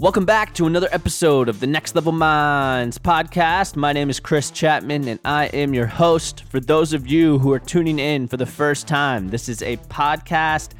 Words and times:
Welcome 0.00 0.26
back 0.26 0.54
to 0.54 0.66
another 0.66 0.86
episode 0.92 1.48
of 1.48 1.58
the 1.58 1.66
Next 1.66 1.96
Level 1.96 2.12
Minds 2.12 2.98
podcast. 2.98 3.74
My 3.74 3.92
name 3.92 4.10
is 4.10 4.20
Chris 4.20 4.48
Chapman 4.52 5.08
and 5.08 5.18
I 5.24 5.46
am 5.46 5.74
your 5.74 5.88
host. 5.88 6.44
For 6.50 6.60
those 6.60 6.92
of 6.92 7.08
you 7.08 7.40
who 7.40 7.52
are 7.52 7.58
tuning 7.58 7.98
in 7.98 8.28
for 8.28 8.36
the 8.36 8.46
first 8.46 8.86
time, 8.86 9.26
this 9.26 9.48
is 9.48 9.60
a 9.60 9.76
podcast 9.76 10.74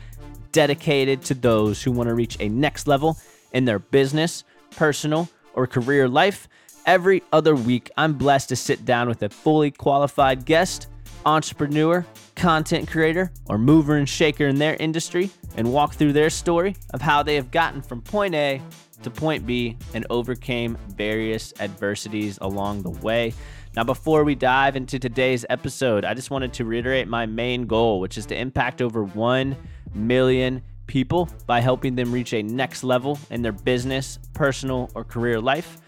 dedicated 0.52 1.22
to 1.22 1.34
those 1.34 1.82
who 1.82 1.90
want 1.90 2.08
to 2.08 2.14
reach 2.14 2.36
a 2.38 2.48
next 2.48 2.86
level 2.86 3.18
in 3.52 3.64
their 3.64 3.80
business, 3.80 4.44
personal, 4.70 5.28
or 5.54 5.66
career 5.66 6.06
life. 6.06 6.46
Every 6.86 7.24
other 7.32 7.56
week, 7.56 7.90
I'm 7.96 8.12
blessed 8.12 8.50
to 8.50 8.56
sit 8.56 8.84
down 8.84 9.08
with 9.08 9.24
a 9.24 9.28
fully 9.28 9.72
qualified 9.72 10.44
guest, 10.44 10.86
entrepreneur, 11.26 12.06
content 12.36 12.88
creator, 12.88 13.32
or 13.46 13.58
mover 13.58 13.96
and 13.96 14.08
shaker 14.08 14.46
in 14.46 14.60
their 14.60 14.76
industry 14.76 15.30
and 15.56 15.72
walk 15.72 15.94
through 15.94 16.12
their 16.12 16.30
story 16.30 16.76
of 16.94 17.02
how 17.02 17.24
they 17.24 17.34
have 17.34 17.50
gotten 17.50 17.82
from 17.82 18.00
point 18.00 18.36
A 18.36 18.62
to 19.02 19.10
point 19.10 19.46
B 19.46 19.76
and 19.94 20.06
overcame 20.10 20.76
various 20.88 21.52
adversities 21.60 22.38
along 22.40 22.82
the 22.82 22.90
way. 22.90 23.32
Now, 23.76 23.84
before 23.84 24.24
we 24.24 24.34
dive 24.34 24.76
into 24.76 24.98
today's 24.98 25.44
episode, 25.48 26.04
I 26.04 26.14
just 26.14 26.30
wanted 26.30 26.52
to 26.54 26.64
reiterate 26.64 27.06
my 27.06 27.26
main 27.26 27.66
goal, 27.66 28.00
which 28.00 28.18
is 28.18 28.26
to 28.26 28.36
impact 28.36 28.82
over 28.82 29.04
1 29.04 29.56
million 29.94 30.62
people 30.86 31.28
by 31.46 31.60
helping 31.60 31.94
them 31.94 32.10
reach 32.10 32.32
a 32.32 32.42
next 32.42 32.82
level 32.82 33.18
in 33.30 33.42
their 33.42 33.52
business, 33.52 34.18
personal, 34.32 34.90
or 34.94 35.04
career 35.04 35.40
life. 35.40 35.78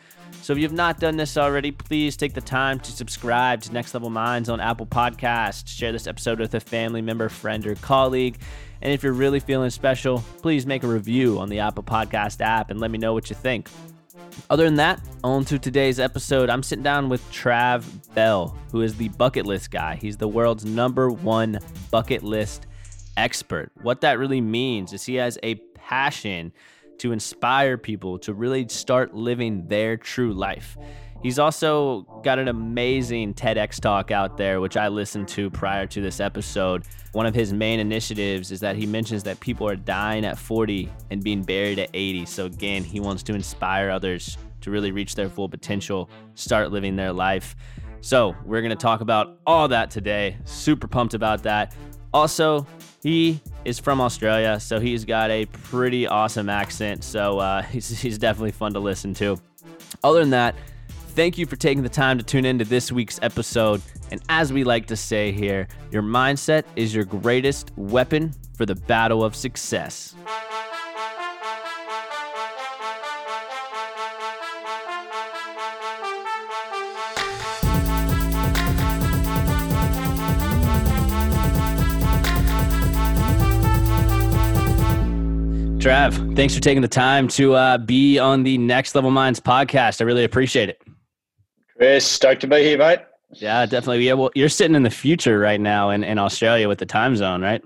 So 0.42 0.52
if 0.52 0.58
you've 0.58 0.72
not 0.72 1.00
done 1.00 1.16
this 1.16 1.36
already, 1.36 1.70
please 1.70 2.16
take 2.16 2.33
the 2.33 2.41
time 2.41 2.78
to 2.80 2.92
subscribe 2.92 3.61
to 3.62 3.72
Next 3.72 3.92
Level 3.92 4.11
Minds 4.11 4.48
on 4.48 4.61
Apple 4.61 4.86
Podcasts. 4.86 5.69
Share 5.69 5.92
this 5.92 6.06
episode 6.06 6.38
with 6.38 6.55
a 6.55 6.61
family 6.61 7.02
member, 7.02 7.28
friend, 7.28 7.66
or 7.66 7.74
colleague. 7.77 8.38
And 8.83 8.93
if 8.93 9.02
you're 9.02 9.12
really 9.12 9.41
feeling 9.41 9.70
special, 9.70 10.25
please 10.42 10.67
make 10.67 10.83
a 10.83 10.86
review 10.86 11.39
on 11.39 11.48
the 11.48 11.59
Apple 11.59 11.83
Podcast 11.83 12.41
app 12.41 12.70
and 12.70 12.81
let 12.81 12.91
me 12.91 12.98
know 12.98 13.12
what 13.12 13.28
you 13.28 13.36
think. 13.36 13.69
Other 14.48 14.64
than 14.64 14.77
that, 14.77 15.00
on 15.23 15.45
to 15.47 15.59
today's 15.59 16.00
episode. 16.00 16.50
I'm 16.50 16.62
sitting 16.62 16.83
down 16.83 17.08
with 17.08 17.23
Trav 17.31 17.84
Bell, 18.14 18.56
who 18.70 18.83
is 18.83 18.97
the 18.97 19.08
bucket 19.11 19.47
list 19.47 19.70
guy. 19.70 19.97
He's 19.97 20.17
the 20.17 20.28
world's 20.28 20.64
number 20.64 21.11
one 21.11 21.58
bucket 21.91 22.23
list 22.23 22.67
expert. 23.17 23.70
What 23.83 24.01
that 24.01 24.19
really 24.19 24.41
means 24.41 24.92
is 24.92 25.05
he 25.05 25.17
has 25.17 25.39
a 25.42 25.56
passion 25.75 26.53
to 26.98 27.12
inspire 27.12 27.77
people 27.78 28.19
to 28.20 28.34
really 28.34 28.69
start 28.69 29.14
living 29.14 29.67
their 29.69 29.97
true 29.97 30.33
life. 30.33 30.77
He's 31.23 31.39
also 31.39 32.03
got 32.23 32.39
an 32.39 32.49
amazing 32.49 33.35
TEDx 33.35 33.79
talk 33.79 34.11
out 34.11 34.39
there, 34.39 34.61
which 34.61 34.79
I 34.79 34.89
listened 34.89 35.29
to 35.29 35.51
prior 35.51 35.87
to 35.87 36.01
this 36.01 36.19
episode. 36.19 36.85
One 37.13 37.27
of 37.27 37.35
his 37.35 37.53
main 37.53 37.79
initiatives 37.79 38.51
is 38.51 38.61
that 38.61 38.77
he 38.77 38.87
mentions 38.87 39.23
that 39.25 39.39
people 39.39 39.69
are 39.69 39.77
dying 39.77 40.25
at 40.25 40.39
40 40.39 40.89
and 41.11 41.23
being 41.23 41.43
buried 41.43 41.79
at 41.79 41.91
80. 41.93 42.25
So, 42.25 42.47
again, 42.47 42.83
he 42.83 43.01
wants 43.01 43.23
to 43.25 43.35
inspire 43.35 43.91
others 43.91 44.39
to 44.63 44.71
really 44.71 44.93
reach 44.93 45.15
their 45.15 45.29
full 45.29 45.48
potential, 45.48 46.09
start 46.37 46.73
living 46.73 46.97
their 46.97 47.13
life. 47.13 47.55
So, 48.01 48.35
we're 48.47 48.63
going 48.63 48.71
to 48.71 48.77
talk 48.77 49.03
about 49.03 49.39
all 49.47 49.69
that 49.69 49.91
today. 49.91 50.39
Super 50.45 50.89
pumped 50.89 51.13
about 51.13 51.43
that. 51.43 51.75
Also, 52.15 52.67
he 53.03 53.41
is 53.67 53.79
from 53.79 54.01
Australia, 54.01 54.59
so 54.59 54.81
he's 54.81 55.05
got 55.05 55.31
a 55.31 55.45
pretty 55.45 56.07
awesome 56.07 56.48
accent. 56.48 57.05
So, 57.05 57.39
uh, 57.41 57.61
he's, 57.65 58.01
he's 58.01 58.17
definitely 58.17 58.53
fun 58.53 58.73
to 58.73 58.81
listen 58.81 59.13
to. 59.15 59.39
Other 60.03 60.21
than 60.21 60.31
that, 60.31 60.55
Thank 61.11 61.39
you 61.39 61.44
for 61.44 61.56
taking 61.56 61.83
the 61.83 61.89
time 61.89 62.19
to 62.19 62.25
tune 62.25 62.44
into 62.44 62.64
this 62.64 62.92
week's 62.92 63.19
episode. 63.20 63.83
And 64.11 64.22
as 64.28 64.53
we 64.53 64.64
like 64.64 64.86
to 64.86 64.97
say 64.97 65.33
here, 65.33 65.69
your 65.91 66.02
mindset 66.02 66.64
is 66.77 66.94
your 66.94 67.05
greatest 67.05 67.72
weapon 67.77 68.33
for 68.56 68.64
the 68.64 68.75
battle 68.75 69.25
of 69.25 69.34
success. 69.34 70.14
Trav, 85.80 86.36
thanks 86.36 86.55
for 86.55 86.61
taking 86.61 86.83
the 86.83 86.89
time 86.89 87.27
to 87.29 87.55
uh, 87.55 87.79
be 87.79 88.18
on 88.18 88.42
the 88.42 88.58
Next 88.58 88.95
Level 88.95 89.11
Minds 89.11 89.40
podcast. 89.40 90.01
I 90.01 90.05
really 90.05 90.24
appreciate 90.24 90.68
it. 90.68 90.89
Chris, 91.80 92.05
stoked 92.05 92.42
to 92.42 92.46
be 92.46 92.63
here, 92.63 92.77
mate. 92.77 92.98
Yeah, 93.33 93.64
definitely. 93.64 94.07
Yeah, 94.07 94.13
well, 94.13 94.30
you're 94.35 94.51
sitting 94.51 94.74
in 94.74 94.83
the 94.83 94.91
future 94.91 95.39
right 95.39 95.58
now 95.58 95.89
in, 95.89 96.05
in 96.05 96.18
Australia 96.18 96.68
with 96.68 96.79
the 96.79 96.85
time 96.85 97.17
zone, 97.17 97.41
right? 97.41 97.64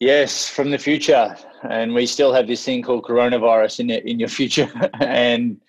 Yes, 0.00 0.48
from 0.48 0.70
the 0.70 0.78
future, 0.78 1.36
and 1.68 1.92
we 1.92 2.06
still 2.06 2.32
have 2.32 2.46
this 2.46 2.64
thing 2.64 2.80
called 2.80 3.04
coronavirus 3.04 3.80
in 3.80 3.90
in 3.90 4.18
your 4.18 4.30
future. 4.30 4.72
and 5.00 5.60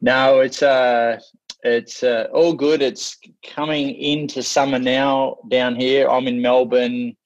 now 0.00 0.40
it's 0.40 0.60
uh, 0.60 1.20
it's 1.62 2.02
uh, 2.02 2.26
all 2.34 2.52
good. 2.52 2.82
It's 2.82 3.16
coming 3.44 3.94
into 3.94 4.42
summer 4.42 4.80
now 4.80 5.36
down 5.50 5.76
here. 5.76 6.08
I'm 6.08 6.26
in 6.26 6.42
Melbourne, 6.42 7.16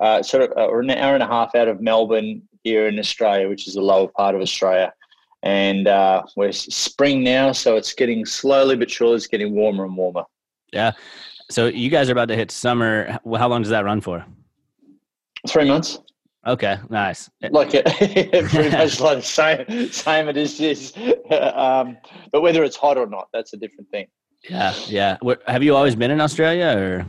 uh, 0.00 0.22
sort 0.22 0.44
of 0.44 0.56
uh, 0.56 0.74
an 0.78 0.88
hour 0.88 1.12
and 1.12 1.22
a 1.22 1.26
half 1.26 1.54
out 1.54 1.68
of 1.68 1.82
Melbourne 1.82 2.40
here 2.62 2.88
in 2.88 2.98
Australia, 2.98 3.50
which 3.50 3.68
is 3.68 3.74
the 3.74 3.82
lower 3.82 4.08
part 4.08 4.34
of 4.34 4.40
Australia 4.40 4.94
and 5.44 5.86
uh, 5.86 6.22
we're 6.36 6.52
spring 6.52 7.22
now, 7.22 7.52
so 7.52 7.76
it's 7.76 7.92
getting 7.92 8.24
slowly 8.24 8.76
but 8.76 8.90
surely 8.90 9.16
it's 9.16 9.26
getting 9.26 9.54
warmer 9.54 9.84
and 9.84 9.96
warmer. 9.96 10.24
Yeah. 10.72 10.92
So 11.50 11.66
you 11.66 11.90
guys 11.90 12.08
are 12.08 12.12
about 12.12 12.28
to 12.28 12.36
hit 12.36 12.50
summer. 12.50 13.18
How 13.36 13.48
long 13.48 13.62
does 13.62 13.70
that 13.70 13.84
run 13.84 14.00
for? 14.00 14.24
Three 15.46 15.68
months. 15.68 16.00
Okay, 16.46 16.78
nice. 16.88 17.30
Like 17.50 17.70
it, 17.74 17.84
pretty 18.50 18.70
much 18.76 19.00
like 19.00 19.18
the 19.18 19.22
same, 19.22 19.90
same 19.90 20.28
it 20.28 20.36
is. 20.38 20.60
is 20.60 20.92
um, 21.54 21.98
but 22.32 22.40
whether 22.40 22.64
it's 22.64 22.76
hot 22.76 22.96
or 22.96 23.06
not, 23.06 23.28
that's 23.32 23.52
a 23.52 23.56
different 23.58 23.90
thing. 23.90 24.06
Yeah, 24.48 24.74
yeah. 24.86 25.18
Have 25.46 25.62
you 25.62 25.76
always 25.76 25.94
been 25.94 26.10
in 26.10 26.20
Australia, 26.20 26.76
or? 26.78 27.06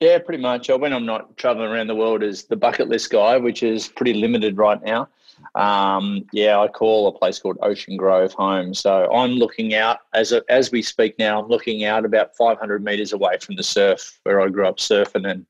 Yeah, 0.00 0.18
pretty 0.18 0.42
much. 0.42 0.68
When 0.68 0.92
I'm 0.92 1.06
not 1.06 1.36
traveling 1.36 1.70
around 1.70 1.86
the 1.86 1.94
world 1.94 2.22
as 2.22 2.44
the 2.44 2.56
bucket 2.56 2.88
list 2.88 3.10
guy, 3.10 3.36
which 3.36 3.62
is 3.62 3.88
pretty 3.88 4.14
limited 4.14 4.56
right 4.56 4.82
now. 4.82 5.08
Um, 5.56 6.26
yeah, 6.32 6.58
I 6.60 6.68
call 6.68 7.08
a 7.08 7.18
place 7.18 7.38
called 7.38 7.56
Ocean 7.62 7.96
Grove 7.96 8.34
home. 8.34 8.74
So 8.74 9.10
I'm 9.10 9.32
looking 9.32 9.74
out 9.74 10.00
as 10.12 10.32
a, 10.32 10.42
as 10.50 10.70
we 10.70 10.82
speak 10.82 11.18
now. 11.18 11.40
I'm 11.40 11.48
looking 11.48 11.84
out 11.84 12.04
about 12.04 12.36
500 12.36 12.84
meters 12.84 13.14
away 13.14 13.38
from 13.40 13.56
the 13.56 13.62
surf 13.62 14.20
where 14.24 14.40
I 14.42 14.48
grew 14.48 14.68
up 14.68 14.76
surfing, 14.76 15.28
and 15.28 15.46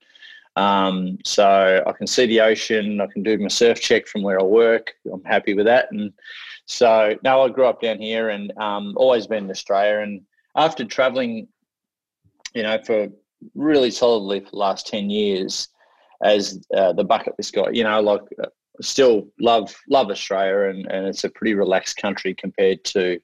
um, 0.54 1.18
so 1.24 1.82
I 1.84 1.92
can 1.92 2.06
see 2.06 2.26
the 2.26 2.40
ocean. 2.40 3.00
I 3.00 3.06
can 3.08 3.24
do 3.24 3.36
my 3.36 3.48
surf 3.48 3.80
check 3.80 4.06
from 4.06 4.22
where 4.22 4.40
I 4.40 4.44
work. 4.44 4.94
I'm 5.12 5.24
happy 5.24 5.54
with 5.54 5.66
that. 5.66 5.90
And 5.90 6.12
so 6.66 7.16
now 7.24 7.42
I 7.42 7.48
grew 7.48 7.66
up 7.66 7.82
down 7.82 7.98
here 7.98 8.30
and 8.30 8.52
um, 8.58 8.94
always 8.96 9.26
been 9.26 9.44
in 9.44 9.50
Australia. 9.50 10.00
And 10.00 10.22
after 10.54 10.84
traveling, 10.84 11.48
you 12.54 12.62
know, 12.62 12.78
for 12.84 13.08
really 13.54 13.90
solidly 13.90 14.40
for 14.40 14.50
the 14.50 14.56
last 14.56 14.86
10 14.86 15.10
years 15.10 15.68
as 16.22 16.64
uh, 16.74 16.92
the 16.92 17.04
bucket 17.04 17.34
list 17.36 17.54
guy, 17.54 17.70
you 17.72 17.84
know, 17.84 18.00
like 18.00 18.22
uh, 18.42 18.46
still 18.80 19.28
love 19.40 19.74
love 19.88 20.10
Australia, 20.10 20.70
and, 20.70 20.86
and 20.86 21.06
it's 21.06 21.24
a 21.24 21.30
pretty 21.30 21.54
relaxed 21.54 21.96
country 21.96 22.34
compared 22.34 22.84
to, 22.84 23.20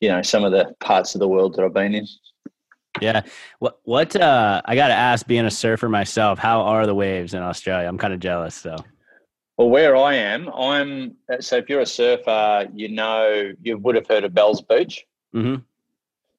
you 0.00 0.08
know, 0.08 0.22
some 0.22 0.44
of 0.44 0.52
the 0.52 0.74
parts 0.80 1.14
of 1.14 1.20
the 1.20 1.28
world 1.28 1.54
that 1.54 1.64
I've 1.64 1.74
been 1.74 1.94
in. 1.94 2.06
Yeah. 3.00 3.22
What 3.58 3.78
what 3.84 4.16
uh 4.16 4.62
I 4.64 4.74
gotta 4.74 4.94
ask, 4.94 5.26
being 5.26 5.44
a 5.44 5.50
surfer 5.50 5.88
myself, 5.88 6.38
how 6.38 6.62
are 6.62 6.86
the 6.86 6.94
waves 6.94 7.34
in 7.34 7.42
Australia? 7.42 7.88
I'm 7.88 7.98
kind 7.98 8.14
of 8.14 8.20
jealous. 8.20 8.54
So 8.54 8.76
well 9.58 9.68
where 9.68 9.96
I 9.96 10.14
am, 10.14 10.48
I'm 10.48 11.16
so 11.40 11.56
if 11.56 11.68
you're 11.68 11.80
a 11.80 11.86
surfer, 11.86 12.66
you 12.74 12.88
know 12.88 13.52
you 13.62 13.76
would 13.78 13.96
have 13.96 14.06
heard 14.06 14.24
of 14.24 14.32
Bells 14.32 14.62
Beach. 14.62 15.04
Mm-hmm. 15.34 15.62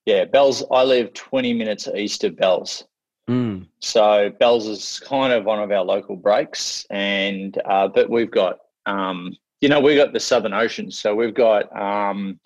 Yeah, 0.05 0.25
Bells 0.25 0.63
I 0.71 0.83
live 0.83 1.13
twenty 1.13 1.53
minutes 1.53 1.87
east 1.95 2.23
of 2.23 2.35
Bells. 2.35 2.85
Mm. 3.29 3.67
So 3.79 4.31
Bells 4.39 4.67
is 4.67 5.01
kind 5.05 5.33
of 5.33 5.43
one 5.45 5.61
of 5.61 5.71
our 5.71 5.83
local 5.83 6.15
breaks, 6.15 6.85
and 6.89 7.59
uh, 7.65 7.87
but 7.87 8.09
we've 8.09 8.31
got 8.31 8.59
um, 8.85 9.35
you 9.59 9.69
know 9.69 9.81
we've 9.81 9.97
got 9.97 10.13
the 10.13 10.19
Southern 10.19 10.53
Ocean, 10.53 10.91
so 10.91 11.13
we've 11.13 11.33
got 11.33 11.75
um, 11.75 12.39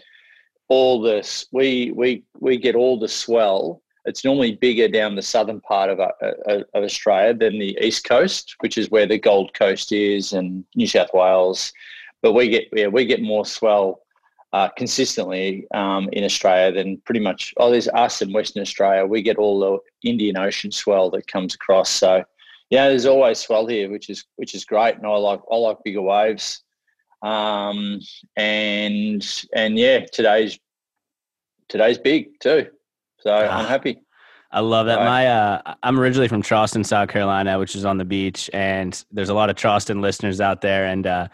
all 0.69 1.01
this. 1.01 1.45
We 1.51 1.91
we 1.91 2.23
we 2.39 2.57
get 2.57 2.75
all 2.75 2.99
the 2.99 3.07
swell. 3.07 3.81
It's 4.05 4.25
normally 4.25 4.53
bigger 4.53 4.87
down 4.87 5.15
the 5.15 5.21
southern 5.21 5.61
part 5.61 5.91
of, 5.91 5.99
uh, 5.99 6.09
uh, 6.23 6.63
of 6.73 6.83
Australia 6.83 7.35
than 7.35 7.59
the 7.59 7.77
east 7.79 8.03
coast, 8.03 8.55
which 8.61 8.79
is 8.79 8.89
where 8.89 9.05
the 9.05 9.19
Gold 9.19 9.53
Coast 9.53 9.91
is 9.91 10.33
and 10.33 10.65
New 10.75 10.87
South 10.87 11.13
Wales. 11.13 11.71
But 12.23 12.33
we 12.33 12.49
get 12.49 12.69
yeah 12.73 12.87
we 12.87 13.05
get 13.05 13.21
more 13.21 13.45
swell 13.45 14.01
uh, 14.53 14.69
consistently 14.69 15.65
um, 15.73 16.09
in 16.11 16.23
Australia 16.23 16.71
than 16.71 16.97
pretty 17.05 17.19
much, 17.19 17.53
oh, 17.57 17.71
there's 17.71 17.87
us 17.89 18.21
in 18.21 18.33
Western 18.33 18.61
Australia. 18.61 19.05
We 19.05 19.21
get 19.21 19.37
all 19.37 19.59
the 19.59 20.09
Indian 20.09 20.37
Ocean 20.37 20.71
swell 20.71 21.09
that 21.11 21.27
comes 21.27 21.55
across. 21.55 21.89
So, 21.89 22.23
yeah, 22.69 22.87
there's 22.87 23.05
always 23.05 23.39
swell 23.39 23.67
here, 23.67 23.89
which 23.89 24.09
is 24.09 24.25
which 24.37 24.55
is 24.55 24.63
great, 24.63 24.95
and 24.95 25.05
I 25.05 25.09
like 25.09 25.41
I 25.51 25.55
like 25.55 25.77
bigger 25.83 26.01
waves. 26.01 26.63
Um, 27.21 27.99
and 28.37 29.45
and 29.53 29.77
yeah, 29.77 30.05
today's 30.05 30.57
today's 31.67 31.97
big 31.97 32.39
too, 32.39 32.67
so 33.19 33.31
ah, 33.31 33.59
I'm 33.59 33.65
happy. 33.65 34.01
I 34.53 34.59
love 34.59 34.85
that. 34.87 34.99
My 34.99 35.27
uh, 35.27 35.75
I'm 35.81 35.99
originally 35.99 36.27
from 36.27 36.41
Charleston, 36.41 36.83
South 36.83 37.09
Carolina, 37.09 37.57
which 37.57 37.75
is 37.75 37.85
on 37.85 37.97
the 37.97 38.05
beach, 38.05 38.49
and 38.53 39.03
there's 39.11 39.29
a 39.29 39.33
lot 39.33 39.49
of 39.49 39.55
Charleston 39.55 40.01
listeners 40.01 40.41
out 40.41 40.61
there. 40.61 40.85
And 40.85 41.07
uh, 41.07 41.27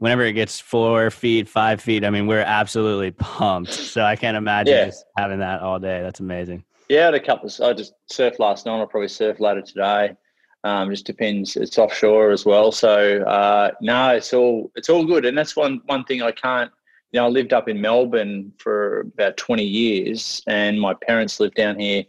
whenever 0.00 0.22
it 0.22 0.32
gets 0.32 0.58
four 0.58 1.10
feet, 1.10 1.48
five 1.48 1.80
feet, 1.80 2.04
I 2.04 2.10
mean, 2.10 2.26
we're 2.26 2.40
absolutely 2.40 3.12
pumped. 3.12 3.72
So 3.72 4.02
I 4.02 4.16
can't 4.16 4.36
imagine 4.36 4.74
yeah. 4.74 4.84
just 4.86 5.04
having 5.16 5.38
that 5.38 5.60
all 5.60 5.78
day. 5.78 6.02
That's 6.02 6.18
amazing. 6.20 6.64
Yeah, 6.88 7.02
I 7.02 7.04
had 7.04 7.14
a 7.14 7.20
couple. 7.20 7.48
Of, 7.48 7.60
I 7.60 7.72
just 7.72 7.94
surfed 8.12 8.40
last 8.40 8.66
night. 8.66 8.78
I'll 8.78 8.86
probably 8.86 9.08
surf 9.08 9.38
later 9.38 9.62
today. 9.62 10.16
Um, 10.64 10.90
just 10.90 11.06
depends. 11.06 11.56
It's 11.56 11.78
offshore 11.78 12.30
as 12.30 12.44
well, 12.44 12.72
so 12.72 13.22
uh, 13.22 13.70
no, 13.80 14.10
it's 14.16 14.32
all 14.32 14.72
it's 14.74 14.88
all 14.88 15.04
good. 15.04 15.26
And 15.26 15.36
that's 15.36 15.54
one 15.54 15.80
one 15.86 16.04
thing 16.04 16.22
I 16.22 16.32
can't. 16.32 16.72
You 17.12 17.20
know, 17.20 17.26
I 17.26 17.28
lived 17.28 17.52
up 17.52 17.68
in 17.68 17.80
Melbourne 17.80 18.52
for 18.58 19.00
about 19.00 19.36
twenty 19.36 19.64
years, 19.64 20.42
and 20.48 20.80
my 20.80 20.94
parents 20.94 21.38
lived 21.38 21.54
down 21.54 21.78
here. 21.78 22.04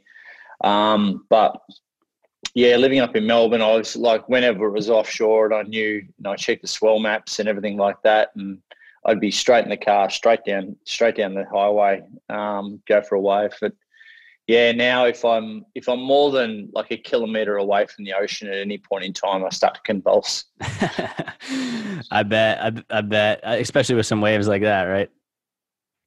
Um, 0.64 1.26
but 1.30 1.60
yeah, 2.54 2.78
living 2.78 3.00
up 3.00 3.16
in 3.16 3.26
Melbourne, 3.26 3.62
I 3.62 3.76
was 3.76 3.96
like, 3.96 4.28
whenever 4.30 4.68
it 4.68 4.72
was 4.72 4.90
offshore, 4.90 5.46
and 5.46 5.56
I 5.56 5.64
knew, 5.64 5.88
you 5.88 6.14
know, 6.20 6.32
I 6.32 6.36
checked 6.36 6.62
the 6.62 6.68
swell 6.68 7.00
maps 7.00 7.40
and 7.40 7.50
everything 7.50 7.78
like 7.78 8.02
that, 8.04 8.30
and 8.36 8.60
I'd 9.06 9.20
be 9.20 9.32
straight 9.32 9.64
in 9.64 9.70
the 9.70 9.78
car, 9.78 10.10
straight 10.10 10.44
down, 10.46 10.76
straight 10.86 11.16
down 11.16 11.34
the 11.34 11.46
highway, 11.52 12.02
um, 12.30 12.82
go 12.88 13.02
for 13.02 13.16
a 13.16 13.22
wave. 13.22 13.52
But 13.60 13.74
yeah, 14.48 14.72
now 14.72 15.06
if 15.06 15.26
I'm 15.26 15.66
if 15.74 15.90
I'm 15.90 16.02
more 16.02 16.32
than 16.32 16.70
like 16.72 16.92
a 16.92 16.98
kilometer 16.98 17.58
away 17.58 17.88
from 17.88 18.06
the 18.06 18.14
ocean 18.14 18.48
at 18.48 18.58
any 18.58 18.78
point 18.78 19.04
in 19.04 19.12
time, 19.14 19.44
I 19.44 19.50
start 19.50 19.76
to 19.76 19.82
convulse. 19.82 20.46
I 20.62 22.24
bet, 22.24 22.60
I, 22.62 22.98
I 22.98 23.02
bet, 23.02 23.42
especially 23.44 23.96
with 23.96 24.06
some 24.06 24.22
waves 24.22 24.48
like 24.48 24.62
that, 24.62 24.84
right? 24.84 25.10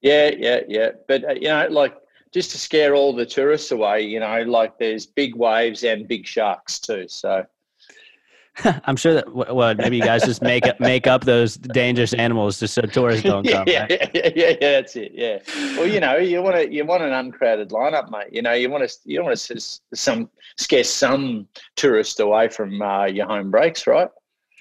Yeah, 0.02 0.30
yeah, 0.36 0.60
yeah. 0.68 0.90
But 1.08 1.24
uh, 1.24 1.32
you 1.32 1.48
know, 1.48 1.66
like 1.70 1.96
just 2.38 2.52
to 2.52 2.58
scare 2.58 2.94
all 2.94 3.12
the 3.12 3.26
tourists 3.26 3.72
away, 3.72 4.02
you 4.02 4.20
know, 4.20 4.42
like 4.42 4.78
there's 4.78 5.06
big 5.06 5.34
waves 5.34 5.82
and 5.82 6.06
big 6.06 6.24
sharks 6.24 6.78
too. 6.78 7.06
So 7.08 7.44
I'm 8.84 8.94
sure 8.94 9.14
that 9.14 9.34
well, 9.34 9.74
maybe 9.74 9.96
you 9.96 10.04
guys 10.04 10.22
just 10.22 10.40
make 10.40 10.64
up 10.64 10.78
make 10.78 11.08
up 11.08 11.24
those 11.24 11.56
dangerous 11.56 12.12
animals 12.12 12.60
just 12.60 12.74
so 12.74 12.82
tourists 12.82 13.24
don't 13.24 13.44
come. 13.48 13.64
yeah, 13.66 13.86
right? 13.90 13.90
yeah, 14.14 14.30
yeah, 14.36 14.48
yeah, 14.50 14.56
that's 14.60 14.94
it. 14.94 15.10
Yeah. 15.14 15.38
Well, 15.76 15.88
you 15.88 15.98
know, 15.98 16.16
you 16.16 16.40
want 16.40 16.54
to 16.54 16.72
you 16.72 16.84
want 16.84 17.02
an 17.02 17.12
uncrowded 17.12 17.70
lineup, 17.70 18.08
mate. 18.08 18.28
You 18.30 18.42
know, 18.42 18.52
you 18.52 18.70
want 18.70 18.88
to 18.88 18.96
you 19.04 19.24
want 19.24 19.36
to 19.36 19.60
some 19.94 20.30
scare 20.58 20.84
some 20.84 21.48
tourists 21.74 22.20
away 22.20 22.48
from 22.48 22.80
uh, 22.80 23.06
your 23.06 23.26
home 23.26 23.50
breaks, 23.50 23.88
right? 23.88 24.10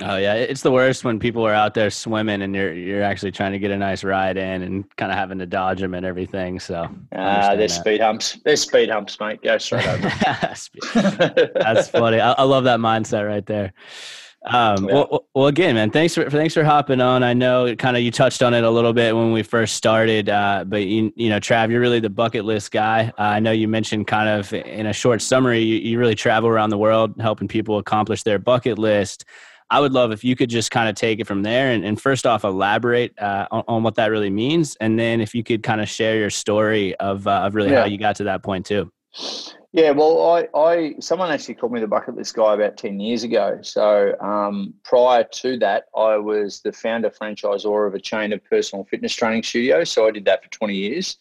Oh 0.03 0.17
yeah, 0.17 0.35
it's 0.35 0.61
the 0.61 0.71
worst 0.71 1.03
when 1.03 1.17
people 1.17 1.45
are 1.47 1.53
out 1.53 1.73
there 1.73 1.89
swimming 1.89 2.43
and 2.43 2.53
you're 2.53 2.71
you're 2.71 3.01
actually 3.01 3.31
trying 3.31 3.51
to 3.53 3.59
get 3.59 3.71
a 3.71 3.77
nice 3.77 4.03
ride 4.03 4.37
in 4.37 4.61
and 4.61 4.95
kind 4.95 5.11
of 5.11 5.17
having 5.17 5.39
to 5.39 5.47
dodge 5.47 5.79
them 5.79 5.95
and 5.95 6.05
everything. 6.05 6.59
So 6.59 6.87
ah, 7.15 7.17
uh, 7.17 7.55
there's 7.55 7.73
speed 7.73 8.01
humps. 8.01 8.37
There's 8.45 8.61
speed 8.61 8.89
humps, 8.89 9.19
mate. 9.19 9.41
Go 9.41 9.57
straight 9.57 9.87
over. 9.87 10.09
That's 11.55 11.87
funny. 11.89 12.19
I, 12.19 12.33
I, 12.33 12.43
love 12.43 12.65
that 12.65 12.79
mindset 12.79 13.27
right 13.27 13.45
there. 13.45 13.73
Um, 14.45 14.87
yeah. 14.87 14.93
well, 14.93 15.25
well, 15.33 15.47
again, 15.47 15.73
man, 15.73 15.89
thanks 15.89 16.13
for 16.13 16.29
thanks 16.29 16.53
for 16.53 16.63
hopping 16.63 17.01
on. 17.01 17.23
I 17.23 17.33
know 17.33 17.75
kind 17.75 17.97
of 17.97 18.03
you 18.03 18.11
touched 18.11 18.43
on 18.43 18.53
it 18.53 18.63
a 18.63 18.69
little 18.69 18.93
bit 18.93 19.15
when 19.15 19.31
we 19.31 19.41
first 19.41 19.75
started, 19.75 20.29
uh, 20.29 20.63
but 20.67 20.85
you, 20.85 21.11
you 21.15 21.29
know, 21.29 21.39
Trav, 21.39 21.71
you're 21.71 21.81
really 21.81 21.99
the 21.99 22.09
bucket 22.09 22.45
list 22.45 22.71
guy. 22.71 23.11
Uh, 23.17 23.23
I 23.23 23.39
know 23.39 23.51
you 23.51 23.67
mentioned 23.67 24.05
kind 24.05 24.29
of 24.29 24.53
in 24.53 24.85
a 24.85 24.93
short 24.93 25.23
summary, 25.23 25.61
you, 25.61 25.77
you 25.77 25.97
really 25.97 26.15
travel 26.15 26.49
around 26.49 26.69
the 26.69 26.77
world 26.77 27.15
helping 27.19 27.47
people 27.47 27.79
accomplish 27.79 28.21
their 28.21 28.37
bucket 28.37 28.77
list. 28.77 29.25
I 29.69 29.79
would 29.79 29.91
love 29.91 30.11
if 30.11 30.23
you 30.23 30.35
could 30.35 30.49
just 30.49 30.71
kind 30.71 30.87
of 30.87 30.95
take 30.95 31.19
it 31.19 31.27
from 31.27 31.43
there 31.43 31.71
and, 31.71 31.83
and 31.83 31.99
first 31.99 32.25
off 32.25 32.43
elaborate 32.43 33.17
uh, 33.19 33.47
on, 33.51 33.63
on, 33.67 33.83
what 33.83 33.95
that 33.95 34.07
really 34.07 34.29
means, 34.29 34.77
and 34.79 34.97
then 34.97 35.19
if 35.19 35.35
you 35.35 35.43
could 35.43 35.61
kind 35.61 35.81
of 35.81 35.89
share 35.89 36.17
your 36.17 36.29
story 36.29 36.95
of 36.95 37.27
uh, 37.27 37.41
of 37.41 37.55
really 37.55 37.71
yeah. 37.71 37.81
how 37.81 37.85
you 37.85 37.97
got 37.97 38.15
to 38.17 38.23
that 38.23 38.43
point 38.43 38.65
too. 38.65 38.91
Yeah, 39.73 39.91
well, 39.91 40.31
I, 40.31 40.47
I 40.57 40.95
someone 40.99 41.29
actually 41.29 41.55
called 41.55 41.73
me 41.73 41.81
the 41.81 41.87
bucket 41.87 42.15
list 42.15 42.33
guy 42.35 42.53
about 42.53 42.77
ten 42.77 42.99
years 42.99 43.23
ago. 43.23 43.59
So 43.61 44.15
um, 44.21 44.73
prior 44.83 45.25
to 45.25 45.57
that, 45.59 45.85
I 45.95 46.15
was 46.15 46.61
the 46.61 46.71
founder 46.71 47.09
franchisor 47.09 47.87
of 47.87 47.93
a 47.93 47.99
chain 47.99 48.31
of 48.31 48.43
personal 48.45 48.85
fitness 48.85 49.13
training 49.13 49.43
studios. 49.43 49.91
So 49.91 50.07
I 50.07 50.11
did 50.11 50.23
that 50.25 50.43
for 50.43 50.49
twenty 50.49 50.75
years, 50.75 51.17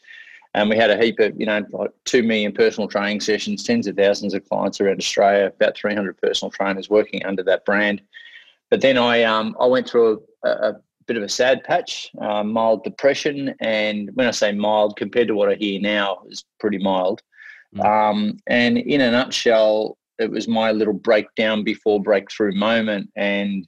and 0.54 0.70
we 0.70 0.76
had 0.76 0.90
a 0.90 1.02
heap 1.02 1.18
of 1.18 1.38
you 1.38 1.46
know 1.46 1.66
like 1.70 1.90
two 2.04 2.22
million 2.22 2.52
personal 2.52 2.88
training 2.88 3.20
sessions, 3.20 3.64
tens 3.64 3.88
of 3.88 3.96
thousands 3.96 4.34
of 4.34 4.48
clients 4.48 4.80
around 4.80 5.00
Australia, 5.00 5.46
about 5.46 5.76
three 5.76 5.94
hundred 5.94 6.16
personal 6.18 6.52
trainers 6.52 6.88
working 6.88 7.26
under 7.26 7.42
that 7.42 7.64
brand. 7.64 8.00
But 8.70 8.80
then 8.80 8.98
I 8.98 9.22
um, 9.22 9.56
I 9.60 9.66
went 9.66 9.88
through 9.88 10.22
a, 10.44 10.48
a 10.48 10.76
bit 11.06 11.16
of 11.16 11.22
a 11.22 11.28
sad 11.28 11.62
patch, 11.64 12.10
uh, 12.20 12.42
mild 12.42 12.84
depression, 12.84 13.54
and 13.60 14.10
when 14.14 14.26
I 14.26 14.32
say 14.32 14.52
mild, 14.52 14.96
compared 14.96 15.28
to 15.28 15.34
what 15.34 15.48
I 15.48 15.54
hear 15.54 15.80
now, 15.80 16.22
is 16.28 16.44
pretty 16.58 16.78
mild. 16.78 17.22
Mm. 17.74 17.84
Um, 17.84 18.38
and 18.46 18.78
in 18.78 19.00
a 19.00 19.10
nutshell, 19.10 19.98
it 20.18 20.30
was 20.30 20.48
my 20.48 20.72
little 20.72 20.94
breakdown 20.94 21.62
before 21.62 22.02
breakthrough 22.02 22.54
moment. 22.54 23.10
And 23.16 23.66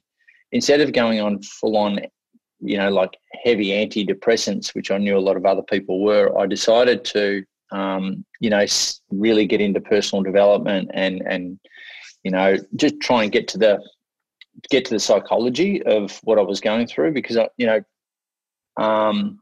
instead 0.51 0.81
of 0.81 0.93
going 0.93 1.19
on 1.19 1.41
full 1.43 1.77
on, 1.77 1.99
you 2.59 2.77
know, 2.77 2.89
like 2.89 3.17
heavy 3.43 3.67
antidepressants, 3.69 4.73
which 4.73 4.91
I 4.91 4.97
knew 4.97 5.17
a 5.17 5.19
lot 5.19 5.37
of 5.37 5.45
other 5.45 5.61
people 5.63 6.03
were, 6.03 6.37
I 6.37 6.45
decided 6.47 7.05
to, 7.05 7.43
um, 7.71 8.25
you 8.39 8.49
know, 8.49 8.65
really 9.11 9.45
get 9.45 9.61
into 9.61 9.79
personal 9.79 10.23
development 10.23 10.89
and 10.93 11.21
and 11.25 11.59
you 12.23 12.31
know 12.31 12.57
just 12.75 12.99
try 12.99 13.23
and 13.23 13.31
get 13.31 13.47
to 13.49 13.57
the 13.57 13.79
get 14.69 14.85
to 14.85 14.93
the 14.93 14.99
psychology 14.99 15.83
of 15.83 16.19
what 16.23 16.39
I 16.39 16.41
was 16.41 16.59
going 16.59 16.87
through 16.87 17.13
because 17.13 17.37
I, 17.37 17.49
you 17.57 17.65
know, 17.65 17.81
um, 18.77 19.39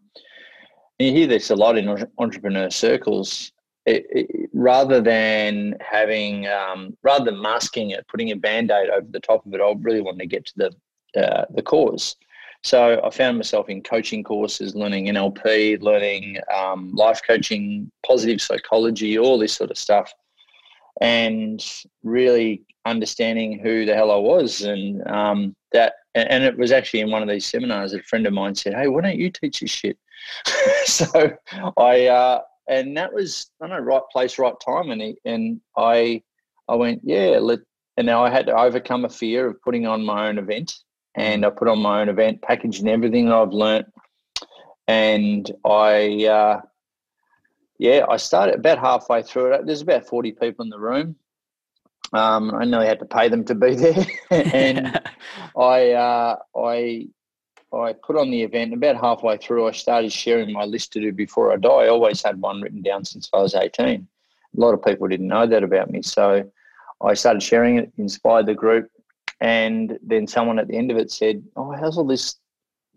you 0.99 1.11
hear 1.11 1.27
this 1.27 1.49
a 1.49 1.55
lot 1.55 1.77
in 1.77 2.07
entrepreneur 2.17 2.69
circles. 2.69 3.51
It, 3.85 4.05
it, 4.09 4.49
rather 4.53 4.99
than 4.99 5.77
having, 5.79 6.47
um, 6.47 6.97
rather 7.03 7.25
than 7.25 7.41
masking 7.41 7.91
it, 7.91 8.05
putting 8.07 8.31
a 8.31 8.35
band 8.35 8.69
aid 8.71 8.89
over 8.89 9.07
the 9.09 9.19
top 9.19 9.45
of 9.45 9.53
it, 9.53 9.61
I 9.61 9.73
really 9.79 10.01
wanted 10.01 10.19
to 10.19 10.25
get 10.25 10.45
to 10.47 10.53
the 10.57 10.71
uh, 11.15 11.45
the 11.51 11.61
cause. 11.61 12.15
So 12.63 13.01
I 13.03 13.09
found 13.11 13.37
myself 13.37 13.69
in 13.69 13.81
coaching 13.81 14.23
courses, 14.23 14.75
learning 14.75 15.05
NLP, 15.05 15.81
learning 15.81 16.37
um, 16.53 16.93
life 16.93 17.21
coaching, 17.25 17.89
positive 18.05 18.41
psychology, 18.41 19.17
all 19.17 19.37
this 19.37 19.53
sort 19.53 19.71
of 19.71 19.77
stuff, 19.77 20.13
and 21.01 21.63
really 22.03 22.63
understanding 22.85 23.59
who 23.59 23.85
the 23.85 23.93
hell 23.93 24.11
I 24.11 24.17
was, 24.17 24.61
and 24.61 25.05
um, 25.07 25.55
that, 25.73 25.93
and 26.15 26.43
it 26.43 26.57
was 26.57 26.71
actually 26.71 27.01
in 27.01 27.11
one 27.11 27.21
of 27.21 27.29
these 27.29 27.45
seminars. 27.45 27.91
that 27.91 28.01
A 28.01 28.03
friend 28.03 28.25
of 28.25 28.33
mine 28.33 28.55
said, 28.55 28.73
"Hey, 28.73 28.87
why 28.87 29.01
don't 29.01 29.17
you 29.17 29.29
teach 29.29 29.59
this 29.59 29.69
shit?" 29.69 29.97
so 30.85 31.31
I, 31.77 32.07
uh, 32.07 32.41
and 32.67 32.97
that 32.97 33.13
was 33.13 33.49
I 33.61 33.67
don't 33.67 33.77
know, 33.77 33.83
right 33.83 34.01
place, 34.11 34.39
right 34.39 34.55
time, 34.65 34.91
and 34.91 35.01
he, 35.01 35.17
and 35.25 35.61
I, 35.75 36.23
I 36.67 36.75
went, 36.75 37.01
yeah, 37.03 37.37
let, 37.39 37.59
and 37.97 38.05
now 38.05 38.23
I 38.23 38.29
had 38.29 38.47
to 38.47 38.57
overcome 38.57 39.05
a 39.05 39.09
fear 39.09 39.47
of 39.47 39.61
putting 39.61 39.85
on 39.85 40.05
my 40.05 40.27
own 40.27 40.37
event, 40.37 40.73
and 41.15 41.45
I 41.45 41.49
put 41.49 41.67
on 41.67 41.79
my 41.79 42.01
own 42.01 42.09
event, 42.09 42.41
packaging 42.41 42.87
everything 42.87 43.31
I've 43.31 43.53
learnt, 43.53 43.87
and 44.87 45.49
I. 45.65 46.25
Uh, 46.25 46.61
yeah, 47.77 48.05
I 48.09 48.17
started 48.17 48.55
about 48.55 48.79
halfway 48.79 49.21
through 49.21 49.53
it. 49.53 49.65
There's 49.65 49.81
about 49.81 50.07
40 50.07 50.31
people 50.33 50.63
in 50.63 50.69
the 50.69 50.79
room. 50.79 51.15
Um, 52.13 52.55
I 52.55 52.65
nearly 52.65 52.87
had 52.87 52.99
to 52.99 53.05
pay 53.05 53.29
them 53.29 53.43
to 53.45 53.55
be 53.55 53.75
there, 53.75 54.05
and 54.31 55.01
I 55.57 55.91
uh, 55.91 56.37
I 56.55 57.07
I 57.73 57.93
put 57.93 58.15
on 58.15 58.31
the 58.31 58.43
event. 58.43 58.73
About 58.73 58.95
halfway 58.95 59.37
through, 59.37 59.67
I 59.67 59.71
started 59.71 60.11
sharing 60.11 60.53
my 60.53 60.63
list 60.63 60.93
to 60.93 61.01
do 61.01 61.11
before 61.11 61.51
I 61.51 61.57
die. 61.57 61.69
I 61.69 61.87
always 61.89 62.23
had 62.23 62.39
one 62.39 62.61
written 62.61 62.81
down 62.81 63.03
since 63.03 63.29
I 63.33 63.39
was 63.39 63.55
eighteen. 63.55 64.07
A 64.55 64.59
lot 64.59 64.73
of 64.73 64.83
people 64.83 65.07
didn't 65.07 65.27
know 65.27 65.45
that 65.45 65.63
about 65.63 65.91
me, 65.91 66.01
so 66.01 66.49
I 67.01 67.13
started 67.13 67.43
sharing 67.43 67.77
it, 67.77 67.91
inspired 67.97 68.45
the 68.45 68.55
group, 68.55 68.89
and 69.41 69.99
then 70.01 70.27
someone 70.27 70.59
at 70.59 70.69
the 70.69 70.77
end 70.77 70.91
of 70.91 70.97
it 70.97 71.11
said, 71.11 71.43
"Oh, 71.57 71.73
how's 71.73 71.97
all 71.97 72.07
this, 72.07 72.37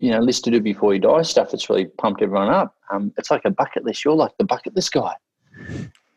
you 0.01 0.09
know, 0.11 0.19
list 0.19 0.43
to 0.43 0.51
do 0.51 0.59
before 0.59 0.93
you 0.93 0.99
die 0.99 1.21
stuff? 1.21 1.53
It's 1.53 1.69
really 1.69 1.85
pumped 1.85 2.21
everyone 2.21 2.49
up. 2.49 2.75
Um, 2.91 3.13
it's 3.17 3.31
like 3.31 3.45
a 3.45 3.51
bucket 3.51 3.85
list. 3.85 4.03
You're 4.03 4.15
like 4.15 4.35
the 4.37 4.43
bucket 4.43 4.75
list 4.75 4.91
guy." 4.91 5.13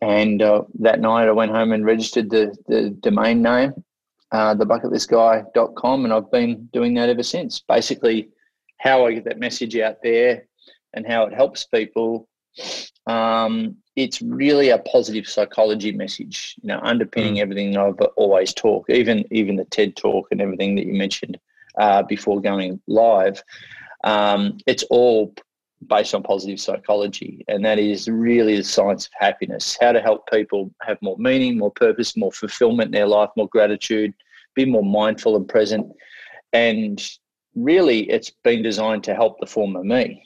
And 0.00 0.42
uh, 0.42 0.62
that 0.80 1.00
night 1.00 1.28
I 1.28 1.32
went 1.32 1.52
home 1.52 1.72
and 1.72 1.86
registered 1.86 2.30
the, 2.30 2.54
the 2.66 2.90
domain 2.90 3.40
name, 3.40 3.72
uh, 4.32 4.54
thebucketlistguy.com, 4.54 6.04
and 6.04 6.12
I've 6.12 6.30
been 6.30 6.68
doing 6.72 6.94
that 6.94 7.08
ever 7.08 7.22
since. 7.22 7.60
Basically, 7.60 8.28
how 8.78 9.06
I 9.06 9.12
get 9.12 9.24
that 9.24 9.38
message 9.38 9.76
out 9.78 9.96
there 10.02 10.46
and 10.92 11.06
how 11.06 11.24
it 11.24 11.32
helps 11.32 11.64
people. 11.64 12.28
Um, 13.06 13.76
it's 13.96 14.20
really 14.22 14.70
a 14.70 14.78
positive 14.78 15.26
psychology 15.26 15.92
message, 15.92 16.56
you 16.62 16.68
know, 16.68 16.80
underpinning 16.82 17.36
mm. 17.36 17.40
everything 17.40 17.76
I've 17.76 18.00
always 18.16 18.52
talk, 18.52 18.90
even 18.90 19.24
even 19.30 19.56
the 19.56 19.64
TED 19.66 19.96
talk 19.96 20.28
and 20.30 20.40
everything 20.40 20.74
that 20.76 20.86
you 20.86 20.94
mentioned 20.94 21.38
uh, 21.78 22.02
before 22.02 22.40
going 22.40 22.80
live. 22.86 23.42
Um, 24.04 24.58
it's 24.66 24.84
all 24.84 25.34
based 25.86 26.14
on 26.14 26.22
positive 26.22 26.60
psychology, 26.60 27.44
and 27.48 27.64
that 27.64 27.78
is 27.78 28.08
really 28.08 28.56
the 28.56 28.64
science 28.64 29.06
of 29.06 29.12
happiness. 29.18 29.76
How 29.80 29.92
to 29.92 30.00
help 30.00 30.30
people 30.30 30.70
have 30.82 30.98
more 31.02 31.16
meaning, 31.18 31.58
more 31.58 31.72
purpose, 31.72 32.16
more 32.16 32.32
fulfillment 32.32 32.88
in 32.88 32.92
their 32.92 33.06
life, 33.06 33.30
more 33.36 33.48
gratitude, 33.48 34.12
be 34.54 34.64
more 34.64 34.84
mindful 34.84 35.36
and 35.36 35.48
present. 35.48 35.86
And 36.52 37.02
really, 37.54 38.10
it's 38.10 38.30
been 38.30 38.62
designed 38.62 39.04
to 39.04 39.14
help 39.14 39.40
the 39.40 39.46
former 39.46 39.82
me. 39.82 40.22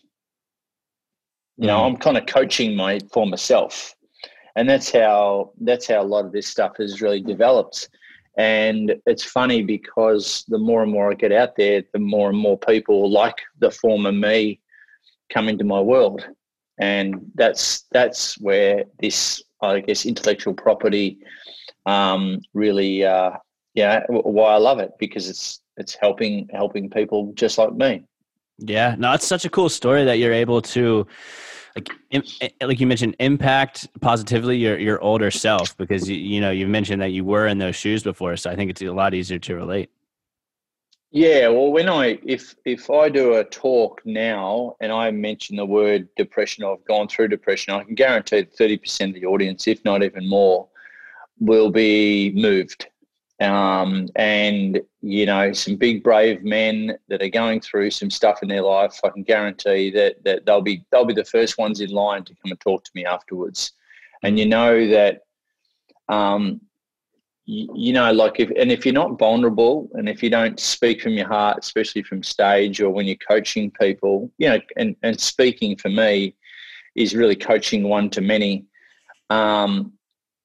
You 1.57 1.67
know, 1.67 1.81
mm. 1.81 1.87
I'm 1.87 1.97
kind 1.97 2.17
of 2.17 2.27
coaching 2.27 2.77
my 2.77 3.01
former 3.13 3.37
self. 3.37 3.95
and 4.59 4.69
that's 4.69 4.91
how 4.91 5.53
that's 5.61 5.87
how 5.87 6.03
a 6.03 6.03
lot 6.03 6.25
of 6.25 6.33
this 6.33 6.49
stuff 6.49 6.77
has 6.79 7.01
really 7.01 7.21
developed. 7.21 7.89
And 8.39 8.95
it's 9.05 9.25
funny 9.25 9.63
because 9.63 10.45
the 10.47 10.59
more 10.59 10.83
and 10.85 10.93
more 10.93 11.11
I 11.11 11.15
get 11.15 11.33
out 11.33 11.57
there, 11.57 11.83
the 11.93 11.99
more 11.99 12.31
and 12.31 12.39
more 12.39 12.57
people 12.57 13.11
like 13.11 13.35
the 13.59 13.71
former 13.71 14.13
me 14.13 14.61
come 15.29 15.49
into 15.49 15.65
my 15.65 15.81
world, 15.81 16.25
and 16.79 17.33
that's 17.35 17.83
that's 17.91 18.41
where 18.41 18.85
this 19.01 19.43
I 19.61 19.81
guess 19.81 20.07
intellectual 20.07 20.55
property 20.55 21.19
um, 21.85 22.41
really 22.55 23.05
uh, 23.05 23.33
yeah 23.75 24.05
why 24.09 24.53
I 24.53 24.59
love 24.59 24.79
it 24.79 24.93
because 25.01 25.29
it's 25.29 25.61
it's 25.77 25.95
helping 25.95 26.49
helping 26.53 26.89
people 26.91 27.33
just 27.35 27.59
like 27.59 27.75
me. 27.75 28.05
Yeah, 28.59 28.95
no, 28.99 29.13
it's 29.13 29.27
such 29.27 29.45
a 29.45 29.51
cool 29.51 29.69
story 29.69 30.05
that 30.05 30.19
you're 30.19 30.33
able 30.33 30.63
to 30.63 31.07
like 31.79 31.91
eh, 32.41 32.49
like 32.63 32.81
you 32.81 32.87
mentioned 32.87 33.17
impact 33.21 33.89
positively 34.01 34.57
your 34.57 34.79
your 34.79 35.01
older 35.01 35.31
self 35.31 35.77
because 35.77 36.09
you, 36.09 36.17
you 36.17 36.41
know 36.41 36.51
you 36.51 36.67
mentioned 36.67 37.01
that 37.03 37.13
you 37.13 37.25
were 37.25 37.47
in 37.47 37.59
those 37.59 37.77
shoes 37.77 38.03
before 38.03 38.37
so 38.37 38.51
i 38.51 38.57
think 38.57 38.71
it's 38.71 38.83
a 38.83 38.91
lot 38.91 39.15
easier 39.15 39.39
to 39.39 39.55
relate. 39.55 39.91
Yeah 41.11 41.49
well 41.49 41.73
when 41.73 41.89
i 41.89 42.19
if 42.25 42.55
if 42.65 42.91
i 42.91 43.09
do 43.09 43.35
a 43.35 43.45
talk 43.45 44.03
now 44.05 44.77
and 44.81 44.93
i 44.93 45.11
mention 45.11 45.57
the 45.57 45.65
word 45.65 46.09
depression 46.17 46.65
i've 46.65 46.85
gone 46.85 47.09
through 47.09 47.29
depression 47.29 47.73
i 47.73 47.83
can 47.83 47.95
guarantee 47.95 48.43
30% 48.43 49.09
of 49.09 49.15
the 49.15 49.25
audience 49.25 49.67
if 49.67 49.83
not 49.85 50.03
even 50.03 50.29
more 50.29 50.69
will 51.41 51.71
be 51.71 52.33
moved 52.35 52.89
um, 53.41 54.09
and 54.17 54.81
you 55.01 55.27
know 55.27 55.53
some 55.53 55.77
big 55.77 56.03
brave 56.03 56.43
men 56.43 56.99
that 57.09 57.23
are 57.23 57.29
going 57.29 57.61
through 57.61 57.91
some 57.91 58.11
stuff 58.11 58.43
in 58.43 58.49
their 58.49 58.63
life. 58.63 58.99
I 59.05 59.11
can 59.11 59.23
guarantee 59.23 59.91
that 59.93 60.23
that 60.25 60.45
they'll 60.45 60.63
be 60.63 60.85
they'll 60.91 61.05
be 61.05 61.15
the 61.15 61.25
first 61.25 61.59
ones 61.59 61.81
in 61.81 61.91
line 61.91 62.25
to 62.25 62.35
come 62.35 62.51
and 62.51 62.61
talk 62.61 62.85
to 62.85 62.91
me 62.95 63.05
afterwards. 63.05 63.73
And 64.25 64.39
you 64.39 64.47
know 64.47 64.89
that, 64.89 65.21
um, 66.09 66.61
you, 67.47 67.69
you 67.75 67.93
know, 67.93 68.13
like 68.13 68.41
if 68.41 68.51
and 68.59 68.73
if 68.73 68.85
you're 68.85 68.93
not 68.93 69.19
vulnerable 69.19 69.89
and 69.95 70.09
if 70.09 70.23
you 70.23 70.31
don't 70.31 70.59
speak 70.59 71.01
from 71.01 71.13
your 71.13 71.29
heart, 71.29 71.59
especially 71.61 72.03
from 72.03 72.25
stage 72.25 72.81
or 72.81 72.91
when 72.91 73.07
you're 73.07 73.17
coaching 73.17 73.71
people, 73.71 74.33
you 74.39 74.49
know, 74.49 74.59
and 74.77 74.97
and 75.05 75.21
speaking 75.21 75.77
for 75.77 75.91
me 75.91 76.35
is 76.97 77.15
really 77.15 77.37
coaching 77.37 77.85
one 77.85 78.11
to 78.11 78.21
many. 78.21 78.65
Um, 79.31 79.93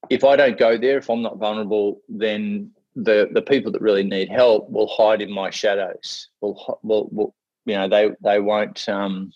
if 0.10 0.24
I 0.24 0.36
don't 0.36 0.60
go 0.60 0.78
there, 0.78 0.98
if 0.98 1.10
I'm 1.10 1.22
not 1.22 1.40
vulnerable, 1.40 2.02
then 2.10 2.72
the 2.96 3.30
the 3.32 3.42
people 3.42 3.72
that 3.72 3.82
really 3.82 4.04
need 4.04 4.30
help 4.30 4.70
will 4.70 4.88
hide 4.88 5.22
in 5.22 5.32
my 5.32 5.50
shadows. 5.50 6.30
Will 6.42 6.80
will, 6.84 7.10
will 7.12 7.36
you 7.66 7.76
know 7.76 7.88
they 7.88 8.12
they 8.22 8.40
won't 8.40 8.88
um, 8.90 9.32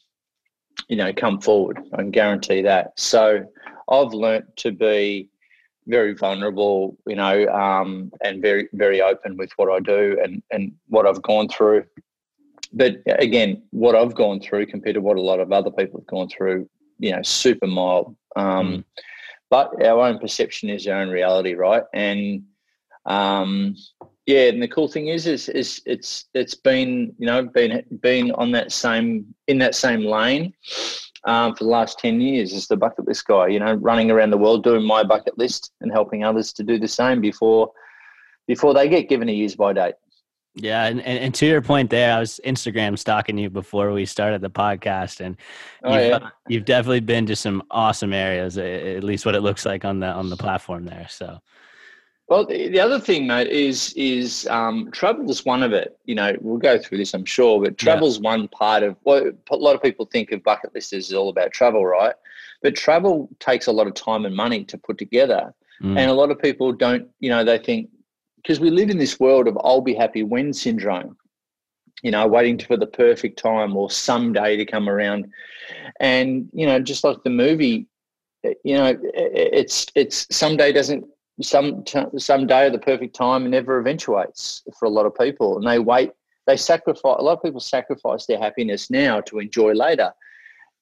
you 0.87 0.97
know 0.97 1.11
come 1.13 1.41
forward. 1.41 1.79
I 1.93 1.97
can 1.97 2.11
guarantee 2.11 2.61
that. 2.63 2.99
So 2.99 3.45
I've 3.89 4.13
learnt 4.13 4.55
to 4.57 4.71
be 4.71 5.29
very 5.87 6.13
vulnerable, 6.13 6.97
you 7.07 7.15
know, 7.15 7.47
um, 7.47 8.11
and 8.23 8.41
very 8.41 8.67
very 8.73 9.01
open 9.01 9.37
with 9.37 9.51
what 9.55 9.71
I 9.71 9.79
do 9.79 10.17
and 10.23 10.43
and 10.51 10.73
what 10.87 11.07
I've 11.07 11.21
gone 11.21 11.47
through. 11.47 11.85
But 12.73 12.97
again, 13.05 13.63
what 13.71 13.95
I've 13.95 14.13
gone 14.13 14.39
through 14.41 14.67
compared 14.67 14.95
to 14.95 15.01
what 15.01 15.17
a 15.17 15.21
lot 15.21 15.39
of 15.39 15.51
other 15.51 15.71
people 15.71 16.01
have 16.01 16.07
gone 16.07 16.27
through, 16.27 16.69
you 16.99 17.11
know, 17.11 17.21
super 17.21 17.65
mild. 17.65 18.15
Um, 18.35 18.67
mm. 18.67 18.83
But 19.49 19.81
our 19.85 20.01
own 20.01 20.19
perception 20.19 20.69
is 20.69 20.85
our 20.85 21.01
own 21.01 21.09
reality, 21.09 21.53
right? 21.53 21.83
And 21.93 22.43
um, 23.07 23.75
yeah, 24.27 24.49
and 24.49 24.61
the 24.61 24.67
cool 24.67 24.89
thing 24.89 25.07
is, 25.07 25.25
is, 25.25 25.47
is 25.49 25.81
it's 25.85 26.25
it's 26.33 26.53
been 26.53 27.15
you 27.17 27.25
know 27.25 27.43
been 27.43 27.83
been 28.01 28.31
on 28.33 28.51
that 28.51 28.73
same 28.73 29.33
in 29.47 29.57
that 29.59 29.73
same 29.73 30.01
lane 30.01 30.53
um, 31.23 31.55
for 31.55 31.63
the 31.63 31.69
last 31.69 31.97
ten 31.97 32.19
years 32.19 32.53
as 32.53 32.67
the 32.67 32.75
bucket 32.75 33.07
list 33.07 33.25
guy. 33.25 33.47
You 33.47 33.59
know, 33.59 33.73
running 33.75 34.11
around 34.11 34.31
the 34.31 34.37
world 34.37 34.63
doing 34.63 34.85
my 34.85 35.03
bucket 35.03 35.37
list 35.37 35.71
and 35.79 35.91
helping 35.91 36.25
others 36.25 36.51
to 36.53 36.63
do 36.63 36.77
the 36.77 36.89
same 36.89 37.21
before 37.21 37.71
before 38.47 38.73
they 38.73 38.89
get 38.89 39.07
given 39.07 39.29
a 39.29 39.33
use 39.33 39.55
by 39.55 39.71
date. 39.71 39.95
Yeah, 40.59 40.87
and, 40.87 40.99
and, 41.01 41.19
and, 41.19 41.35
to 41.35 41.45
your 41.45 41.61
point 41.61 41.91
there, 41.91 42.15
I 42.15 42.19
was 42.19 42.39
Instagram 42.43 42.97
stalking 42.97 43.37
you 43.37 43.47
before 43.47 43.91
we 43.91 44.07
started 44.07 44.41
the 44.41 44.49
podcast, 44.49 45.19
and 45.19 45.37
oh, 45.83 45.93
you've, 45.93 46.07
yeah. 46.09 46.29
you've 46.47 46.65
definitely 46.65 47.01
been 47.01 47.27
to 47.27 47.35
some 47.35 47.61
awesome 47.69 48.11
areas, 48.11 48.57
at 48.57 49.03
least 49.03 49.23
what 49.23 49.35
it 49.35 49.41
looks 49.41 49.67
like 49.67 49.85
on 49.85 49.99
the 49.99 50.07
on 50.07 50.29
the 50.31 50.35
platform 50.35 50.85
there. 50.85 51.05
So 51.09 51.39
well, 52.27 52.45
the 52.45 52.79
other 52.79 52.99
thing, 52.99 53.25
mate, 53.25 53.47
is 53.47 53.93
is 53.95 54.47
um, 54.47 54.91
travel 54.91 55.29
is 55.31 55.45
one 55.45 55.63
of 55.63 55.71
it. 55.71 55.97
You 56.03 56.15
know, 56.15 56.35
we'll 56.41 56.57
go 56.57 56.77
through 56.77 56.97
this, 56.97 57.13
I'm 57.13 57.23
sure, 57.23 57.61
but 57.61 57.77
travel's 57.77 58.17
yeah. 58.17 58.23
one 58.23 58.47
part 58.49 58.83
of 58.83 58.97
what 59.03 59.23
well, 59.23 59.33
a 59.51 59.55
lot 59.55 59.75
of 59.75 59.81
people 59.81 60.05
think 60.05 60.33
of 60.33 60.43
bucket 60.43 60.75
list 60.75 60.91
is 60.91 61.13
all 61.13 61.29
about 61.29 61.53
travel, 61.53 61.85
right? 61.85 62.15
But 62.61 62.75
travel 62.75 63.29
takes 63.39 63.67
a 63.67 63.71
lot 63.71 63.87
of 63.87 63.93
time 63.93 64.25
and 64.25 64.35
money 64.35 64.65
to 64.65 64.77
put 64.77 64.97
together, 64.97 65.53
mm. 65.81 65.97
and 65.97 66.11
a 66.11 66.13
lot 66.13 66.29
of 66.29 66.41
people 66.41 66.73
don't. 66.73 67.07
You 67.21 67.29
know, 67.29 67.45
they 67.45 67.59
think 67.59 67.89
because 68.35 68.59
we 68.59 68.71
live 68.71 68.89
in 68.89 68.97
this 68.97 69.21
world 69.21 69.47
of 69.47 69.57
"I'll 69.63 69.79
be 69.79 69.95
happy 69.95 70.23
when" 70.23 70.51
syndrome. 70.51 71.15
You 72.03 72.11
know, 72.11 72.27
waiting 72.27 72.59
for 72.59 72.75
the 72.75 72.87
perfect 72.87 73.39
time 73.39 73.77
or 73.77 73.89
someday 73.89 74.57
to 74.57 74.65
come 74.65 74.89
around, 74.89 75.31
and 76.01 76.49
you 76.51 76.65
know, 76.65 76.81
just 76.81 77.05
like 77.05 77.23
the 77.23 77.29
movie, 77.29 77.87
you 78.43 78.75
know, 78.75 78.99
it's 79.13 79.87
it's 79.95 80.27
someday 80.29 80.73
doesn't 80.73 81.07
some 81.41 81.83
some 82.17 82.47
day 82.47 82.67
of 82.67 82.73
the 82.73 82.79
perfect 82.79 83.15
time 83.15 83.49
never 83.49 83.79
eventuates 83.79 84.63
for 84.79 84.85
a 84.85 84.89
lot 84.89 85.05
of 85.05 85.15
people, 85.15 85.57
and 85.57 85.67
they 85.67 85.79
wait. 85.79 86.11
They 86.47 86.57
sacrifice. 86.57 87.17
A 87.19 87.23
lot 87.23 87.37
of 87.37 87.43
people 87.43 87.59
sacrifice 87.59 88.25
their 88.25 88.39
happiness 88.39 88.89
now 88.89 89.21
to 89.21 89.39
enjoy 89.39 89.73
later, 89.73 90.13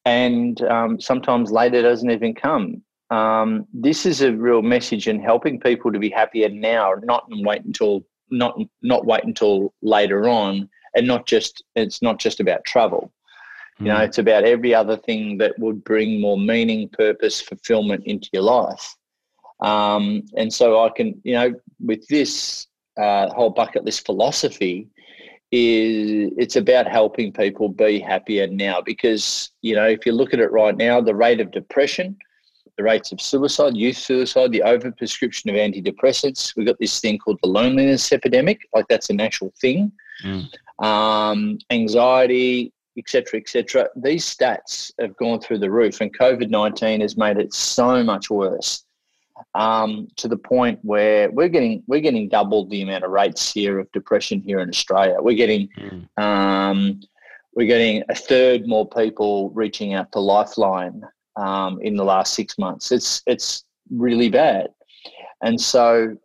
and 0.05 0.61
um, 0.63 0.99
sometimes 0.99 1.51
later 1.51 1.81
doesn't 1.81 2.09
even 2.09 2.33
come. 2.35 2.81
Um, 3.09 3.67
this 3.73 4.05
is 4.05 4.21
a 4.21 4.33
real 4.33 4.61
message 4.61 5.07
in 5.07 5.19
helping 5.19 5.59
people 5.59 5.91
to 5.91 5.99
be 5.99 6.09
happier 6.09 6.49
now, 6.49 6.93
not 7.03 7.25
wait 7.29 7.63
until 7.65 8.05
not 8.29 8.57
not 8.81 9.05
wait 9.05 9.23
until 9.23 9.73
later 9.81 10.29
on, 10.29 10.69
and 10.95 11.05
not 11.05 11.25
just 11.25 11.63
it's 11.75 12.01
not 12.01 12.19
just 12.19 12.39
about 12.39 12.63
travel. 12.63 13.11
You 13.79 13.87
know, 13.87 13.97
hmm. 13.97 14.03
it's 14.03 14.19
about 14.19 14.45
every 14.45 14.73
other 14.73 14.95
thing 14.95 15.37
that 15.39 15.59
would 15.59 15.83
bring 15.83 16.21
more 16.21 16.37
meaning, 16.37 16.87
purpose, 16.89 17.41
fulfillment 17.41 18.05
into 18.05 18.29
your 18.31 18.43
life. 18.43 18.95
Um, 19.61 20.23
and 20.35 20.53
so 20.53 20.83
I 20.83 20.89
can, 20.89 21.19
you 21.23 21.33
know, 21.33 21.53
with 21.79 22.07
this 22.07 22.67
uh, 22.97 23.29
whole 23.33 23.49
bucket 23.49 23.85
list 23.85 24.05
philosophy, 24.05 24.87
is 25.51 26.31
it's 26.37 26.55
about 26.55 26.87
helping 26.87 27.31
people 27.31 27.69
be 27.69 27.99
happier 27.99 28.47
now 28.47 28.81
because 28.81 29.51
you 29.61 29.75
know 29.75 29.85
if 29.87 30.05
you 30.05 30.11
look 30.11 30.33
at 30.33 30.39
it 30.39 30.51
right 30.51 30.75
now, 30.75 30.99
the 30.99 31.15
rate 31.15 31.39
of 31.39 31.51
depression, 31.51 32.17
the 32.77 32.83
rates 32.83 33.11
of 33.11 33.21
suicide, 33.21 33.77
youth 33.77 33.97
suicide, 33.97 34.51
the 34.51 34.63
overprescription 34.65 35.49
of 35.49 35.55
antidepressants. 35.55 36.55
We've 36.55 36.67
got 36.67 36.79
this 36.79 36.99
thing 36.99 37.19
called 37.19 37.39
the 37.41 37.49
loneliness 37.49 38.11
epidemic, 38.11 38.59
like 38.73 38.85
that's 38.89 39.09
an 39.09 39.21
actual 39.21 39.53
thing. 39.61 39.91
Mm. 40.23 40.49
Um, 40.83 41.57
anxiety, 41.69 42.73
etc., 42.97 43.39
etc. 43.39 43.89
These 43.95 44.25
stats 44.25 44.91
have 44.99 45.15
gone 45.15 45.39
through 45.39 45.59
the 45.59 45.71
roof, 45.71 46.01
and 46.01 46.17
COVID 46.17 46.49
nineteen 46.49 47.01
has 47.01 47.15
made 47.15 47.37
it 47.37 47.53
so 47.53 48.03
much 48.03 48.29
worse 48.29 48.83
um, 49.53 50.07
to 50.17 50.27
the 50.27 50.37
point 50.37 50.79
where 50.81 51.31
we're 51.31 51.49
getting 51.49 51.83
we're 51.87 52.01
getting 52.01 52.29
double 52.29 52.67
the 52.67 52.81
amount 52.81 53.03
of 53.03 53.11
rates 53.11 53.51
here 53.51 53.79
of 53.79 53.91
depression 53.91 54.41
here 54.41 54.59
in 54.59 54.69
Australia. 54.69 55.17
We're 55.19 55.35
getting 55.35 55.69
mm. 55.77 56.21
um, 56.21 56.99
we're 57.55 57.67
getting 57.67 58.03
a 58.09 58.15
third 58.15 58.67
more 58.67 58.87
people 58.87 59.49
reaching 59.51 59.93
out 59.93 60.11
to 60.11 60.19
Lifeline 60.19 61.01
um, 61.35 61.79
in 61.81 61.95
the 61.95 62.03
last 62.03 62.33
six 62.33 62.57
months. 62.57 62.91
It's 62.91 63.21
it's 63.25 63.63
really 63.89 64.29
bad, 64.29 64.67
and 65.41 65.59
so 65.59 66.17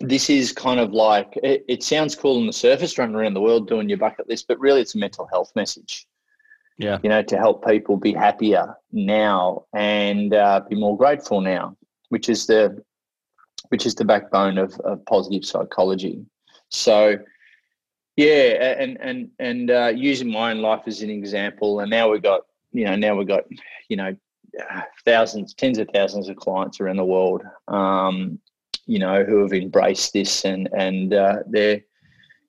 this 0.00 0.28
is 0.28 0.52
kind 0.52 0.80
of 0.80 0.92
like 0.92 1.38
it, 1.42 1.64
it 1.68 1.82
sounds 1.82 2.14
cool 2.14 2.38
on 2.38 2.46
the 2.46 2.52
surface, 2.52 2.98
running 2.98 3.16
around 3.16 3.34
the 3.34 3.40
world 3.40 3.68
doing 3.68 3.88
your 3.88 3.98
bucket 3.98 4.28
list, 4.28 4.46
but 4.48 4.60
really 4.60 4.80
it's 4.80 4.94
a 4.94 4.98
mental 4.98 5.26
health 5.26 5.52
message. 5.56 6.06
Yeah, 6.78 6.98
you 7.02 7.08
know, 7.08 7.22
to 7.22 7.38
help 7.38 7.66
people 7.66 7.96
be 7.96 8.12
happier 8.12 8.76
now 8.92 9.64
and 9.74 10.34
uh, 10.34 10.60
be 10.68 10.76
more 10.76 10.96
grateful 10.96 11.40
now 11.40 11.74
which 12.08 12.28
is 12.28 12.46
the 12.46 12.82
which 13.68 13.86
is 13.86 13.94
the 13.94 14.04
backbone 14.04 14.58
of, 14.58 14.78
of 14.80 15.04
positive 15.06 15.44
psychology. 15.44 16.24
So, 16.70 17.18
yeah, 18.16 18.74
and 18.78 18.98
and 19.00 19.30
and 19.38 19.70
uh, 19.70 19.92
using 19.94 20.30
my 20.30 20.50
own 20.50 20.62
life 20.62 20.82
as 20.86 21.02
an 21.02 21.10
example, 21.10 21.80
and 21.80 21.90
now 21.90 22.10
we've 22.10 22.22
got 22.22 22.42
you 22.72 22.84
know 22.84 22.96
now 22.96 23.14
we've 23.14 23.28
got 23.28 23.44
you 23.88 23.96
know 23.96 24.16
thousands, 25.04 25.54
tens 25.54 25.78
of 25.78 25.88
thousands 25.92 26.28
of 26.28 26.36
clients 26.36 26.80
around 26.80 26.96
the 26.96 27.04
world, 27.04 27.42
um, 27.68 28.38
you 28.86 28.98
know, 28.98 29.24
who 29.24 29.42
have 29.42 29.52
embraced 29.52 30.12
this 30.12 30.44
and 30.44 30.68
and 30.76 31.14
uh, 31.14 31.38
they're 31.48 31.80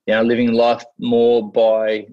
you 0.06 0.14
know 0.14 0.22
living 0.22 0.52
life 0.52 0.84
more 0.98 1.50
by 1.50 2.06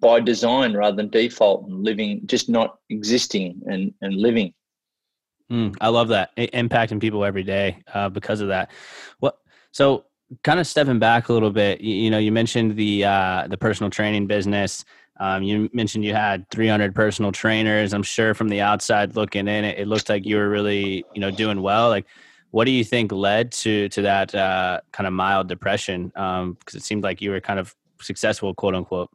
by 0.00 0.20
design 0.20 0.72
rather 0.76 0.96
than 0.96 1.08
default 1.08 1.66
and 1.66 1.82
living 1.82 2.20
just 2.26 2.48
not 2.48 2.78
existing 2.90 3.60
and 3.66 3.92
and 4.02 4.14
living 4.14 4.52
Mm, 5.50 5.76
I 5.80 5.88
love 5.88 6.08
that 6.08 6.34
impacting 6.36 7.00
people 7.00 7.24
every 7.24 7.42
day 7.42 7.82
uh, 7.92 8.08
because 8.08 8.40
of 8.40 8.48
that. 8.48 8.70
What 9.20 9.38
so 9.72 10.06
kind 10.42 10.58
of 10.58 10.66
stepping 10.66 10.98
back 10.98 11.28
a 11.28 11.32
little 11.32 11.50
bit, 11.50 11.80
you, 11.80 11.94
you 11.94 12.10
know, 12.10 12.18
you 12.18 12.32
mentioned 12.32 12.76
the 12.76 13.04
uh, 13.04 13.46
the 13.48 13.58
personal 13.58 13.90
training 13.90 14.26
business. 14.26 14.84
Um, 15.20 15.42
you 15.42 15.70
mentioned 15.72 16.04
you 16.04 16.14
had 16.14 16.48
300 16.50 16.94
personal 16.94 17.30
trainers. 17.30 17.92
I'm 17.92 18.02
sure 18.02 18.34
from 18.34 18.48
the 18.48 18.60
outside 18.60 19.14
looking 19.14 19.46
in, 19.46 19.64
it, 19.64 19.78
it 19.78 19.86
looked 19.86 20.08
like 20.08 20.26
you 20.26 20.36
were 20.36 20.48
really, 20.48 21.04
you 21.14 21.20
know, 21.20 21.30
doing 21.30 21.62
well. 21.62 21.88
Like, 21.88 22.06
what 22.50 22.64
do 22.64 22.72
you 22.72 22.82
think 22.82 23.12
led 23.12 23.52
to 23.52 23.88
to 23.90 24.02
that 24.02 24.34
uh, 24.34 24.80
kind 24.92 25.06
of 25.06 25.12
mild 25.12 25.48
depression? 25.48 26.06
Because 26.08 26.42
um, 26.42 26.56
it 26.72 26.82
seemed 26.82 27.04
like 27.04 27.20
you 27.20 27.30
were 27.30 27.40
kind 27.40 27.60
of 27.60 27.74
successful, 28.00 28.54
quote 28.54 28.74
unquote. 28.74 29.10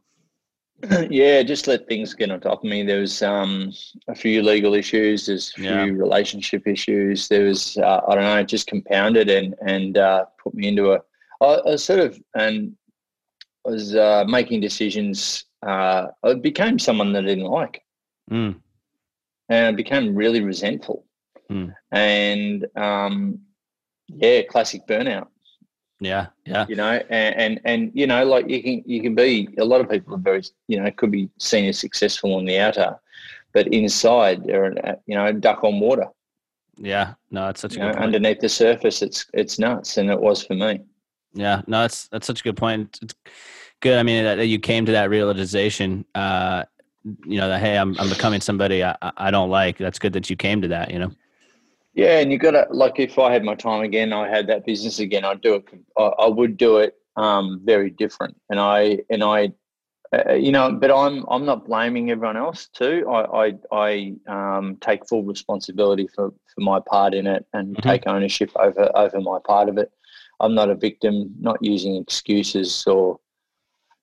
yeah, 1.10 1.42
just 1.42 1.66
let 1.66 1.86
things 1.86 2.14
get 2.14 2.30
on 2.30 2.40
top 2.40 2.64
of 2.64 2.64
me. 2.64 2.82
There 2.82 3.00
was 3.00 3.22
um, 3.22 3.72
a 4.08 4.14
few 4.14 4.42
legal 4.42 4.74
issues. 4.74 5.26
There's 5.26 5.50
a 5.50 5.60
few 5.60 5.64
yeah. 5.64 5.84
relationship 5.84 6.66
issues. 6.66 7.28
There 7.28 7.44
was 7.44 7.76
uh, 7.76 8.00
I 8.08 8.14
don't 8.14 8.24
know, 8.24 8.38
it 8.38 8.48
just 8.48 8.66
compounded 8.66 9.28
and 9.28 9.54
and 9.66 9.98
uh, 9.98 10.24
put 10.42 10.54
me 10.54 10.68
into 10.68 10.92
a. 10.92 11.00
I, 11.40 11.72
I 11.72 11.76
sort 11.76 12.00
of 12.00 12.20
and 12.34 12.76
was 13.64 13.94
uh, 13.94 14.24
making 14.26 14.60
decisions. 14.60 15.44
Uh, 15.62 16.08
I 16.22 16.34
became 16.34 16.78
someone 16.78 17.12
that 17.12 17.24
I 17.24 17.26
didn't 17.26 17.44
like, 17.44 17.82
mm. 18.30 18.56
and 19.48 19.66
I 19.66 19.72
became 19.72 20.14
really 20.14 20.40
resentful. 20.40 21.04
Mm. 21.50 21.74
And 21.92 22.66
um, 22.76 23.40
yeah, 24.08 24.42
classic 24.42 24.86
burnout. 24.86 25.28
Yeah, 26.00 26.28
yeah. 26.46 26.66
You 26.68 26.76
know, 26.76 27.00
and, 27.10 27.36
and 27.36 27.60
and 27.64 27.90
you 27.94 28.06
know, 28.06 28.24
like 28.24 28.48
you 28.48 28.62
can 28.62 28.82
you 28.86 29.02
can 29.02 29.14
be 29.14 29.48
a 29.58 29.64
lot 29.64 29.82
of 29.82 29.90
people 29.90 30.14
are 30.14 30.18
very 30.18 30.42
you 30.66 30.80
know 30.80 30.90
could 30.92 31.10
be 31.10 31.28
seen 31.38 31.68
as 31.68 31.78
successful 31.78 32.34
on 32.34 32.46
the 32.46 32.58
outer, 32.58 32.96
but 33.52 33.68
inside 33.68 34.44
they're 34.44 34.64
an, 34.64 34.96
you 35.06 35.14
know 35.14 35.30
duck 35.32 35.62
on 35.62 35.78
water. 35.78 36.06
Yeah, 36.78 37.14
no, 37.30 37.48
it's 37.50 37.60
such 37.60 37.76
a 37.76 37.80
you 37.80 37.82
good 37.82 37.96
know, 37.96 38.02
underneath 38.02 38.40
the 38.40 38.48
surface. 38.48 39.02
It's 39.02 39.26
it's 39.34 39.58
nuts, 39.58 39.98
and 39.98 40.10
it 40.10 40.18
was 40.18 40.42
for 40.42 40.54
me. 40.54 40.80
Yeah, 41.34 41.60
no, 41.66 41.82
that's 41.82 42.08
that's 42.08 42.26
such 42.26 42.40
a 42.40 42.44
good 42.44 42.56
point. 42.56 42.98
It's 43.02 43.14
good. 43.80 43.98
I 43.98 44.02
mean, 44.02 44.24
that, 44.24 44.36
that 44.36 44.46
you 44.46 44.58
came 44.58 44.86
to 44.86 44.92
that 44.92 45.10
realization. 45.10 46.06
Uh, 46.14 46.64
you 47.26 47.38
know 47.38 47.48
that 47.48 47.60
hey, 47.60 47.76
I'm 47.76 47.94
I'm 47.98 48.08
becoming 48.08 48.40
somebody 48.40 48.82
I 48.82 48.96
I 49.00 49.30
don't 49.30 49.50
like. 49.50 49.76
That's 49.76 49.98
good 49.98 50.14
that 50.14 50.30
you 50.30 50.36
came 50.36 50.62
to 50.62 50.68
that. 50.68 50.90
You 50.90 51.00
know. 51.00 51.12
Yeah, 52.00 52.20
and 52.20 52.32
you 52.32 52.38
got 52.38 52.52
to 52.52 52.66
like 52.70 52.98
if 52.98 53.18
I 53.18 53.30
had 53.30 53.44
my 53.44 53.54
time 53.54 53.82
again, 53.82 54.14
I 54.14 54.26
had 54.26 54.46
that 54.46 54.64
business 54.64 55.00
again, 55.00 55.22
I'd 55.22 55.42
do 55.42 55.56
it. 55.56 55.64
I, 55.98 56.04
I 56.04 56.28
would 56.28 56.56
do 56.56 56.78
it 56.78 56.94
um, 57.16 57.60
very 57.62 57.90
different, 57.90 58.40
and 58.48 58.58
I 58.58 59.00
and 59.10 59.22
I, 59.22 59.52
uh, 60.10 60.32
you 60.32 60.50
know, 60.50 60.72
but 60.72 60.90
I'm 60.90 61.26
I'm 61.28 61.44
not 61.44 61.66
blaming 61.66 62.10
everyone 62.10 62.38
else 62.38 62.70
too. 62.72 63.06
I 63.06 63.48
I, 63.48 63.54
I 63.70 64.12
um, 64.28 64.78
take 64.80 65.06
full 65.06 65.24
responsibility 65.24 66.08
for 66.14 66.32
for 66.54 66.60
my 66.62 66.80
part 66.80 67.12
in 67.12 67.26
it 67.26 67.44
and 67.52 67.76
mm-hmm. 67.76 67.86
take 67.86 68.06
ownership 68.06 68.50
over 68.56 68.90
over 68.94 69.20
my 69.20 69.38
part 69.46 69.68
of 69.68 69.76
it. 69.76 69.92
I'm 70.40 70.54
not 70.54 70.70
a 70.70 70.74
victim, 70.76 71.34
not 71.38 71.58
using 71.60 71.96
excuses 71.96 72.82
or 72.86 73.20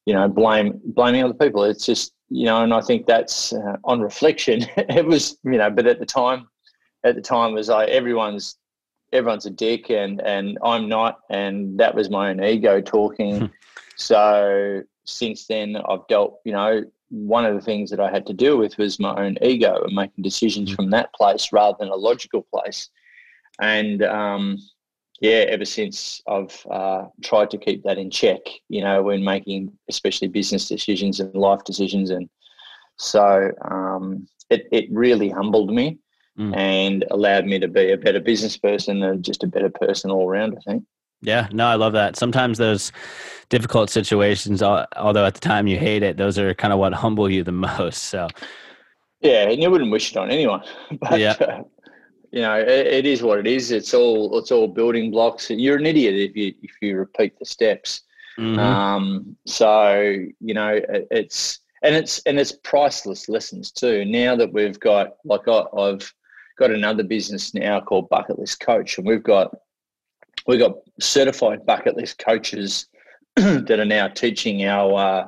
you 0.05 0.13
know 0.13 0.27
blame 0.27 0.79
blaming 0.85 1.23
other 1.23 1.33
people. 1.33 1.63
It's 1.63 1.87
just 1.87 2.13
you 2.29 2.45
know, 2.45 2.61
and 2.61 2.75
I 2.75 2.81
think 2.81 3.07
that's 3.07 3.53
uh, 3.53 3.77
on 3.85 4.01
reflection. 4.01 4.67
it 4.77 5.03
was 5.07 5.39
you 5.43 5.57
know, 5.57 5.71
but 5.71 5.87
at 5.87 5.99
the 5.99 6.05
time 6.05 6.47
at 7.03 7.15
the 7.15 7.21
time 7.21 7.53
was 7.53 7.69
like 7.69 7.89
everyone's 7.89 8.57
everyone's 9.13 9.45
a 9.45 9.49
dick 9.49 9.89
and 9.89 10.21
and 10.21 10.57
I'm 10.63 10.89
not 10.89 11.19
and 11.29 11.79
that 11.79 11.95
was 11.95 12.09
my 12.09 12.29
own 12.29 12.43
ego 12.43 12.81
talking. 12.81 13.39
Hmm. 13.39 13.45
so 13.95 14.81
since 15.05 15.47
then 15.47 15.77
I've 15.87 16.05
dealt, 16.07 16.39
you 16.43 16.51
know, 16.51 16.83
one 17.09 17.45
of 17.45 17.55
the 17.55 17.61
things 17.61 17.89
that 17.91 18.01
I 18.01 18.11
had 18.11 18.25
to 18.27 18.33
deal 18.33 18.57
with 18.57 18.77
was 18.77 18.99
my 18.99 19.15
own 19.15 19.37
ego 19.41 19.81
and 19.83 19.95
making 19.95 20.23
decisions 20.23 20.69
hmm. 20.69 20.75
from 20.75 20.89
that 20.91 21.13
place 21.13 21.53
rather 21.53 21.77
than 21.79 21.89
a 21.89 21.95
logical 21.95 22.45
place. 22.53 22.89
And 23.59 24.03
um, 24.03 24.57
yeah, 25.21 25.45
ever 25.49 25.65
since 25.65 26.21
I've 26.27 26.65
uh, 26.69 27.05
tried 27.23 27.49
to 27.51 27.57
keep 27.57 27.83
that 27.83 27.97
in 27.97 28.11
check, 28.11 28.41
you 28.69 28.81
know, 28.81 29.01
when 29.01 29.23
making 29.23 29.71
especially 29.89 30.27
business 30.27 30.67
decisions 30.67 31.19
and 31.19 31.33
life 31.33 31.63
decisions. 31.63 32.11
And 32.11 32.29
so 32.97 33.51
um, 33.61 34.27
it, 34.49 34.67
it 34.71 34.91
really 34.91 35.29
humbled 35.29 35.73
me 35.73 35.97
mm. 36.37 36.55
and 36.55 37.05
allowed 37.11 37.45
me 37.45 37.59
to 37.59 37.67
be 37.67 37.91
a 37.91 37.97
better 37.97 38.19
business 38.19 38.57
person 38.57 39.03
and 39.03 39.23
just 39.23 39.43
a 39.43 39.47
better 39.47 39.69
person 39.69 40.11
all 40.11 40.27
around, 40.27 40.57
I 40.57 40.71
think. 40.71 40.83
Yeah, 41.21 41.47
no, 41.51 41.65
I 41.65 41.75
love 41.75 41.93
that. 41.93 42.15
Sometimes 42.15 42.57
those 42.57 42.91
difficult 43.49 43.89
situations, 43.89 44.61
although 44.61 45.25
at 45.25 45.33
the 45.33 45.39
time 45.39 45.67
you 45.67 45.79
hate 45.79 46.03
it, 46.03 46.17
those 46.17 46.37
are 46.37 46.53
kind 46.53 46.73
of 46.73 46.79
what 46.79 46.93
humble 46.93 47.29
you 47.29 47.43
the 47.43 47.51
most. 47.79 48.03
So, 48.03 48.27
yeah, 49.21 49.49
and 49.49 49.61
you 49.61 49.71
wouldn't 49.71 49.91
wish 49.91 50.11
it 50.11 50.17
on 50.17 50.29
anyone. 50.29 50.63
But, 50.99 51.19
yeah. 51.19 51.35
Uh, 51.39 51.63
you 52.31 52.41
know, 52.41 52.59
it, 52.59 52.67
it 52.87 53.05
is 53.05 53.23
what 53.23 53.39
it 53.39 53.47
is. 53.47 53.71
It's 53.71 53.93
all 53.93 54.37
it's 54.37 54.51
all 54.51 54.67
building 54.67 55.11
blocks. 55.11 55.49
You're 55.49 55.77
an 55.77 55.85
idiot 55.85 56.13
if 56.13 56.35
you 56.35 56.53
if 56.61 56.71
you 56.81 56.97
repeat 56.97 57.39
the 57.39 57.45
steps. 57.45 58.01
Mm-hmm. 58.37 58.59
Um, 58.59 59.37
so 59.45 60.01
you 60.39 60.53
know, 60.53 60.73
it, 60.73 61.07
it's 61.09 61.61
and 61.83 61.95
it's 61.95 62.19
and 62.25 62.39
it's 62.39 62.51
priceless 62.51 63.29
lessons 63.29 63.71
too. 63.71 64.05
Now 64.05 64.35
that 64.35 64.51
we've 64.51 64.79
got 64.79 65.15
like 65.23 65.47
I, 65.47 65.63
I've 65.77 66.13
got 66.57 66.71
another 66.71 67.03
business 67.03 67.53
now 67.53 67.79
called 67.79 68.09
Bucket 68.09 68.39
List 68.39 68.59
Coach, 68.59 68.97
and 68.97 69.07
we've 69.07 69.23
got 69.23 69.55
we've 70.47 70.59
got 70.59 70.77
certified 70.99 71.65
bucket 71.65 71.95
list 71.95 72.17
coaches 72.19 72.87
that 73.35 73.79
are 73.79 73.85
now 73.85 74.07
teaching 74.07 74.65
our 74.65 74.93
uh, 74.93 75.27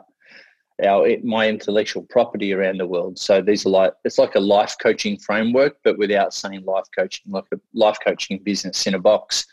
our 0.85 1.07
my 1.23 1.47
intellectual 1.47 2.03
property 2.03 2.53
around 2.53 2.77
the 2.79 2.87
world. 2.87 3.19
So 3.19 3.41
these 3.41 3.65
are 3.65 3.69
like 3.69 3.93
it's 4.05 4.17
like 4.17 4.35
a 4.35 4.39
life 4.39 4.75
coaching 4.81 5.17
framework, 5.17 5.77
but 5.83 5.97
without 5.97 6.33
saying 6.33 6.63
life 6.65 6.85
coaching, 6.97 7.31
like 7.31 7.45
a 7.53 7.59
life 7.73 7.97
coaching 8.03 8.39
business 8.43 8.87
in 8.87 8.95
a 8.95 8.99
box. 8.99 9.45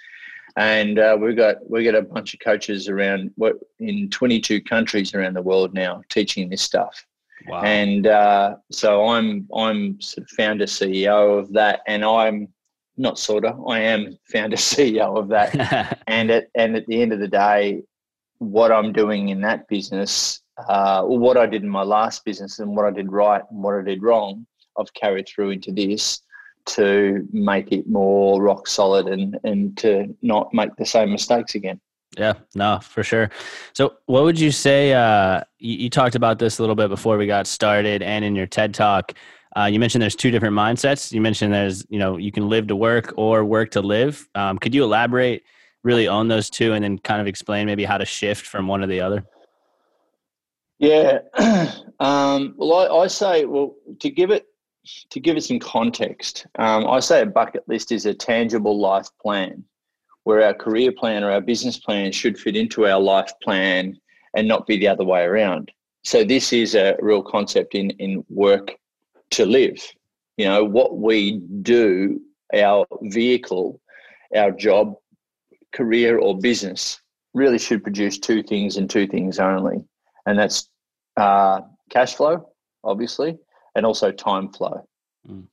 And 0.58 0.98
uh, 0.98 1.18
we've 1.20 1.36
got 1.36 1.56
we 1.68 1.84
got 1.84 1.94
a 1.94 2.02
bunch 2.02 2.32
of 2.32 2.40
coaches 2.40 2.88
around 2.88 3.32
in 3.78 4.08
22 4.08 4.62
countries 4.62 5.14
around 5.14 5.34
the 5.34 5.42
world 5.42 5.74
now 5.74 6.02
teaching 6.08 6.48
this 6.48 6.62
stuff. 6.62 7.04
Wow. 7.48 7.62
And 7.62 8.06
uh, 8.06 8.56
so 8.70 9.08
I'm 9.08 9.48
I'm 9.54 10.00
sort 10.00 10.24
of 10.24 10.30
founder 10.30 10.66
CEO 10.66 11.38
of 11.38 11.52
that, 11.52 11.80
and 11.86 12.04
I'm 12.04 12.48
not 12.96 13.18
sort 13.18 13.44
of 13.44 13.66
I 13.68 13.80
am 13.80 14.18
founder 14.32 14.56
CEO 14.72 15.18
of 15.18 15.28
that. 15.28 16.02
and 16.06 16.30
at 16.30 16.48
and 16.54 16.76
at 16.76 16.86
the 16.86 17.00
end 17.00 17.12
of 17.12 17.20
the 17.20 17.28
day, 17.28 17.82
what 18.38 18.72
I'm 18.72 18.92
doing 18.92 19.28
in 19.28 19.40
that 19.42 19.68
business, 19.68 20.40
uh, 20.68 21.02
or 21.04 21.18
what 21.18 21.36
I 21.36 21.46
did 21.46 21.62
in 21.62 21.68
my 21.68 21.82
last 21.82 22.24
business, 22.24 22.58
and 22.58 22.74
what 22.74 22.86
I 22.86 22.90
did 22.90 23.12
right 23.12 23.42
and 23.50 23.62
what 23.62 23.74
I 23.74 23.82
did 23.82 24.02
wrong, 24.02 24.46
I've 24.78 24.92
carried 24.94 25.28
through 25.28 25.50
into 25.50 25.72
this 25.72 26.22
to 26.66 27.28
make 27.32 27.70
it 27.70 27.88
more 27.88 28.42
rock 28.42 28.66
solid 28.66 29.06
and 29.06 29.38
and 29.44 29.76
to 29.78 30.14
not 30.22 30.52
make 30.52 30.74
the 30.76 30.86
same 30.86 31.12
mistakes 31.12 31.54
again. 31.54 31.80
Yeah, 32.16 32.34
no, 32.54 32.80
for 32.82 33.02
sure. 33.02 33.30
So, 33.74 33.96
what 34.06 34.24
would 34.24 34.40
you 34.40 34.50
say? 34.50 34.94
Uh, 34.94 35.42
you, 35.58 35.76
you, 35.76 35.90
talked 35.90 36.14
about 36.14 36.38
this 36.38 36.58
a 36.58 36.62
little 36.62 36.74
bit 36.74 36.88
before 36.88 37.18
we 37.18 37.26
got 37.26 37.46
started, 37.46 38.02
and 38.02 38.24
in 38.24 38.34
your 38.34 38.46
TED 38.46 38.72
talk, 38.72 39.12
uh, 39.54 39.64
you 39.66 39.78
mentioned 39.78 40.00
there's 40.00 40.16
two 40.16 40.30
different 40.30 40.54
mindsets. 40.54 41.12
You 41.12 41.20
mentioned 41.20 41.52
there's, 41.52 41.84
you 41.90 41.98
know, 41.98 42.16
you 42.16 42.32
can 42.32 42.48
live 42.48 42.68
to 42.68 42.76
work 42.76 43.12
or 43.18 43.44
work 43.44 43.70
to 43.72 43.82
live. 43.82 44.26
Um, 44.34 44.58
could 44.58 44.74
you 44.74 44.82
elaborate 44.82 45.42
really 45.82 46.08
on 46.08 46.28
those 46.28 46.48
two, 46.48 46.72
and 46.72 46.82
then 46.82 46.98
kind 46.98 47.20
of 47.20 47.26
explain 47.26 47.66
maybe 47.66 47.84
how 47.84 47.98
to 47.98 48.06
shift 48.06 48.46
from 48.46 48.66
one 48.66 48.80
to 48.80 48.86
the 48.86 49.02
other? 49.02 49.26
Yeah. 50.78 51.18
um, 52.00 52.54
well, 52.56 52.74
I, 52.74 53.02
I, 53.02 53.06
say, 53.08 53.44
well, 53.44 53.74
to 54.00 54.10
give 54.10 54.30
it 54.30 54.46
to 55.10 55.20
give 55.20 55.36
it 55.36 55.44
some 55.44 55.58
context, 55.58 56.46
um, 56.58 56.86
I 56.86 57.00
say 57.00 57.20
a 57.20 57.26
bucket 57.26 57.68
list 57.68 57.92
is 57.92 58.06
a 58.06 58.14
tangible 58.14 58.78
life 58.78 59.08
plan 59.20 59.64
where 60.26 60.44
our 60.44 60.54
career 60.54 60.90
plan 60.90 61.22
or 61.22 61.30
our 61.30 61.40
business 61.40 61.78
plan 61.78 62.10
should 62.10 62.36
fit 62.36 62.56
into 62.56 62.84
our 62.84 62.98
life 62.98 63.32
plan 63.44 63.96
and 64.34 64.48
not 64.48 64.66
be 64.66 64.76
the 64.76 64.88
other 64.88 65.04
way 65.04 65.22
around. 65.22 65.70
So 66.02 66.24
this 66.24 66.52
is 66.52 66.74
a 66.74 66.96
real 67.00 67.22
concept 67.22 67.76
in 67.76 67.90
in 68.04 68.24
work 68.28 68.74
to 69.30 69.46
live. 69.46 69.78
You 70.36 70.46
know, 70.46 70.64
what 70.64 70.98
we 70.98 71.38
do, 71.62 72.20
our 72.52 72.86
vehicle, 73.02 73.80
our 74.34 74.50
job, 74.50 74.96
career 75.72 76.18
or 76.18 76.36
business 76.36 77.00
really 77.32 77.60
should 77.60 77.84
produce 77.84 78.18
two 78.18 78.42
things 78.42 78.78
and 78.78 78.90
two 78.90 79.06
things 79.06 79.38
only. 79.38 79.78
And 80.26 80.36
that's 80.36 80.68
uh, 81.16 81.60
cash 81.88 82.16
flow, 82.16 82.50
obviously, 82.82 83.38
and 83.76 83.86
also 83.86 84.10
time 84.10 84.52
flow. 84.52 84.88
Mm. 85.28 85.46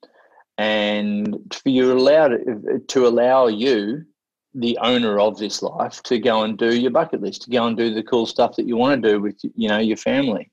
And 0.58 1.54
for 1.54 1.70
you 1.70 1.92
allowed 1.92 2.88
to 2.88 3.08
allow 3.08 3.48
you 3.48 4.06
the 4.56 4.78
owner 4.82 5.20
of 5.20 5.38
this 5.38 5.62
life 5.62 6.02
to 6.04 6.20
go 6.20 6.44
and 6.44 6.58
do 6.58 6.76
your 6.76 6.92
bucket 6.92 7.22
list, 7.22 7.44
to 7.44 7.50
go 7.50 7.66
and 7.66 7.78
do 7.78 7.94
the 7.94 8.04
cool 8.04 8.26
stuff 8.26 8.56
that 8.56 8.68
you 8.68 8.78
want 8.78 9.02
to 9.02 9.10
do 9.10 9.20
with 9.20 9.38
you 9.56 9.68
know 9.68 9.80
your 9.80 9.98
family. 9.98 10.52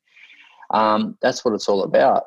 Um, 0.71 1.19
that's 1.21 1.45
what 1.45 1.55
it's 1.55 1.69
all 1.69 1.83
about. 1.83 2.25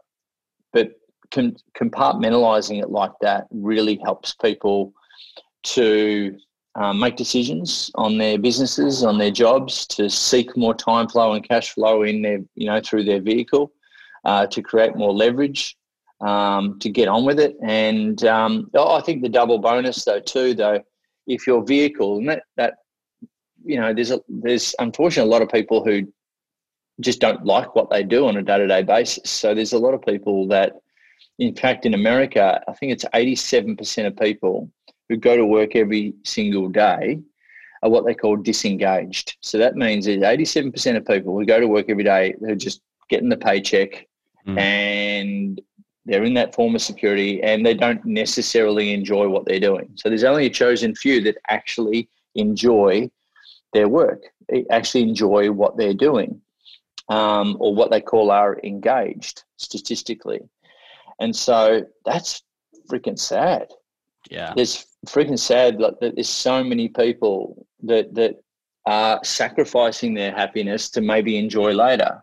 But 0.72 0.92
con- 1.32 1.58
compartmentalizing 1.78 2.82
it 2.82 2.90
like 2.90 3.12
that 3.22 3.48
really 3.52 4.00
helps 4.04 4.34
people 4.36 4.94
to 5.64 6.38
um, 6.76 7.00
make 7.00 7.16
decisions 7.16 7.92
on 7.96 8.18
their 8.18 8.38
businesses, 8.38 9.04
on 9.04 9.18
their 9.18 9.32
jobs, 9.32 9.86
to 9.88 10.10
seek 10.10 10.56
more 10.58 10.74
time 10.74 11.08
flow 11.08 11.34
and 11.34 11.48
cash 11.48 11.72
flow 11.72 12.04
in 12.04 12.22
their 12.22 12.40
you 12.56 12.68
know 12.68 12.82
through 12.82 13.06
their 13.06 13.22
vehicle, 13.22 13.72
uh, 14.26 14.46
to 14.48 14.62
create 14.62 14.96
more 14.96 15.14
leverage. 15.14 15.76
Um, 16.22 16.80
to 16.80 16.90
get 16.90 17.10
on 17.10 17.26
with 17.26 17.38
it, 17.38 17.58
and 17.62 18.24
um, 18.24 18.72
I 18.80 19.02
think 19.02 19.22
the 19.22 19.28
double 19.28 19.60
bonus 19.60 20.06
though 20.06 20.22
too 20.22 20.54
though 20.54 20.82
if 21.28 21.48
your 21.48 21.64
vehicle 21.64 22.18
and 22.18 22.30
that 22.30 22.44
that 22.58 22.76
you 23.64 23.80
know 23.80 23.94
there's 23.94 24.12
a 24.12 24.20
there's 24.28 24.76
unfortunately 24.80 25.30
a 25.30 25.32
lot 25.32 25.42
of 25.42 25.50
people 25.50 25.84
who 25.84 26.06
just 27.02 27.20
don't 27.20 27.46
like 27.46 27.76
what 27.76 27.90
they 27.90 28.04
do 28.04 28.28
on 28.28 28.38
a 28.38 28.42
day-to-day 28.42 28.84
basis. 28.84 29.30
So 29.30 29.54
there's 29.54 29.74
a 29.74 29.80
lot 29.80 29.94
of 29.94 30.02
people 30.02 30.48
that, 30.50 30.74
in 31.40 31.56
fact, 31.56 31.86
in 31.86 31.94
America, 31.94 32.62
I 32.68 32.74
think 32.74 32.92
it's 32.92 33.06
87% 33.06 34.06
of 34.06 34.18
people 34.18 34.70
who 35.10 35.18
go 35.18 35.36
to 35.36 35.46
work 35.46 35.76
every 35.76 36.14
single 36.24 36.70
day 36.70 37.20
are 37.82 37.90
what 37.90 38.06
they 38.06 38.14
call 38.14 38.38
disengaged. 38.38 39.38
So 39.42 39.58
that 39.58 39.76
means 39.76 40.06
that 40.06 40.20
87% 40.20 40.98
of 40.98 41.06
people 41.06 41.38
who 41.38 41.46
go 41.46 41.60
to 41.60 41.68
work 41.68 41.88
every 41.90 42.04
day, 42.04 42.36
they're 42.40 42.56
just 42.56 42.82
getting 43.10 43.30
the 43.30 43.38
paycheck 43.38 44.08
mm. 44.48 44.58
and 44.58 45.60
they're 46.06 46.24
in 46.24 46.34
that 46.34 46.54
form 46.54 46.76
of 46.76 46.82
security 46.82 47.42
and 47.44 47.66
they 47.66 47.74
don't 47.74 48.04
necessarily 48.06 48.94
enjoy 48.94 49.28
what 49.28 49.46
they're 49.46 49.60
doing. 49.60 49.90
So 49.96 50.10
there's 50.10 50.24
only 50.24 50.46
a 50.46 50.50
chosen 50.50 50.96
few 50.96 51.22
that 51.22 51.38
actually 51.48 52.10
enjoy 52.36 53.10
their 53.74 53.88
work, 53.88 54.24
actually 54.70 55.04
enjoy 55.04 55.52
what 55.52 55.78
they're 55.78 55.94
doing, 55.94 56.42
um, 57.10 57.58
or 57.60 57.74
what 57.74 57.90
they 57.92 58.02
call 58.02 58.32
are 58.32 58.60
engaged 58.64 59.44
statistically. 59.58 60.42
And 61.20 61.36
so 61.36 61.86
that's 62.06 62.44
freaking 62.92 63.20
sad. 63.20 63.68
Yeah. 64.30 64.54
There's 64.56 64.86
freaking 65.08 65.40
sad 65.40 65.80
like, 65.80 66.00
that 66.02 66.16
there's 66.16 66.30
so 66.30 66.64
many 66.64 66.88
people 66.88 67.66
that 67.84 68.14
that 68.16 68.42
are 68.86 69.20
sacrificing 69.24 70.14
their 70.14 70.32
happiness 70.32 70.90
to 70.90 71.02
maybe 71.02 71.38
enjoy 71.38 71.72
later. 71.72 72.22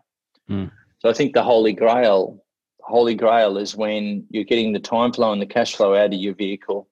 Mm. 0.49 0.71
So 0.99 1.09
I 1.09 1.13
think 1.13 1.33
the 1.33 1.43
holy 1.43 1.73
grail 1.73 2.43
holy 2.83 3.15
grail 3.15 3.57
is 3.57 3.75
when 3.75 4.25
you're 4.29 4.43
getting 4.43 4.73
the 4.73 4.79
time 4.79 5.11
flow 5.13 5.31
and 5.31 5.41
the 5.41 5.45
cash 5.45 5.75
flow 5.75 5.95
out 5.95 6.13
of 6.13 6.19
your 6.19 6.33
vehicle 6.33 6.87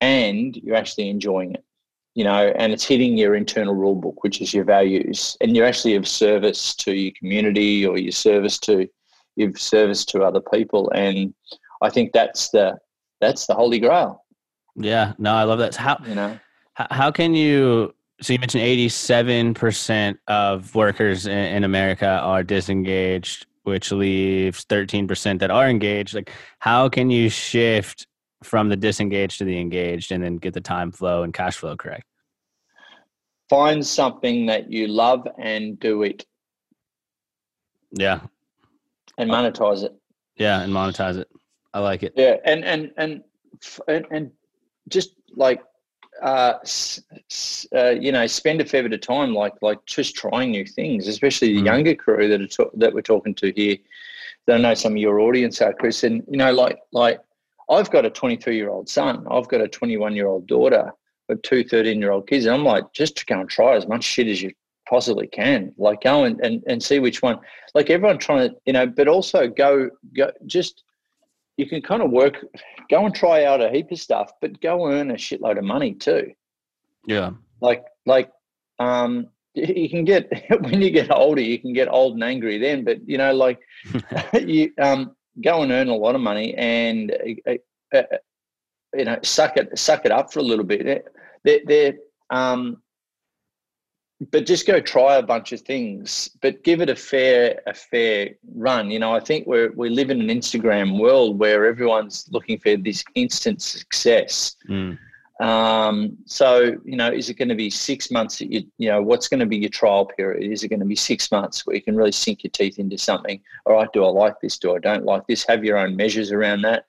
and 0.00 0.56
you're 0.56 0.76
actually 0.76 1.08
enjoying 1.08 1.52
it 1.52 1.64
you 2.16 2.24
know 2.24 2.52
and 2.56 2.72
it's 2.72 2.84
hitting 2.84 3.16
your 3.16 3.36
internal 3.36 3.74
rule 3.74 3.94
book 3.94 4.24
which 4.24 4.40
is 4.40 4.52
your 4.52 4.64
values. 4.64 5.36
And 5.40 5.54
you're 5.54 5.66
actually 5.66 5.94
of 5.94 6.08
service 6.08 6.74
to 6.76 6.92
your 6.94 7.12
community 7.16 7.86
or 7.86 7.98
your 7.98 8.12
service 8.12 8.58
to 8.60 8.88
your 9.36 9.54
service 9.54 10.04
to 10.06 10.22
other 10.22 10.40
people. 10.40 10.90
And 10.92 11.34
i 11.82 11.90
think 11.90 12.12
that's 12.12 12.48
the 12.50 12.78
that's 13.20 13.46
the 13.46 13.54
holy 13.54 13.78
grail. 13.78 14.24
Yeah 14.74 15.12
no 15.18 15.34
i 15.34 15.44
love 15.44 15.58
that. 15.60 15.76
How 15.76 15.98
you 16.06 16.14
know? 16.14 16.38
how, 16.74 16.86
how 16.90 17.10
can 17.10 17.34
you 17.34 17.94
so 18.22 18.32
you 18.32 18.38
mentioned 18.38 18.62
87% 18.62 20.16
of 20.26 20.74
workers 20.74 21.26
in, 21.26 21.38
in 21.38 21.64
america 21.64 22.08
are 22.08 22.42
disengaged 22.42 23.46
which 23.66 23.90
leaves 23.90 24.64
13% 24.66 25.40
that 25.40 25.50
are 25.50 25.68
engaged 25.68 26.14
like 26.14 26.32
how 26.60 26.88
can 26.88 27.10
you 27.10 27.28
shift 27.28 28.06
from 28.44 28.68
the 28.68 28.76
disengaged 28.76 29.38
to 29.38 29.44
the 29.44 29.58
engaged 29.58 30.12
and 30.12 30.22
then 30.22 30.36
get 30.36 30.54
the 30.54 30.60
time 30.60 30.92
flow 30.92 31.24
and 31.24 31.34
cash 31.34 31.56
flow 31.56 31.76
correct? 31.76 32.04
Find 33.50 33.84
something 33.84 34.46
that 34.46 34.70
you 34.70 34.86
love 34.86 35.26
and 35.38 35.78
do 35.80 36.02
it. 36.02 36.24
Yeah. 37.92 38.20
And 39.18 39.30
monetize 39.30 39.82
it. 39.82 39.94
Yeah 40.36 40.60
and 40.60 40.72
monetize 40.72 41.16
it. 41.16 41.28
I 41.74 41.80
like 41.80 42.04
it. 42.04 42.12
Yeah 42.16 42.36
and 42.44 42.64
and 42.64 42.92
and 42.96 43.22
and, 43.88 44.06
and 44.12 44.30
just 44.88 45.10
like 45.34 45.60
uh, 46.22 46.54
uh, 47.74 47.90
you 47.90 48.12
know, 48.12 48.26
spend 48.26 48.60
a 48.60 48.64
fair 48.64 48.82
bit 48.82 48.92
of 48.92 49.00
time 49.00 49.34
like 49.34 49.54
like 49.62 49.84
just 49.86 50.14
trying 50.14 50.50
new 50.50 50.64
things, 50.64 51.08
especially 51.08 51.54
the 51.54 51.62
mm. 51.62 51.66
younger 51.66 51.94
crew 51.94 52.28
that 52.28 52.40
are 52.40 52.46
to- 52.46 52.70
that 52.74 52.94
we're 52.94 53.02
talking 53.02 53.34
to 53.36 53.52
here. 53.52 53.76
That 54.46 54.56
I 54.56 54.58
know 54.58 54.74
some 54.74 54.92
of 54.92 54.98
your 54.98 55.20
audience 55.20 55.60
are, 55.60 55.72
Chris, 55.72 56.04
and 56.04 56.22
you 56.28 56.36
know, 56.36 56.52
like 56.52 56.78
like 56.92 57.20
I've 57.68 57.90
got 57.90 58.04
a 58.04 58.10
23 58.10 58.56
year 58.56 58.70
old 58.70 58.88
son, 58.88 59.26
I've 59.30 59.48
got 59.48 59.60
a 59.60 59.68
21 59.68 60.14
year 60.14 60.28
old 60.28 60.46
daughter, 60.46 60.92
but 61.28 61.42
two 61.42 61.64
13 61.64 62.00
year 62.00 62.12
old 62.12 62.28
kids, 62.28 62.46
and 62.46 62.54
I'm 62.54 62.64
like, 62.64 62.92
just 62.92 63.16
to 63.18 63.26
go 63.26 63.40
and 63.40 63.50
try 63.50 63.74
as 63.74 63.88
much 63.88 64.04
shit 64.04 64.28
as 64.28 64.40
you 64.42 64.52
possibly 64.88 65.26
can. 65.26 65.74
Like 65.76 66.02
go 66.02 66.24
and, 66.24 66.40
and, 66.40 66.62
and 66.66 66.82
see 66.82 67.00
which 67.00 67.22
one. 67.22 67.38
Like 67.74 67.90
everyone 67.90 68.18
trying 68.18 68.50
to, 68.50 68.56
you 68.66 68.72
know, 68.72 68.86
but 68.86 69.08
also 69.08 69.48
go 69.48 69.90
go 70.16 70.30
just 70.46 70.84
you 71.56 71.66
can 71.66 71.82
kind 71.82 72.02
of 72.02 72.10
work, 72.10 72.44
go 72.90 73.04
and 73.04 73.14
try 73.14 73.44
out 73.44 73.60
a 73.60 73.70
heap 73.70 73.90
of 73.90 73.98
stuff, 73.98 74.32
but 74.40 74.60
go 74.60 74.86
earn 74.86 75.10
a 75.10 75.14
shitload 75.14 75.58
of 75.58 75.64
money 75.64 75.94
too. 75.94 76.32
Yeah. 77.06 77.30
Like, 77.60 77.84
like, 78.04 78.30
um, 78.78 79.28
you 79.54 79.88
can 79.88 80.04
get 80.04 80.30
when 80.60 80.82
you 80.82 80.90
get 80.90 81.10
older, 81.10 81.40
you 81.40 81.58
can 81.58 81.72
get 81.72 81.88
old 81.88 82.14
and 82.14 82.24
angry 82.24 82.58
then, 82.58 82.84
but 82.84 83.06
you 83.08 83.18
know, 83.18 83.34
like, 83.34 83.60
you 84.34 84.72
um, 84.78 85.16
go 85.42 85.62
and 85.62 85.72
earn 85.72 85.88
a 85.88 85.96
lot 85.96 86.14
of 86.14 86.20
money 86.20 86.54
and 86.54 87.12
uh, 87.46 87.52
uh, 87.94 87.98
uh, 87.98 88.16
you 88.94 89.04
know, 89.04 89.18
suck 89.22 89.56
it, 89.56 89.78
suck 89.78 90.04
it 90.04 90.12
up 90.12 90.32
for 90.32 90.40
a 90.40 90.42
little 90.42 90.64
bit. 90.64 91.06
They're, 91.44 91.60
they're 91.66 91.94
um, 92.30 92.82
but 94.30 94.46
just 94.46 94.66
go 94.66 94.80
try 94.80 95.16
a 95.16 95.22
bunch 95.22 95.52
of 95.52 95.60
things 95.60 96.30
but 96.40 96.62
give 96.64 96.80
it 96.80 96.88
a 96.88 96.96
fair 96.96 97.60
a 97.66 97.74
fair 97.74 98.30
run. 98.54 98.90
You 98.90 98.98
know 98.98 99.12
i 99.12 99.20
think 99.20 99.46
we 99.46 99.68
we 99.68 99.90
live 99.90 100.10
in 100.10 100.20
an 100.20 100.28
instagram 100.28 100.98
world 100.98 101.38
where 101.38 101.66
everyone's 101.66 102.28
looking 102.30 102.58
for 102.58 102.76
this 102.76 103.04
instant 103.14 103.60
success. 103.62 104.56
Mm. 104.68 104.98
um, 105.40 106.16
so 106.24 106.76
you 106.84 106.96
know 106.96 107.12
is 107.12 107.28
it 107.28 107.34
going 107.34 107.50
to 107.50 107.54
be 107.54 107.68
six 107.68 108.10
months 108.10 108.38
that 108.38 108.50
you 108.50 108.64
you 108.78 108.88
know 108.88 109.02
what's 109.02 109.28
going 109.28 109.40
to 109.40 109.46
be 109.46 109.58
your 109.58 109.70
trial 109.70 110.06
period? 110.06 110.50
Is 110.50 110.64
it 110.64 110.68
going 110.68 110.80
to 110.80 110.86
be 110.86 110.96
six 110.96 111.30
months 111.30 111.66
where 111.66 111.76
you 111.76 111.82
can 111.82 111.96
really 111.96 112.12
sink 112.12 112.42
your 112.42 112.50
teeth 112.52 112.78
into 112.78 112.96
something? 112.96 113.40
All 113.66 113.74
right 113.74 113.92
do 113.92 114.04
i 114.04 114.08
like 114.08 114.40
this? 114.40 114.58
Do 114.58 114.74
i 114.74 114.78
don't 114.78 115.04
like 115.04 115.26
this? 115.26 115.44
Have 115.46 115.64
your 115.64 115.76
own 115.76 115.94
measures 115.94 116.32
around 116.32 116.62
that. 116.62 116.86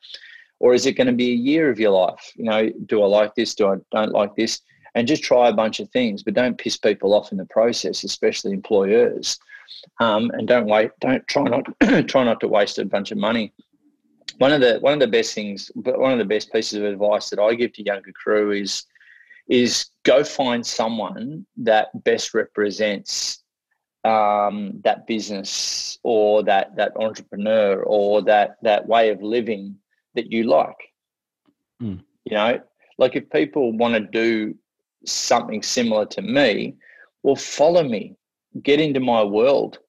Or 0.60 0.74
is 0.74 0.88
it 0.88 0.94
going 0.94 1.08
to 1.08 1.14
be 1.14 1.32
a 1.32 1.36
year 1.36 1.70
of 1.70 1.80
your 1.80 1.92
life? 1.92 2.32
You 2.36 2.46
know 2.46 2.70
do 2.86 3.04
i 3.04 3.06
like 3.06 3.36
this? 3.36 3.54
Do 3.54 3.68
i 3.68 3.76
don't 3.92 4.14
like 4.14 4.34
this 4.38 4.62
and 4.98 5.08
just 5.08 5.22
try 5.22 5.48
a 5.48 5.54
bunch 5.54 5.80
of 5.80 5.92
things, 5.92 6.24
but 6.24 6.34
don't 6.34 6.58
piss 6.58 6.76
people 6.76 7.14
off 7.14 7.32
in 7.32 7.38
the 7.38 7.46
process, 7.46 8.04
especially 8.04 8.52
employers. 8.52 9.38
Um, 10.00 10.32
and 10.32 10.48
don't 10.48 10.66
wait. 10.66 10.90
Don't 11.00 11.26
try 11.28 11.44
not 11.44 11.68
try 12.08 12.24
not 12.24 12.40
to 12.40 12.48
waste 12.48 12.80
a 12.80 12.86
bunch 12.86 13.12
of 13.12 13.20
money. 13.20 13.54
One 14.40 14.52
of 14.52 14.60
the 14.60 14.80
one 14.80 14.94
of 14.94 15.00
the 15.00 15.06
best 15.06 15.36
things, 15.36 15.72
but 15.76 16.00
one 16.00 16.14
of 16.14 16.18
the 16.18 16.26
best 16.26 16.52
pieces 16.52 16.80
of 16.80 16.86
advice 16.86 17.30
that 17.30 17.40
I 17.40 17.54
give 17.54 17.74
to 17.74 17.84
younger 17.84 18.12
crew 18.12 18.52
is 18.52 18.86
is 19.48 19.86
go 20.02 20.24
find 20.24 20.66
someone 20.66 21.46
that 21.58 21.90
best 22.04 22.34
represents 22.34 23.44
um, 24.04 24.82
that 24.84 25.06
business 25.06 26.00
or 26.02 26.42
that 26.42 26.76
that 26.76 26.94
entrepreneur 26.96 27.84
or 27.84 28.24
that 28.24 28.58
that 28.64 28.88
way 28.88 29.10
of 29.12 29.22
living 29.22 29.76
that 30.16 30.32
you 30.32 30.46
like. 30.46 30.92
Mm. 31.84 32.02
You 32.26 32.36
know, 32.36 32.60
like 32.98 33.16
if 33.16 33.30
people 33.30 33.78
want 33.78 33.94
to 33.94 34.00
do 34.00 34.56
something 35.10 35.64
similar 35.64 36.06
to 36.06 36.22
me, 36.22 36.76
well, 37.24 37.36
follow 37.36 37.84
me, 37.84 38.16
get 38.64 38.80
into 38.80 39.00
my 39.00 39.24
world, 39.24 39.80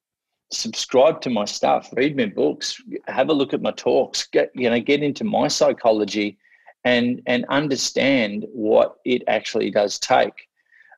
subscribe 0.51 1.21
to 1.21 1.29
my 1.29 1.45
stuff, 1.45 1.89
read 1.93 2.17
my 2.17 2.25
books, 2.25 2.81
have 3.07 3.29
a 3.29 3.33
look 3.33 3.53
at 3.53 3.61
my 3.61 3.71
talks, 3.71 4.27
get 4.27 4.51
you 4.55 4.69
know, 4.69 4.79
get 4.79 5.03
into 5.03 5.23
my 5.23 5.47
psychology, 5.47 6.37
and 6.83 7.21
and 7.25 7.45
understand 7.49 8.45
what 8.51 8.95
it 9.05 9.23
actually 9.27 9.71
does 9.71 9.99
take. 9.99 10.47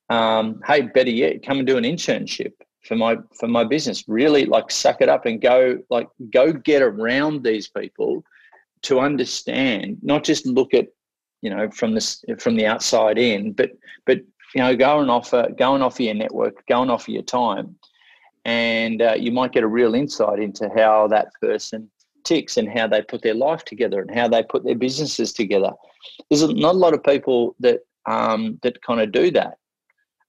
Um, 0.09 0.61
hey, 0.65 0.81
better 0.81 1.09
yet, 1.09 1.43
come 1.45 1.59
and 1.59 1.67
do 1.67 1.77
an 1.77 1.83
internship 1.83 2.53
for 2.83 2.95
my 2.95 3.17
for 3.39 3.47
my 3.47 3.63
business. 3.63 4.03
Really, 4.07 4.45
like 4.45 4.71
suck 4.71 5.01
it 5.01 5.09
up 5.09 5.25
and 5.25 5.41
go 5.41 5.79
like 5.89 6.09
go 6.31 6.53
get 6.53 6.81
around 6.81 7.43
these 7.43 7.67
people 7.67 8.23
to 8.83 8.99
understand, 8.99 9.97
not 10.01 10.23
just 10.23 10.45
look 10.45 10.73
at 10.73 10.87
you 11.41 11.49
know 11.49 11.69
from 11.71 11.93
this 11.93 12.23
from 12.39 12.55
the 12.55 12.65
outside 12.65 13.17
in 13.17 13.51
but 13.51 13.71
but 14.05 14.17
you 14.53 14.61
know 14.61 14.75
go 14.75 14.99
and 14.99 15.09
offer 15.09 15.47
go 15.57 15.73
and 15.73 15.83
offer 15.83 16.03
your 16.03 16.13
network 16.13 16.65
go 16.67 16.81
and 16.81 16.91
offer 16.91 17.11
your 17.11 17.23
time 17.23 17.75
and 18.45 19.01
uh, 19.01 19.13
you 19.13 19.31
might 19.31 19.51
get 19.51 19.63
a 19.63 19.67
real 19.67 19.93
insight 19.93 20.39
into 20.39 20.69
how 20.75 21.07
that 21.07 21.27
person 21.41 21.89
ticks 22.23 22.57
and 22.57 22.69
how 22.69 22.87
they 22.87 23.01
put 23.01 23.21
their 23.21 23.33
life 23.33 23.63
together 23.65 24.01
and 24.01 24.13
how 24.13 24.27
they 24.27 24.43
put 24.43 24.63
their 24.63 24.75
businesses 24.75 25.33
together. 25.33 25.71
There's 26.29 26.47
not 26.47 26.75
a 26.75 26.77
lot 26.77 26.93
of 26.93 27.03
people 27.03 27.55
that 27.59 27.81
um, 28.07 28.59
that 28.63 28.81
kind 28.81 29.01
of 29.01 29.11
do 29.11 29.31
that. 29.31 29.57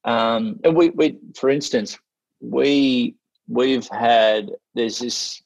Um, 0.04 0.60
and 0.64 0.76
we, 0.76 0.90
we 0.90 1.18
for 1.38 1.48
instance 1.48 1.98
we 2.40 3.14
we've 3.48 3.88
had 3.88 4.50
there's 4.74 4.98
this 4.98 5.42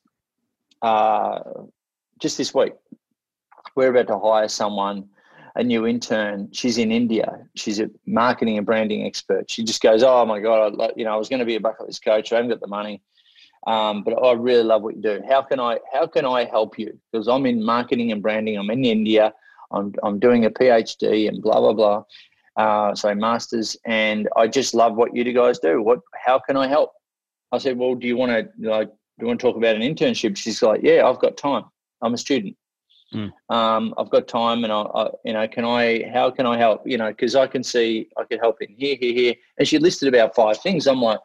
uh, 0.83 1.41
just 2.21 2.39
this 2.39 2.55
week 2.55 2.73
we're 3.75 3.91
about 3.91 4.09
to 4.09 4.19
hire 4.19 4.49
someone 4.49 5.09
a 5.57 5.65
new 5.65 5.87
intern. 5.87 6.49
She's 6.53 6.79
in 6.79 6.93
India. 6.93 7.47
She's 7.55 7.81
a 7.81 7.91
marketing 8.07 8.59
and 8.59 8.67
branding 8.67 9.05
expert. 9.07 9.51
She 9.51 9.65
just 9.65 9.83
goes, 9.83 10.03
"Oh 10.03 10.25
my 10.27 10.39
god, 10.39 10.81
I, 10.81 10.91
you 10.97 11.05
know, 11.05 11.15
I 11.15 11.17
was 11.17 11.29
going 11.29 11.41
to 11.41 11.47
be 11.47 11.57
a 11.57 11.61
bucket 11.61 11.87
list 11.87 12.05
coach. 12.05 12.33
I 12.33 12.37
haven't 12.37 12.51
got 12.51 12.61
the 12.61 12.67
money, 12.67 13.03
um, 13.67 14.05
but 14.05 14.13
I 14.13 14.33
really 14.33 14.63
love 14.63 14.83
what 14.83 14.97
you 14.97 15.03
do. 15.03 15.23
How 15.29 15.43
can 15.43 15.59
I? 15.59 15.79
How 15.93 16.07
can 16.07 16.25
I 16.27 16.45
help 16.45 16.79
you? 16.79 16.99
Because 17.11 17.27
I'm 17.27 17.47
in 17.47 17.65
marketing 17.65 18.13
and 18.13 18.23
branding. 18.23 18.59
I'm 18.59 18.71
in 18.71 18.85
India. 18.85 19.33
I'm 19.73 19.95
I'm 20.03 20.19
doing 20.19 20.45
a 20.45 20.51
PhD 20.51 21.29
and 21.29 21.43
blah 21.43 21.61
blah 21.61 21.73
blah. 21.73 22.05
Uh, 22.57 22.95
so 22.95 23.15
masters, 23.15 23.77
and 23.87 24.29
I 24.37 24.47
just 24.47 24.75
love 24.75 24.95
what 24.95 25.15
you 25.17 25.25
guys 25.33 25.59
do. 25.59 25.83
What? 25.83 26.01
How 26.15 26.39
can 26.39 26.57
I 26.57 26.67
help? 26.69 26.93
I 27.53 27.59
said, 27.59 27.79
well, 27.79 27.95
do 27.95 28.07
you 28.07 28.17
want 28.17 28.33
to 28.33 28.69
like? 28.69 28.89
Do 28.89 29.23
you 29.23 29.27
want 29.29 29.41
to 29.41 29.47
talk 29.47 29.57
about 29.57 29.77
an 29.77 29.83
internship? 29.83 30.37
She's 30.37 30.63
like, 30.63 30.83
yeah, 30.83 31.07
I've 31.07 31.19
got 31.19 31.39
time. 31.39 31.65
I'm 32.03 32.13
a 32.13 32.19
student. 32.19 32.57
Mm. 33.17 33.33
Um, 33.49 33.95
I've 33.97 34.11
got 34.11 34.29
time, 34.29 34.65
and 34.65 34.73
I, 34.73 34.83
I, 34.83 35.09
you 35.25 35.33
know, 35.33 35.49
can 35.49 35.65
I? 35.65 36.09
How 36.13 36.31
can 36.31 36.45
I 36.45 36.59
help? 36.59 36.83
You 36.87 36.99
know, 36.99 37.09
because 37.09 37.35
I 37.35 37.47
can 37.47 37.63
see 37.63 38.09
I 38.19 38.25
could 38.25 38.41
help 38.41 38.61
in 38.61 38.69
here, 38.77 38.97
here, 39.01 39.15
here. 39.15 39.35
And 39.59 39.67
she 39.67 39.79
listed 39.79 40.09
about 40.09 40.35
five 40.35 40.59
things. 40.59 40.87
I'm 40.87 41.01
like, 41.01 41.21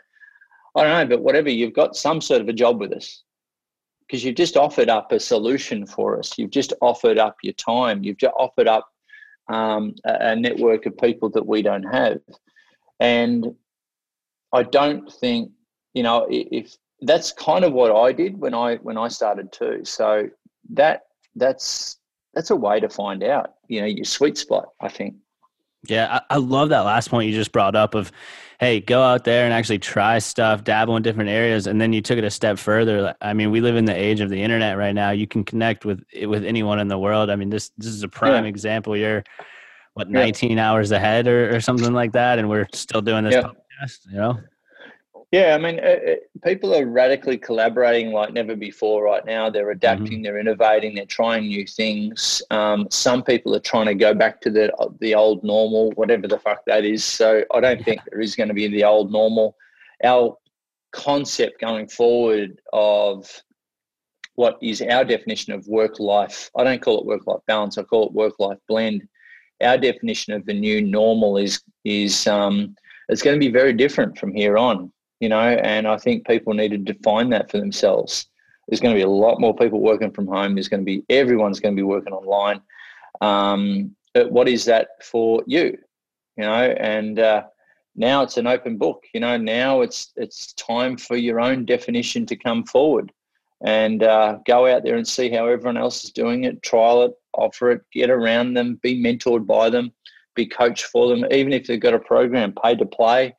I 0.76 0.84
don't 0.84 1.10
know, 1.10 1.16
but 1.16 1.24
whatever, 1.24 1.50
you've 1.50 1.74
got 1.74 1.98
some 1.98 2.22
sort 2.22 2.42
of 2.42 2.48
a 2.48 2.54
job 2.54 2.80
with 2.80 2.94
us 2.94 3.24
because 4.08 4.24
you've 4.24 4.36
just 4.36 4.56
offered 4.56 4.90
up 4.90 5.12
a 5.12 5.20
solution 5.20 5.86
for 5.86 6.18
us. 6.18 6.38
You've 6.38 6.52
just 6.52 6.74
offered 6.82 7.18
up 7.18 7.36
your 7.44 7.54
time. 7.54 8.04
You've 8.04 8.18
just 8.18 8.34
offered 8.38 8.68
up 8.68 8.88
um, 9.50 9.96
a, 10.06 10.32
a 10.32 10.36
network 10.36 10.86
of 10.86 10.98
people 10.98 11.30
that 11.32 11.46
we 11.46 11.62
don't 11.62 11.84
have. 11.84 12.20
And 13.02 13.54
I 14.54 14.64
don't 14.64 15.12
think, 15.12 15.52
you 15.94 16.04
know, 16.04 16.26
if 16.30 16.76
that's 17.02 17.34
kind 17.34 17.66
of 17.66 17.74
what 17.74 17.94
I 17.94 18.14
did 18.14 18.40
when 18.40 18.54
I 18.54 18.76
when 18.78 18.98
I 18.98 19.10
started 19.10 19.52
too. 19.52 19.82
So 19.84 20.30
that 20.70 21.04
that's 21.36 21.98
that's 22.34 22.50
a 22.50 22.56
way 22.56 22.80
to 22.80 22.90
find 22.90 23.24
out, 23.24 23.56
you 23.68 23.82
know, 23.82 23.88
your 23.88 24.06
sweet 24.06 24.38
spot. 24.38 24.70
I 24.80 24.90
think. 24.90 25.16
Yeah, 25.88 26.20
I, 26.30 26.36
I, 26.36 26.38
love 26.38 26.70
that 26.70 26.82
last 26.82 27.10
point 27.10 27.28
you 27.28 27.36
just 27.36 27.52
brought 27.52 27.76
up 27.76 27.96
of, 27.96 28.12
hey, 28.60 28.80
go 28.80 29.02
out 29.02 29.24
there 29.24 29.46
and 29.46 29.54
actually 29.54 29.80
try 29.80 30.20
stuff, 30.20 30.64
dabble 30.64 30.96
in 30.96 31.02
different 31.02 31.32
areas, 31.32 31.66
and 31.66 31.82
then 31.82 31.92
you 31.92 32.02
took 32.02 32.20
it 32.20 32.24
a 32.24 32.30
step 32.30 32.60
further. 32.60 33.16
I 33.20 33.34
mean, 33.34 33.50
we 33.50 33.62
live 33.62 33.76
in 33.76 33.86
the 33.86 33.96
age 33.96 34.20
of 34.20 34.30
the 34.30 34.40
internet 34.44 34.78
right 34.78 34.94
now. 34.94 35.10
You 35.10 35.26
can 35.26 35.44
connect 35.44 35.84
with 35.84 36.04
with 36.28 36.46
anyone 36.46 36.78
in 36.78 36.88
the 36.88 37.00
world. 37.00 37.32
I 37.32 37.36
mean, 37.36 37.50
this 37.50 37.72
this 37.78 37.88
is 37.88 38.04
a 38.04 38.08
prime 38.08 38.44
yeah. 38.44 38.50
example. 38.50 38.96
You're 38.96 39.24
what 39.96 40.10
19 40.10 40.52
yeah. 40.52 40.72
hours 40.72 40.92
ahead 40.92 41.28
or, 41.28 41.56
or 41.56 41.60
something 41.60 41.94
like 41.94 42.12
that, 42.12 42.38
and 42.38 42.48
we're 42.48 42.68
still 42.74 43.02
doing 43.02 43.24
this 43.24 43.34
yeah. 43.34 43.42
podcast. 43.42 44.00
You 44.12 44.18
know. 44.18 44.40
Yeah, 45.32 45.56
I 45.56 45.58
mean, 45.60 45.80
uh, 45.80 46.12
uh, 46.12 46.16
people 46.44 46.76
are 46.76 46.86
radically 46.86 47.38
collaborating 47.38 48.12
like 48.12 48.34
never 48.34 48.54
before 48.54 49.02
right 49.02 49.26
now. 49.26 49.50
They're 49.50 49.64
mm-hmm. 49.64 49.72
adapting, 49.72 50.08
mm-hmm. 50.08 50.24
they're 50.24 50.40
innovating, 50.40 50.94
they're 50.94 51.06
trying 51.06 51.48
new 51.48 51.66
things. 51.66 52.42
Um, 52.52 52.88
some 52.92 53.24
people 53.24 53.56
are 53.56 53.62
trying 53.62 53.86
to 53.86 53.96
go 53.96 54.14
back 54.14 54.42
to 54.42 54.50
the 54.50 54.74
the 55.00 55.16
old 55.16 55.42
normal, 55.46 55.92
whatever 55.92 56.28
the 56.28 56.38
fuck 56.38 56.66
that 56.68 56.84
is. 56.84 57.06
So 57.06 57.46
I 57.54 57.62
don't 57.62 57.80
yeah. 57.80 57.86
think 57.86 58.02
there 58.10 58.20
is 58.20 58.36
going 58.36 58.50
to 58.50 58.54
be 58.54 58.68
the 58.68 58.84
old 58.84 59.10
normal. 59.10 59.56
Our 60.04 60.38
concept 60.92 61.62
going 61.62 61.88
forward 61.88 62.60
of 62.74 63.26
what 64.36 64.58
is 64.62 64.82
our 64.82 65.06
definition 65.06 65.54
of 65.54 65.66
work 65.68 65.98
life. 66.02 66.52
I 66.58 66.66
don't 66.66 66.82
call 66.82 67.00
it 67.00 67.06
work 67.06 67.26
life 67.26 67.42
balance. 67.48 67.78
I 67.78 67.84
call 67.84 68.08
it 68.08 68.14
work 68.14 68.34
life 68.40 68.60
blend. 68.68 69.08
Our 69.64 69.78
definition 69.78 70.34
of 70.34 70.46
the 70.46 70.54
new 70.54 70.82
normal 70.82 71.38
is 71.38 71.64
is 71.86 72.28
um, 72.28 72.76
it's 73.08 73.22
going 73.22 73.40
to 73.40 73.46
be 73.46 73.52
very 73.52 73.72
different 73.72 74.18
from 74.18 74.34
here 74.34 74.58
on 74.58 74.92
you 75.22 75.30
know, 75.30 75.40
and 75.40 75.88
I 75.88 75.98
think 75.98 76.28
people 76.28 76.54
need 76.54 76.72
to 76.72 76.78
define 76.78 77.30
that 77.30 77.50
for 77.50 77.60
themselves. 77.60 78.28
There's 78.68 78.82
going 78.82 78.94
to 78.94 79.00
be 79.00 79.04
a 79.04 79.10
lot 79.10 79.40
more 79.40 79.56
people 79.56 79.80
working 79.80 80.12
from 80.12 80.28
home. 80.28 80.56
There's 80.56 80.68
going 80.68 80.82
to 80.82 80.86
be 80.86 81.06
everyone's 81.10 81.60
going 81.60 81.76
to 81.76 81.80
be 81.80 81.86
working 81.86 82.12
online. 82.12 82.62
Um, 83.22 83.96
but 84.14 84.32
what 84.32 84.48
is 84.48 84.66
that 84.66 85.04
for 85.04 85.44
you? 85.46 85.78
You 86.38 86.44
know, 86.44 86.64
and 86.80 87.20
uh, 87.20 87.44
now 87.96 88.24
it's 88.24 88.38
an 88.38 88.48
open 88.48 88.78
book. 88.78 89.04
You 89.14 89.20
know, 89.20 89.38
now 89.38 89.82
it's 89.82 90.12
it's 90.16 90.54
time 90.54 90.98
for 90.98 91.16
your 91.16 91.40
own 91.40 91.66
definition 91.66 92.26
to 92.26 92.36
come 92.36 92.66
forward 92.66 93.12
and 93.64 94.02
uh, 94.02 94.40
go 94.48 94.66
out 94.66 94.84
there 94.84 94.96
and 94.96 95.08
see 95.08 95.30
how 95.30 95.46
everyone 95.46 95.78
else 95.78 96.04
is 96.04 96.12
doing 96.12 96.46
it. 96.46 96.64
Trial 96.64 97.04
it, 97.04 97.14
offer 97.34 97.72
it, 97.72 97.82
get 97.94 98.10
around 98.10 98.56
them, 98.56 98.80
be 98.82 99.02
mentored 99.02 99.46
by 99.46 99.70
them, 99.70 99.92
be 100.34 100.48
coached 100.48 100.86
for 100.86 101.08
them. 101.08 101.26
Even 101.32 101.54
if 101.54 101.68
they've 101.68 101.80
got 101.80 101.94
a 101.94 102.00
program 102.00 102.56
paid 102.64 102.80
to 102.80 102.86
play, 102.86 103.36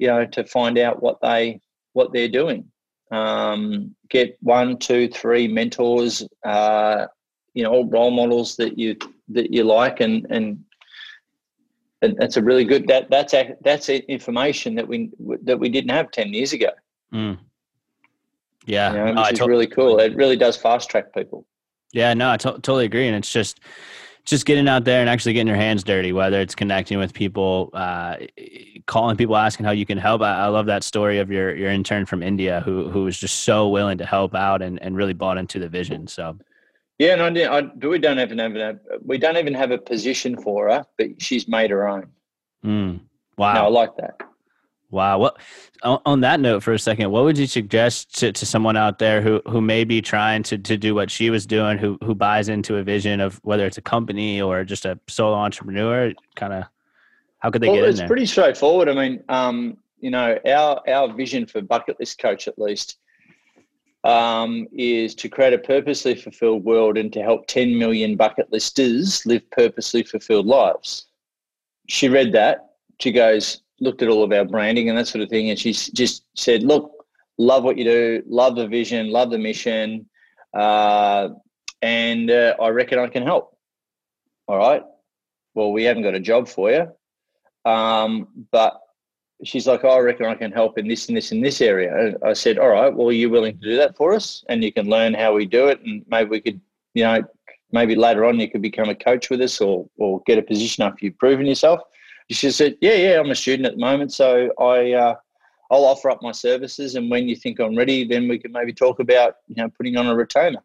you 0.00 0.06
know, 0.06 0.24
to 0.24 0.44
find 0.44 0.78
out 0.78 1.02
what 1.02 1.20
they 1.20 1.60
what 1.92 2.12
they're 2.12 2.28
doing. 2.28 2.64
Um, 3.12 3.94
get 4.08 4.38
one, 4.40 4.78
two, 4.78 5.08
three 5.08 5.46
mentors, 5.46 6.26
uh, 6.44 7.06
you 7.54 7.62
know, 7.62 7.84
role 7.84 8.10
models 8.10 8.56
that 8.56 8.78
you 8.78 8.96
that 9.28 9.52
you 9.52 9.62
like, 9.64 10.00
and 10.00 10.26
and 10.30 10.64
and 12.00 12.16
that's 12.16 12.38
a 12.38 12.42
really 12.42 12.64
good 12.64 12.88
that 12.88 13.10
that's 13.10 13.34
that's 13.62 13.90
information 13.90 14.74
that 14.76 14.88
we 14.88 15.10
that 15.42 15.58
we 15.58 15.68
didn't 15.68 15.90
have 15.90 16.10
ten 16.10 16.32
years 16.32 16.54
ago. 16.54 16.70
Mm. 17.12 17.38
Yeah, 18.64 18.90
you 18.90 18.98
know, 18.98 19.04
which 19.06 19.14
no, 19.14 19.24
is 19.24 19.40
really 19.40 19.66
cool. 19.66 19.98
It 19.98 20.16
really 20.16 20.36
does 20.36 20.56
fast 20.56 20.88
track 20.88 21.12
people. 21.12 21.46
Yeah, 21.92 22.14
no, 22.14 22.30
I 22.30 22.36
to- 22.38 22.52
totally 22.52 22.86
agree, 22.86 23.06
and 23.06 23.16
it's 23.16 23.32
just 23.32 23.60
just 24.24 24.46
getting 24.46 24.68
out 24.68 24.84
there 24.84 25.00
and 25.00 25.08
actually 25.08 25.32
getting 25.32 25.46
your 25.46 25.56
hands 25.56 25.82
dirty, 25.82 26.12
whether 26.12 26.40
it's 26.40 26.54
connecting 26.54 26.98
with 26.98 27.12
people, 27.12 27.70
uh, 27.72 28.16
calling 28.86 29.16
people, 29.16 29.36
asking 29.36 29.66
how 29.66 29.72
you 29.72 29.86
can 29.86 29.98
help. 29.98 30.22
I, 30.22 30.44
I, 30.44 30.46
love 30.46 30.66
that 30.66 30.84
story 30.84 31.18
of 31.18 31.30
your 31.30 31.54
your 31.54 31.70
intern 31.70 32.06
from 32.06 32.22
India 32.22 32.60
who 32.64 32.88
who 32.90 33.04
was 33.04 33.18
just 33.18 33.40
so 33.40 33.68
willing 33.68 33.98
to 33.98 34.06
help 34.06 34.34
out 34.34 34.62
and, 34.62 34.80
and 34.82 34.96
really 34.96 35.14
bought 35.14 35.38
into 35.38 35.58
the 35.58 35.68
vision. 35.68 36.06
So. 36.06 36.36
Yeah, 36.98 37.14
and 37.14 37.38
I, 37.38 37.58
I, 37.58 37.62
we 37.62 37.98
don't 37.98 38.18
even 38.18 38.38
have 38.38 38.56
a, 38.56 38.78
we 39.02 39.16
don't 39.16 39.38
even 39.38 39.54
have 39.54 39.70
a 39.70 39.78
position 39.78 40.36
for 40.36 40.68
her, 40.68 40.84
but 40.98 41.22
she's 41.22 41.48
made 41.48 41.70
her 41.70 41.88
own. 41.88 42.08
Mm, 42.62 43.00
wow, 43.38 43.54
no, 43.54 43.64
I 43.64 43.68
like 43.68 43.96
that. 43.96 44.20
Wow. 44.90 45.18
What 45.18 45.40
on 45.82 46.20
that 46.20 46.40
note 46.40 46.62
for 46.62 46.72
a 46.72 46.78
second, 46.78 47.10
what 47.10 47.24
would 47.24 47.38
you 47.38 47.46
suggest 47.46 48.18
to, 48.18 48.32
to 48.32 48.46
someone 48.46 48.76
out 48.76 48.98
there 48.98 49.22
who, 49.22 49.40
who 49.48 49.60
may 49.60 49.84
be 49.84 50.02
trying 50.02 50.42
to, 50.44 50.58
to 50.58 50.76
do 50.76 50.94
what 50.94 51.10
she 51.10 51.30
was 51.30 51.46
doing, 51.46 51.78
who 51.78 51.96
who 52.02 52.14
buys 52.14 52.48
into 52.48 52.76
a 52.76 52.82
vision 52.82 53.20
of 53.20 53.40
whether 53.44 53.66
it's 53.66 53.78
a 53.78 53.82
company 53.82 54.42
or 54.42 54.64
just 54.64 54.84
a 54.84 54.98
solo 55.08 55.36
entrepreneur, 55.36 56.12
kind 56.34 56.52
of 56.52 56.64
how 57.38 57.50
could 57.50 57.62
they 57.62 57.68
well, 57.68 57.76
get 57.76 57.84
in 57.84 57.90
it's 57.90 57.98
there? 58.00 58.08
pretty 58.08 58.26
straightforward. 58.26 58.88
I 58.88 58.94
mean, 58.94 59.22
um, 59.28 59.78
you 60.00 60.10
know, 60.10 60.38
our 60.46 60.80
our 60.88 61.12
vision 61.12 61.46
for 61.46 61.60
Bucket 61.60 61.98
List 62.00 62.18
Coach 62.18 62.48
at 62.48 62.58
least 62.58 62.98
um, 64.04 64.66
is 64.72 65.14
to 65.16 65.28
create 65.28 65.52
a 65.52 65.58
purposely 65.58 66.14
fulfilled 66.14 66.64
world 66.64 66.96
and 66.96 67.12
to 67.12 67.22
help 67.22 67.46
10 67.46 67.78
million 67.78 68.16
bucket 68.16 68.50
listers 68.52 69.24
live 69.26 69.48
purposely 69.50 70.02
fulfilled 70.02 70.46
lives. 70.46 71.06
She 71.88 72.08
read 72.08 72.32
that. 72.32 72.70
She 73.00 73.12
goes, 73.12 73.62
looked 73.80 74.02
at 74.02 74.08
all 74.08 74.22
of 74.22 74.32
our 74.32 74.44
branding 74.44 74.88
and 74.88 74.98
that 74.98 75.08
sort 75.08 75.22
of 75.22 75.28
thing, 75.28 75.50
and 75.50 75.58
she 75.58 75.72
just 75.72 76.24
said, 76.34 76.62
"Look, 76.62 76.92
love 77.38 77.64
what 77.64 77.78
you 77.78 77.84
do, 77.84 78.22
love 78.26 78.56
the 78.56 78.66
vision, 78.66 79.10
love 79.10 79.30
the 79.30 79.38
mission, 79.38 80.08
uh, 80.54 81.30
and 81.82 82.30
uh, 82.30 82.54
I 82.60 82.68
reckon 82.68 82.98
I 82.98 83.08
can 83.08 83.22
help." 83.22 83.56
All 84.48 84.58
right. 84.58 84.82
Well, 85.54 85.72
we 85.72 85.84
haven't 85.84 86.02
got 86.02 86.14
a 86.14 86.20
job 86.20 86.48
for 86.48 86.70
you, 86.70 87.70
um, 87.70 88.28
but 88.52 88.80
she's 89.44 89.66
like, 89.66 89.84
oh, 89.84 89.90
"I 89.90 90.00
reckon 90.00 90.26
I 90.26 90.34
can 90.34 90.52
help 90.52 90.78
in 90.78 90.86
this 90.86 91.08
and 91.08 91.16
this 91.16 91.32
and 91.32 91.44
this 91.44 91.60
area." 91.60 91.96
And 91.96 92.16
I 92.24 92.34
said, 92.34 92.58
"All 92.58 92.68
right. 92.68 92.94
Well, 92.94 93.08
are 93.08 93.12
you 93.12 93.30
willing 93.30 93.58
to 93.58 93.64
do 93.70 93.76
that 93.76 93.96
for 93.96 94.14
us? 94.14 94.44
And 94.48 94.62
you 94.62 94.72
can 94.72 94.88
learn 94.88 95.14
how 95.14 95.34
we 95.34 95.46
do 95.46 95.68
it, 95.68 95.80
and 95.82 96.04
maybe 96.08 96.30
we 96.30 96.40
could, 96.40 96.60
you 96.94 97.04
know." 97.04 97.22
Maybe 97.72 97.94
later 97.94 98.24
on 98.24 98.40
you 98.40 98.50
could 98.50 98.62
become 98.62 98.88
a 98.88 98.96
coach 98.96 99.30
with 99.30 99.40
us 99.40 99.60
or, 99.60 99.88
or 99.96 100.22
get 100.26 100.38
a 100.38 100.42
position 100.42 100.82
after 100.82 101.04
you've 101.04 101.18
proven 101.18 101.46
yourself 101.46 101.80
she 102.30 102.50
said, 102.50 102.76
"Yeah, 102.80 102.94
yeah, 102.94 103.20
I'm 103.20 103.30
a 103.30 103.34
student 103.34 103.66
at 103.66 103.72
the 103.74 103.80
moment, 103.80 104.12
so 104.12 104.50
I 104.58 104.92
uh, 104.92 105.14
I'll 105.70 105.84
offer 105.84 106.10
up 106.10 106.22
my 106.22 106.32
services, 106.32 106.94
and 106.94 107.10
when 107.10 107.28
you 107.28 107.36
think 107.36 107.58
I'm 107.58 107.76
ready, 107.76 108.04
then 108.04 108.28
we 108.28 108.38
can 108.38 108.52
maybe 108.52 108.72
talk 108.72 109.00
about 109.00 109.36
you 109.48 109.56
know 109.56 109.68
putting 109.68 109.96
on 109.96 110.06
a 110.06 110.14
retainer." 110.14 110.62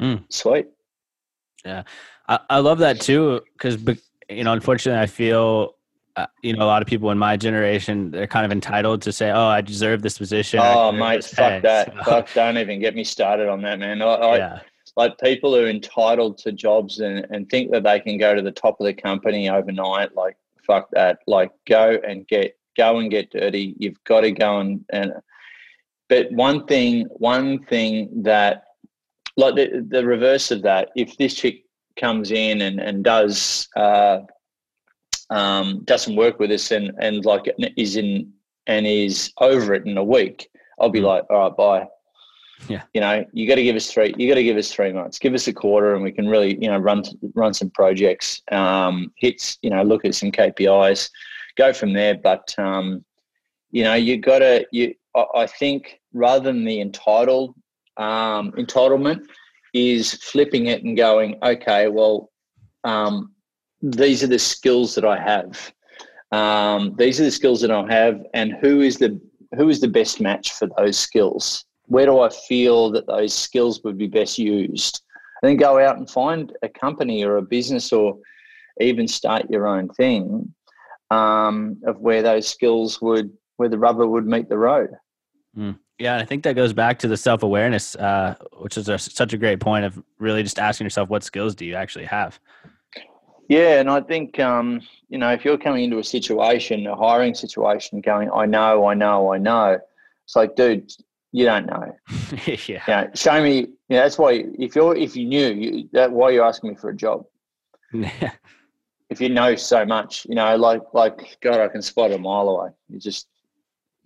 Mm. 0.00 0.24
Sweet. 0.28 0.66
Yeah, 1.64 1.82
I, 2.28 2.40
I 2.50 2.58
love 2.58 2.78
that 2.78 3.00
too 3.00 3.40
because 3.52 3.78
you 4.28 4.44
know, 4.44 4.52
unfortunately, 4.52 5.00
I 5.00 5.06
feel 5.06 5.76
uh, 6.16 6.26
you 6.42 6.56
know, 6.56 6.64
a 6.64 6.66
lot 6.66 6.80
of 6.80 6.86
people 6.86 7.10
in 7.10 7.18
my 7.18 7.36
generation, 7.36 8.10
they're 8.10 8.26
kind 8.26 8.46
of 8.46 8.52
entitled 8.52 9.02
to 9.02 9.12
say, 9.12 9.30
"Oh, 9.30 9.46
I 9.46 9.60
deserve 9.60 10.02
this 10.02 10.18
position." 10.18 10.60
Oh, 10.62 10.92
mate, 10.92 11.24
fuck 11.24 11.62
that! 11.62 11.92
So. 11.92 12.02
Fuck, 12.04 12.32
don't 12.34 12.56
even 12.56 12.80
get 12.80 12.94
me 12.94 13.02
started 13.04 13.48
on 13.48 13.62
that, 13.62 13.78
man. 13.78 14.00
I, 14.00 14.06
I, 14.06 14.36
yeah. 14.36 14.60
Like 14.96 15.18
people 15.18 15.56
are 15.56 15.66
entitled 15.66 16.38
to 16.38 16.52
jobs 16.52 17.00
and, 17.00 17.26
and 17.30 17.50
think 17.50 17.72
that 17.72 17.82
they 17.82 17.98
can 17.98 18.16
go 18.16 18.32
to 18.32 18.42
the 18.42 18.52
top 18.52 18.76
of 18.78 18.86
the 18.86 18.94
company 18.94 19.50
overnight. 19.50 20.14
Like 20.14 20.36
fuck 20.66 20.88
that. 20.92 21.18
Like 21.26 21.50
go 21.66 21.98
and 22.06 22.26
get 22.26 22.56
go 22.76 22.98
and 22.98 23.10
get 23.10 23.30
dirty. 23.30 23.74
You've 23.78 24.02
got 24.04 24.22
to 24.22 24.32
go 24.32 24.60
and 24.60 24.84
and. 24.90 25.12
But 26.10 26.30
one 26.32 26.66
thing, 26.66 27.06
one 27.16 27.64
thing 27.64 28.22
that, 28.24 28.64
like 29.38 29.54
the, 29.54 29.86
the 29.88 30.04
reverse 30.04 30.50
of 30.50 30.60
that, 30.62 30.90
if 30.94 31.16
this 31.16 31.34
chick 31.34 31.64
comes 31.96 32.30
in 32.30 32.60
and 32.60 32.78
and 32.78 33.02
does 33.02 33.68
uh, 33.76 34.20
um, 35.30 35.82
doesn't 35.84 36.16
work 36.16 36.38
with 36.38 36.50
us 36.50 36.70
and 36.70 36.92
and 36.98 37.24
like 37.24 37.52
is 37.76 37.96
in 37.96 38.32
and 38.66 38.86
is 38.86 39.32
over 39.40 39.74
it 39.74 39.86
in 39.86 39.96
a 39.96 40.04
week, 40.04 40.48
I'll 40.78 40.90
be 40.90 41.00
mm. 41.00 41.04
like, 41.04 41.24
all 41.30 41.48
right, 41.48 41.56
bye. 41.56 41.88
Yeah. 42.68 42.82
You 42.94 43.00
know, 43.00 43.24
you 43.32 43.46
got 43.46 43.56
to 43.56 43.62
give 43.62 43.76
us 43.76 43.90
three. 43.90 44.14
You 44.16 44.28
got 44.28 44.36
to 44.36 44.44
give 44.44 44.56
us 44.56 44.72
three 44.72 44.92
months. 44.92 45.18
Give 45.18 45.34
us 45.34 45.48
a 45.48 45.52
quarter, 45.52 45.94
and 45.94 46.02
we 46.02 46.12
can 46.12 46.28
really, 46.28 46.56
you 46.60 46.68
know, 46.68 46.78
run 46.78 47.02
run 47.34 47.52
some 47.52 47.70
projects, 47.70 48.42
um, 48.52 49.12
hits. 49.16 49.58
You 49.62 49.70
know, 49.70 49.82
look 49.82 50.04
at 50.04 50.14
some 50.14 50.32
KPIs, 50.32 51.10
go 51.56 51.72
from 51.72 51.92
there. 51.92 52.14
But 52.14 52.54
um, 52.58 53.04
you 53.70 53.84
know, 53.84 53.94
you 53.94 54.18
got 54.20 54.38
to. 54.38 54.66
You, 54.72 54.94
I 55.34 55.46
think, 55.46 56.00
rather 56.12 56.44
than 56.44 56.64
the 56.64 56.80
entitled 56.80 57.54
um, 57.96 58.52
entitlement, 58.52 59.24
is 59.74 60.14
flipping 60.14 60.66
it 60.66 60.82
and 60.82 60.96
going, 60.96 61.36
okay, 61.42 61.88
well, 61.88 62.30
um, 62.84 63.32
these 63.82 64.22
are 64.22 64.28
the 64.28 64.38
skills 64.38 64.94
that 64.94 65.04
I 65.04 65.18
have. 65.18 65.72
Um, 66.32 66.94
these 66.96 67.20
are 67.20 67.24
the 67.24 67.30
skills 67.30 67.60
that 67.60 67.70
I 67.70 67.86
have, 67.92 68.24
and 68.34 68.54
who 68.60 68.80
is 68.80 68.96
the 68.96 69.20
who 69.56 69.68
is 69.68 69.80
the 69.80 69.88
best 69.88 70.20
match 70.20 70.52
for 70.52 70.68
those 70.78 70.98
skills? 70.98 71.64
Where 71.86 72.06
do 72.06 72.20
I 72.20 72.28
feel 72.30 72.90
that 72.92 73.06
those 73.06 73.34
skills 73.34 73.82
would 73.84 73.98
be 73.98 74.06
best 74.06 74.38
used? 74.38 75.02
And 75.42 75.50
then 75.50 75.56
go 75.56 75.78
out 75.78 75.98
and 75.98 76.08
find 76.08 76.52
a 76.62 76.68
company 76.68 77.24
or 77.24 77.36
a 77.36 77.42
business 77.42 77.92
or 77.92 78.18
even 78.80 79.06
start 79.06 79.50
your 79.50 79.66
own 79.66 79.88
thing 79.90 80.52
um, 81.10 81.76
of 81.86 82.00
where 82.00 82.22
those 82.22 82.48
skills 82.48 83.00
would, 83.02 83.30
where 83.56 83.68
the 83.68 83.78
rubber 83.78 84.06
would 84.06 84.26
meet 84.26 84.48
the 84.48 84.58
road. 84.58 84.90
Mm. 85.56 85.78
Yeah, 85.98 86.16
I 86.16 86.24
think 86.24 86.42
that 86.42 86.56
goes 86.56 86.72
back 86.72 86.98
to 87.00 87.08
the 87.08 87.16
self 87.16 87.44
awareness, 87.44 87.94
uh, 87.94 88.34
which 88.58 88.76
is 88.76 88.88
a, 88.88 88.98
such 88.98 89.32
a 89.32 89.38
great 89.38 89.60
point 89.60 89.84
of 89.84 90.02
really 90.18 90.42
just 90.42 90.58
asking 90.58 90.86
yourself, 90.86 91.08
what 91.08 91.22
skills 91.22 91.54
do 91.54 91.64
you 91.64 91.76
actually 91.76 92.06
have? 92.06 92.40
Yeah, 93.48 93.78
and 93.78 93.90
I 93.90 94.00
think 94.00 94.40
um, 94.40 94.80
you 95.08 95.18
know 95.18 95.30
if 95.30 95.44
you're 95.44 95.58
coming 95.58 95.84
into 95.84 95.98
a 95.98 96.04
situation, 96.04 96.86
a 96.86 96.96
hiring 96.96 97.34
situation, 97.34 98.00
going, 98.00 98.30
I 98.34 98.46
know, 98.46 98.86
I 98.86 98.94
know, 98.94 99.32
I 99.32 99.38
know. 99.38 99.78
It's 100.24 100.34
like, 100.34 100.56
dude, 100.56 100.90
you 101.34 101.44
don't 101.44 101.66
know. 101.66 101.96
yeah. 102.46 102.56
You 102.68 102.78
know, 102.86 103.10
show 103.12 103.42
me. 103.42 103.56
You 103.58 103.66
know, 103.88 104.02
that's 104.02 104.18
why 104.18 104.44
if 104.56 104.76
you're 104.76 104.94
if 104.94 105.16
you 105.16 105.26
knew, 105.26 105.48
you, 105.48 105.88
that 105.92 106.12
why 106.12 106.30
you're 106.30 106.44
asking 106.44 106.70
me 106.70 106.76
for 106.76 106.90
a 106.90 106.96
job. 106.96 107.24
if 107.92 109.20
you 109.20 109.30
know 109.30 109.56
so 109.56 109.84
much, 109.84 110.26
you 110.26 110.36
know, 110.36 110.54
like 110.54 110.82
like 110.92 111.36
God, 111.40 111.58
I 111.58 111.66
can 111.66 111.82
spot 111.82 112.12
a 112.12 112.18
mile 112.18 112.48
away. 112.48 112.70
You 112.88 113.00
just 113.00 113.26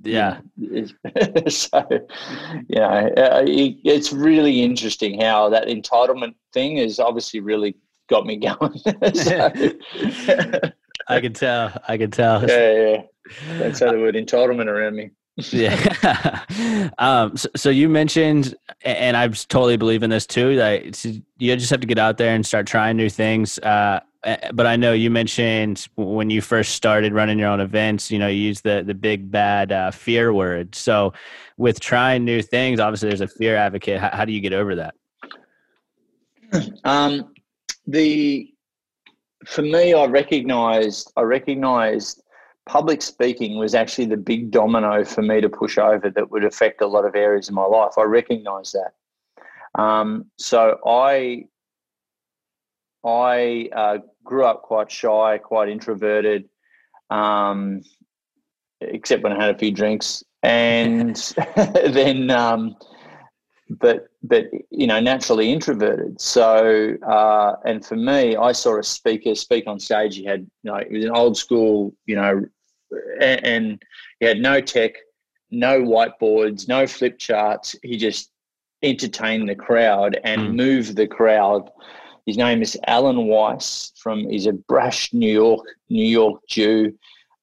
yeah. 0.02 0.40
so, 1.48 1.86
you 1.90 2.76
know, 2.76 3.12
uh, 3.18 3.44
it's 3.46 4.10
really 4.10 4.62
interesting 4.62 5.20
how 5.20 5.50
that 5.50 5.68
entitlement 5.68 6.34
thing 6.54 6.78
has 6.78 6.98
obviously 6.98 7.40
really 7.40 7.76
got 8.08 8.24
me 8.24 8.36
going. 8.36 8.78
so, 9.12 9.50
I 11.08 11.20
can 11.20 11.34
tell. 11.34 11.78
I 11.86 11.98
can 11.98 12.10
tell. 12.10 12.48
Yeah, 12.48 12.72
yeah. 12.72 13.58
Don't 13.58 13.76
say 13.76 13.90
the 13.90 13.98
word 13.98 14.14
entitlement 14.14 14.68
around 14.68 14.96
me. 14.96 15.10
Yeah. 15.52 16.90
um, 16.98 17.36
so, 17.36 17.48
so, 17.54 17.70
you 17.70 17.88
mentioned, 17.88 18.54
and 18.82 19.16
I 19.16 19.28
totally 19.28 19.76
believe 19.76 20.02
in 20.02 20.10
this 20.10 20.26
too, 20.26 20.56
that 20.56 21.04
you 21.04 21.56
just 21.56 21.70
have 21.70 21.80
to 21.80 21.86
get 21.86 21.98
out 21.98 22.18
there 22.18 22.34
and 22.34 22.44
start 22.44 22.66
trying 22.66 22.96
new 22.96 23.08
things. 23.08 23.58
Uh, 23.60 24.00
but 24.52 24.66
I 24.66 24.76
know 24.76 24.92
you 24.92 25.10
mentioned 25.10 25.86
when 25.96 26.28
you 26.28 26.40
first 26.40 26.74
started 26.74 27.12
running 27.12 27.38
your 27.38 27.48
own 27.48 27.60
events, 27.60 28.10
you 28.10 28.18
know, 28.18 28.26
you 28.26 28.40
use 28.40 28.60
the 28.60 28.82
the 28.84 28.94
big 28.94 29.30
bad 29.30 29.70
uh, 29.70 29.90
fear 29.92 30.32
word. 30.32 30.74
So, 30.74 31.12
with 31.56 31.78
trying 31.78 32.24
new 32.24 32.42
things, 32.42 32.80
obviously 32.80 33.08
there's 33.08 33.20
a 33.20 33.28
fear 33.28 33.56
advocate. 33.56 34.00
How, 34.00 34.10
how 34.12 34.24
do 34.24 34.32
you 34.32 34.40
get 34.40 34.52
over 34.52 34.74
that? 34.76 34.94
Um, 36.84 37.34
the 37.86 38.50
for 39.46 39.62
me, 39.62 39.94
I 39.94 40.06
recognized 40.06 41.12
I 41.16 41.22
recognized 41.22 42.22
public 42.68 43.02
speaking 43.02 43.58
was 43.58 43.74
actually 43.74 44.04
the 44.06 44.16
big 44.16 44.50
domino 44.50 45.04
for 45.04 45.22
me 45.22 45.40
to 45.40 45.48
push 45.48 45.78
over 45.78 46.10
that 46.10 46.30
would 46.30 46.44
affect 46.44 46.82
a 46.82 46.86
lot 46.86 47.04
of 47.04 47.16
areas 47.16 47.48
of 47.48 47.54
my 47.54 47.64
life. 47.64 47.94
I 47.98 48.02
recognise 48.02 48.72
that. 48.72 49.80
Um, 49.80 50.26
so 50.36 50.78
I 50.86 51.46
I 53.04 53.70
uh, 53.74 53.98
grew 54.22 54.44
up 54.44 54.62
quite 54.62 54.90
shy, 54.90 55.38
quite 55.38 55.68
introverted, 55.68 56.48
um, 57.10 57.82
except 58.80 59.22
when 59.22 59.32
I 59.32 59.40
had 59.40 59.54
a 59.54 59.58
few 59.58 59.70
drinks, 59.70 60.22
and 60.42 61.16
then 61.56 62.30
um, 62.30 62.76
but 63.70 64.08
but 64.22 64.46
you 64.70 64.86
know 64.86 65.00
naturally 65.00 65.52
introverted 65.52 66.20
so 66.20 66.94
uh, 67.06 67.54
and 67.64 67.84
for 67.84 67.96
me 67.96 68.34
i 68.34 68.50
saw 68.50 68.78
a 68.78 68.82
speaker 68.82 69.34
speak 69.34 69.66
on 69.66 69.78
stage 69.78 70.16
he 70.16 70.24
had 70.24 70.40
you 70.62 70.70
know 70.70 70.76
it 70.76 70.90
was 70.90 71.04
an 71.04 71.10
old 71.10 71.36
school 71.36 71.94
you 72.06 72.16
know 72.16 72.42
and, 73.20 73.82
he 74.20 74.26
had 74.26 74.38
no 74.38 74.60
tech, 74.60 74.92
no 75.50 75.80
whiteboards, 75.80 76.68
no 76.68 76.86
flip 76.86 77.18
charts. 77.18 77.76
He 77.82 77.96
just 77.96 78.30
entertained 78.82 79.48
the 79.48 79.54
crowd 79.54 80.18
and 80.24 80.40
mm. 80.40 80.54
moved 80.54 80.96
the 80.96 81.06
crowd. 81.06 81.70
His 82.26 82.36
name 82.36 82.62
is 82.62 82.78
Alan 82.86 83.26
Weiss 83.26 83.92
from. 83.96 84.28
He's 84.28 84.46
a 84.46 84.52
brash 84.52 85.12
New 85.12 85.32
York 85.32 85.66
New 85.88 86.06
York 86.06 86.42
Jew, 86.48 86.92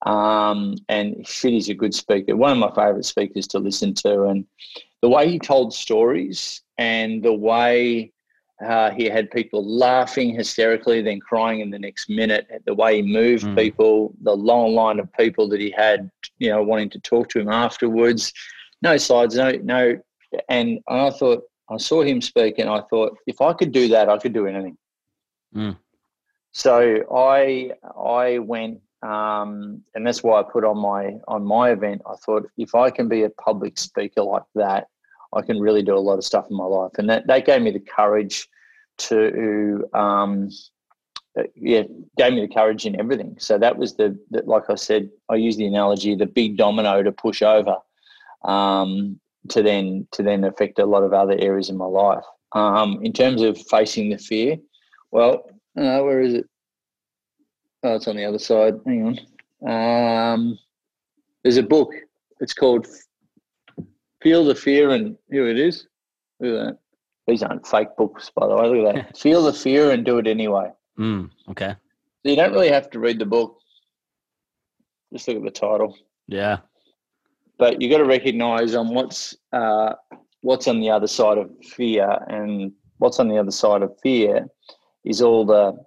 um, 0.06 0.76
and 0.90 1.28
shit, 1.28 1.54
he's 1.54 1.70
a 1.70 1.74
good 1.74 1.96
speaker. 1.96 2.36
One 2.36 2.52
of 2.52 2.58
my 2.58 2.70
favourite 2.70 3.06
speakers 3.06 3.48
to 3.48 3.60
listen 3.60 3.94
to, 3.96 4.26
and 4.26 4.46
the 5.02 5.10
way 5.10 5.30
he 5.30 5.40
told 5.40 5.74
stories 5.74 6.62
and 6.78 7.24
the 7.24 7.34
way 7.34 8.12
uh, 8.64 8.92
he 8.92 9.06
had 9.10 9.30
people 9.32 9.66
laughing 9.66 10.34
hysterically, 10.34 11.02
then 11.02 11.20
crying 11.20 11.60
in 11.60 11.72
the 11.72 11.80
next 11.80 12.10
minute. 12.10 12.48
At 12.50 12.64
the 12.66 12.74
way 12.74 12.98
he 12.98 13.02
moved 13.02 13.46
mm. 13.46 13.58
people, 13.58 14.14
the 14.22 14.36
long 14.36 14.74
line 14.74 15.00
of 15.00 15.12
people 15.14 15.50
that 15.50 15.60
he 15.60 15.72
had, 15.72 16.10
you 16.38 16.50
know, 16.50 16.64
wanting 16.64 16.90
to 16.92 17.00
talk 17.00 17.30
to 17.30 17.40
him 17.40 17.50
afterwards. 17.50 18.32
No 18.82 18.98
sides, 18.98 19.36
no, 19.36 19.52
no. 19.64 20.00
And 20.48 20.80
I 20.88 21.10
thought, 21.10 21.44
I 21.70 21.78
saw 21.78 22.04
him 22.04 22.22
speak, 22.22 22.60
and 22.60 22.70
I 22.70 22.82
thought, 22.90 23.18
if 23.28 23.42
I 23.42 23.52
could 23.54 23.72
do 23.72 23.90
that, 23.90 24.08
I 24.08 24.18
could 24.18 24.34
do 24.34 24.48
anything. 24.48 24.78
Mm. 25.54 25.78
So 26.52 27.04
I, 27.14 27.72
I 28.00 28.38
went, 28.38 28.80
um, 29.02 29.82
and 29.94 30.08
that's 30.08 30.24
why 30.24 30.40
I 30.40 30.44
put 30.44 30.64
on 30.64 30.78
my 30.78 31.16
on 31.28 31.44
my 31.44 31.72
event. 31.72 32.02
I 32.10 32.16
thought, 32.26 32.50
if 32.58 32.74
I 32.76 32.90
can 32.90 33.10
be 33.10 33.24
a 33.24 33.30
public 33.30 33.78
speaker 33.78 34.24
like 34.24 34.44
that, 34.56 34.88
I 35.36 35.42
can 35.42 35.60
really 35.60 35.84
do 35.84 35.96
a 35.96 36.00
lot 36.00 36.18
of 36.18 36.24
stuff 36.24 36.48
in 36.50 36.58
my 36.58 36.66
life. 36.66 36.92
And 36.98 37.10
that, 37.10 37.28
that 37.28 37.46
gave 37.46 37.62
me 37.62 37.72
the 37.72 37.80
courage 37.80 38.48
to, 38.98 39.88
um, 39.94 40.50
yeah, 41.56 41.84
gave 42.18 42.34
me 42.34 42.42
the 42.42 42.54
courage 42.54 42.86
in 42.86 43.00
everything. 43.00 43.36
So 43.40 43.58
that 43.58 43.78
was 43.78 43.96
the, 43.96 44.18
the, 44.32 44.44
like 44.44 44.70
I 44.70 44.76
said, 44.76 45.10
I 45.30 45.36
use 45.36 45.58
the 45.58 45.66
analogy, 45.66 46.16
the 46.16 46.26
big 46.26 46.58
domino 46.58 47.04
to 47.04 47.12
push 47.12 47.42
over 47.42 47.76
um, 48.46 49.20
to 49.50 49.62
then 49.62 50.08
to 50.12 50.24
then 50.24 50.44
affect 50.44 50.80
a 50.80 50.86
lot 50.86 51.04
of 51.04 51.14
other 51.14 51.36
areas 51.40 51.70
in 51.70 51.78
my 51.78 51.86
life. 51.86 52.24
Um, 52.54 53.00
in 53.04 53.12
terms 53.12 53.42
of 53.42 53.58
facing 53.68 54.10
the 54.10 54.18
fear, 54.18 54.58
well, 55.12 55.50
uh, 55.78 56.00
where 56.00 56.22
is 56.22 56.36
it? 56.36 56.46
Oh, 57.84 57.96
it's 57.96 58.08
on 58.08 58.16
the 58.16 58.26
other 58.26 58.40
side. 58.40 58.76
Hang 58.86 59.20
on. 59.62 60.34
Um, 60.34 60.60
there's 61.44 61.58
a 61.58 61.64
book. 61.64 61.92
It's 62.40 62.54
called 62.54 62.88
Feel 64.26 64.44
the 64.44 64.56
fear 64.56 64.90
and 64.90 65.16
here 65.30 65.48
it 65.48 65.60
is. 65.60 65.86
Look 66.40 66.60
at 66.60 66.66
that. 66.66 66.78
These 67.28 67.44
aren't 67.44 67.68
fake 67.68 67.90
books, 67.96 68.32
by 68.36 68.48
the 68.48 68.56
way. 68.56 68.68
Look 68.68 68.96
at 68.96 68.96
that. 68.96 69.18
Feel 69.20 69.44
the 69.44 69.54
fear 69.54 69.92
and 69.92 70.04
do 70.04 70.18
it 70.18 70.26
anyway. 70.26 70.72
Mm, 70.98 71.30
okay. 71.52 71.76
So 72.24 72.30
you 72.32 72.36
don't 72.36 72.52
really 72.52 72.72
have 72.72 72.90
to 72.90 73.00
read 73.00 73.20
the 73.20 73.28
book. 73.28 73.60
Just 75.14 75.28
look 75.28 75.38
at 75.38 75.44
the 75.44 75.52
title. 75.52 75.96
Yeah. 76.28 76.58
But 77.60 77.80
you 77.80 77.88
got 77.88 78.00
to 78.00 78.06
recognize 78.06 78.74
on 78.74 78.96
what's 78.96 79.38
uh, 79.54 79.94
what's 80.42 80.68
on 80.68 80.80
the 80.80 80.90
other 80.90 81.06
side 81.06 81.38
of 81.38 81.52
fear, 81.64 82.18
and 82.28 82.72
what's 82.98 83.20
on 83.20 83.28
the 83.28 83.38
other 83.38 83.52
side 83.52 83.84
of 83.84 83.96
fear 84.02 84.48
is 85.04 85.22
all 85.22 85.46
the 85.46 85.78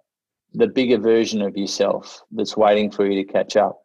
the 0.55 0.69
bigger 0.69 0.99
version 0.99 1.43
of 1.43 1.57
yourself 1.57 2.23
that's 2.31 2.57
waiting 2.57 2.89
for 2.89 3.05
you 3.05 3.21
to 3.21 3.33
catch 3.33 3.57
up. 3.57 3.83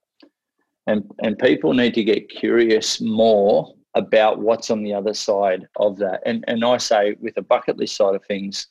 And 0.86 1.10
and 1.24 1.40
people 1.40 1.74
need 1.74 1.96
to 1.96 2.04
get 2.04 2.30
curious 2.30 3.02
more 3.02 3.74
about 3.96 4.40
what's 4.40 4.72
on 4.72 4.84
the 4.84 4.94
other 4.94 5.14
side 5.14 5.68
of 5.78 5.98
that. 5.98 6.22
And 6.26 6.44
and 6.48 6.64
I 6.64 6.78
say 6.78 7.16
with 7.20 7.36
the 7.36 7.42
bucket 7.42 7.78
list 7.78 7.96
side 7.96 8.16
of 8.16 8.26
things 8.26 8.68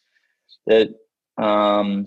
that 0.67 0.95
um, 1.39 2.07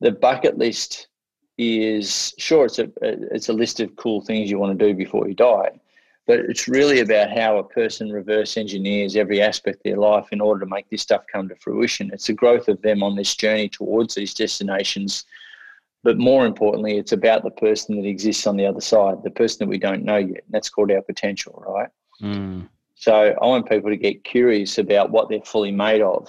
the 0.00 0.12
bucket 0.12 0.58
list 0.58 1.08
is 1.56 2.34
sure 2.38 2.66
it's 2.66 2.78
a 2.78 2.88
it's 3.02 3.48
a 3.48 3.52
list 3.52 3.80
of 3.80 3.96
cool 3.96 4.20
things 4.20 4.50
you 4.50 4.58
want 4.58 4.78
to 4.78 4.86
do 4.86 4.94
before 4.94 5.28
you 5.28 5.34
die, 5.34 5.70
but 6.26 6.40
it's 6.40 6.68
really 6.68 7.00
about 7.00 7.30
how 7.30 7.58
a 7.58 7.64
person 7.64 8.10
reverse 8.12 8.56
engineers 8.56 9.16
every 9.16 9.40
aspect 9.40 9.78
of 9.78 9.82
their 9.84 9.96
life 9.96 10.26
in 10.30 10.40
order 10.40 10.60
to 10.60 10.70
make 10.70 10.88
this 10.90 11.02
stuff 11.02 11.24
come 11.30 11.48
to 11.48 11.56
fruition. 11.56 12.10
It's 12.12 12.26
the 12.26 12.32
growth 12.32 12.68
of 12.68 12.82
them 12.82 13.02
on 13.02 13.16
this 13.16 13.34
journey 13.34 13.68
towards 13.68 14.14
these 14.14 14.34
destinations. 14.34 15.24
But 16.04 16.16
more 16.16 16.46
importantly, 16.46 16.96
it's 16.96 17.12
about 17.12 17.42
the 17.42 17.50
person 17.50 17.96
that 17.96 18.06
exists 18.06 18.46
on 18.46 18.56
the 18.56 18.66
other 18.66 18.80
side, 18.80 19.22
the 19.24 19.30
person 19.30 19.58
that 19.60 19.68
we 19.68 19.78
don't 19.78 20.04
know 20.04 20.16
yet. 20.16 20.44
And 20.44 20.50
that's 20.50 20.70
called 20.70 20.92
our 20.92 21.02
potential, 21.02 21.64
right? 21.66 21.88
Mm. 22.22 22.68
So 22.94 23.12
I 23.40 23.46
want 23.46 23.68
people 23.68 23.90
to 23.90 23.96
get 23.96 24.24
curious 24.24 24.78
about 24.78 25.10
what 25.10 25.28
they're 25.28 25.40
fully 25.42 25.70
made 25.70 26.02
of, 26.02 26.28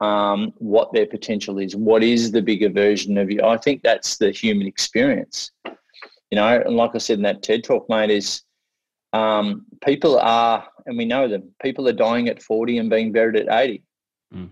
um, 0.00 0.52
what 0.58 0.92
their 0.92 1.06
potential 1.06 1.58
is, 1.58 1.76
what 1.76 2.02
is 2.02 2.32
the 2.32 2.42
bigger 2.42 2.68
version 2.68 3.16
of 3.18 3.30
you. 3.30 3.42
I 3.42 3.56
think 3.56 3.82
that's 3.82 4.16
the 4.16 4.32
human 4.32 4.66
experience, 4.66 5.52
you 5.64 6.36
know. 6.36 6.60
And 6.64 6.76
like 6.76 6.94
I 6.94 6.98
said 6.98 7.18
in 7.18 7.22
that 7.22 7.42
TED 7.42 7.62
talk, 7.62 7.88
mate, 7.88 8.10
is 8.10 8.42
um, 9.12 9.66
people 9.84 10.18
are, 10.18 10.66
and 10.86 10.98
we 10.98 11.04
know 11.04 11.28
them. 11.28 11.50
People 11.62 11.88
are 11.88 11.92
dying 11.92 12.28
at 12.28 12.42
forty 12.42 12.78
and 12.78 12.90
being 12.90 13.12
buried 13.12 13.36
at 13.36 13.48
eighty. 13.60 13.84
Mm. 14.34 14.50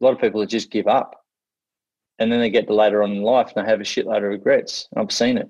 A 0.00 0.04
lot 0.04 0.12
of 0.12 0.20
people 0.20 0.44
just 0.44 0.70
give 0.70 0.86
up, 0.86 1.24
and 2.18 2.30
then 2.30 2.40
they 2.40 2.50
get 2.50 2.66
to 2.66 2.74
later 2.74 3.02
on 3.02 3.12
in 3.12 3.22
life 3.22 3.52
and 3.56 3.64
they 3.64 3.70
have 3.70 3.80
a 3.80 3.84
shitload 3.84 4.18
of 4.18 4.24
regrets. 4.24 4.86
I've 4.96 5.12
seen 5.12 5.38
it. 5.38 5.48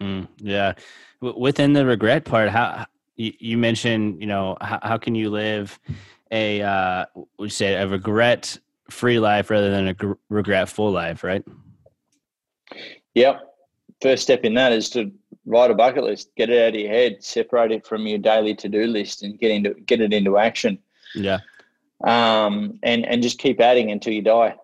Mm, 0.00 0.28
yeah, 0.36 0.74
within 1.20 1.72
the 1.72 1.86
regret 1.86 2.24
part, 2.24 2.50
how 2.50 2.86
you, 3.18 3.32
you 3.38 3.58
mentioned, 3.58 4.20
you 4.20 4.26
know, 4.26 4.56
how, 4.62 4.78
how 4.82 4.96
can 4.96 5.14
you 5.14 5.28
live 5.28 5.78
a, 6.30 6.62
uh, 6.62 7.04
we 7.38 7.50
say 7.50 7.74
a 7.74 7.86
regret 7.86 8.56
free 8.90 9.18
life 9.18 9.50
rather 9.50 9.70
than 9.70 9.88
a 9.88 9.94
gr- 9.94 10.12
regretful 10.30 10.90
life, 10.90 11.22
right? 11.22 11.44
Yep. 13.14 13.42
First 14.00 14.22
step 14.22 14.44
in 14.44 14.54
that 14.54 14.72
is 14.72 14.88
to 14.90 15.10
write 15.44 15.70
a 15.70 15.74
bucket 15.74 16.04
list, 16.04 16.30
get 16.36 16.48
it 16.48 16.62
out 16.62 16.74
of 16.74 16.80
your 16.80 16.90
head, 16.90 17.22
separate 17.22 17.72
it 17.72 17.86
from 17.86 18.06
your 18.06 18.18
daily 18.18 18.54
to-do 18.54 18.86
list 18.86 19.22
and 19.22 19.38
get 19.38 19.50
into, 19.50 19.74
get 19.74 20.00
it 20.00 20.12
into 20.12 20.38
action. 20.38 20.78
Yeah. 21.14 21.40
Um, 22.04 22.78
and, 22.84 23.04
and 23.04 23.22
just 23.22 23.38
keep 23.38 23.60
adding 23.60 23.90
until 23.90 24.12
you 24.12 24.22
die. 24.22 24.54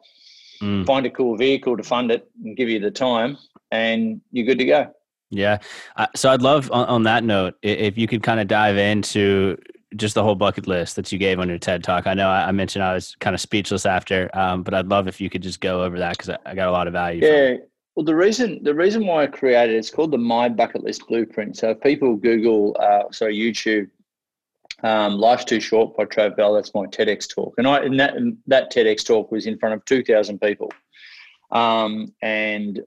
Mm. 0.62 0.86
Find 0.86 1.04
a 1.04 1.10
cool 1.10 1.36
vehicle 1.36 1.76
to 1.76 1.82
fund 1.82 2.12
it 2.12 2.30
and 2.44 2.56
give 2.56 2.68
you 2.68 2.78
the 2.78 2.92
time 2.92 3.36
and 3.72 4.20
you're 4.30 4.46
good 4.46 4.58
to 4.58 4.64
go. 4.64 4.94
Yeah. 5.34 5.58
Uh, 5.96 6.06
so 6.14 6.30
I'd 6.30 6.42
love 6.42 6.70
on, 6.72 7.02
that 7.04 7.24
note, 7.24 7.54
if 7.62 7.98
you 7.98 8.06
could 8.06 8.22
kind 8.22 8.40
of 8.40 8.48
dive 8.48 8.76
into 8.76 9.56
just 9.96 10.14
the 10.14 10.22
whole 10.22 10.34
bucket 10.34 10.66
list 10.66 10.96
that 10.96 11.12
you 11.12 11.18
gave 11.18 11.38
on 11.38 11.48
your 11.48 11.58
TED 11.58 11.84
talk. 11.84 12.06
I 12.06 12.14
know 12.14 12.28
I, 12.28 12.50
mentioned 12.52 12.84
I 12.84 12.94
was 12.94 13.16
kind 13.20 13.34
of 13.34 13.40
speechless 13.40 13.86
after, 13.86 14.30
um, 14.36 14.62
but 14.62 14.74
I'd 14.74 14.88
love 14.88 15.06
if 15.08 15.20
you 15.20 15.30
could 15.30 15.42
just 15.42 15.60
go 15.60 15.84
over 15.84 15.98
that 15.98 16.18
because 16.18 16.36
I, 16.44 16.54
got 16.54 16.68
a 16.68 16.72
lot 16.72 16.86
of 16.86 16.92
value. 16.92 17.24
Yeah. 17.24 17.56
Well, 17.94 18.04
the 18.04 18.14
reason 18.14 18.58
the 18.64 18.74
reason 18.74 19.06
why 19.06 19.22
I 19.22 19.26
created 19.28 19.76
it's 19.76 19.90
called 19.90 20.10
the 20.10 20.18
My 20.18 20.48
Bucket 20.48 20.82
List 20.82 21.06
Blueprint. 21.06 21.56
So 21.56 21.70
if 21.70 21.80
people 21.80 22.16
Google, 22.16 22.76
uh, 22.80 23.04
sorry, 23.12 23.36
YouTube, 23.38 23.88
um, 24.82 25.12
"Life's 25.16 25.44
Too 25.44 25.60
Short" 25.60 25.96
by 25.96 26.04
Trav 26.04 26.36
Bell, 26.36 26.54
that's 26.54 26.74
my 26.74 26.86
TEDx 26.86 27.32
talk, 27.32 27.54
and 27.56 27.68
I 27.68 27.84
and 27.84 28.00
that 28.00 28.16
and 28.16 28.36
that 28.48 28.72
TEDx 28.72 29.06
talk 29.06 29.30
was 29.30 29.46
in 29.46 29.56
front 29.58 29.76
of 29.76 29.84
two 29.84 30.02
thousand 30.02 30.40
people, 30.40 30.72
um, 31.52 32.12
and 32.20 32.80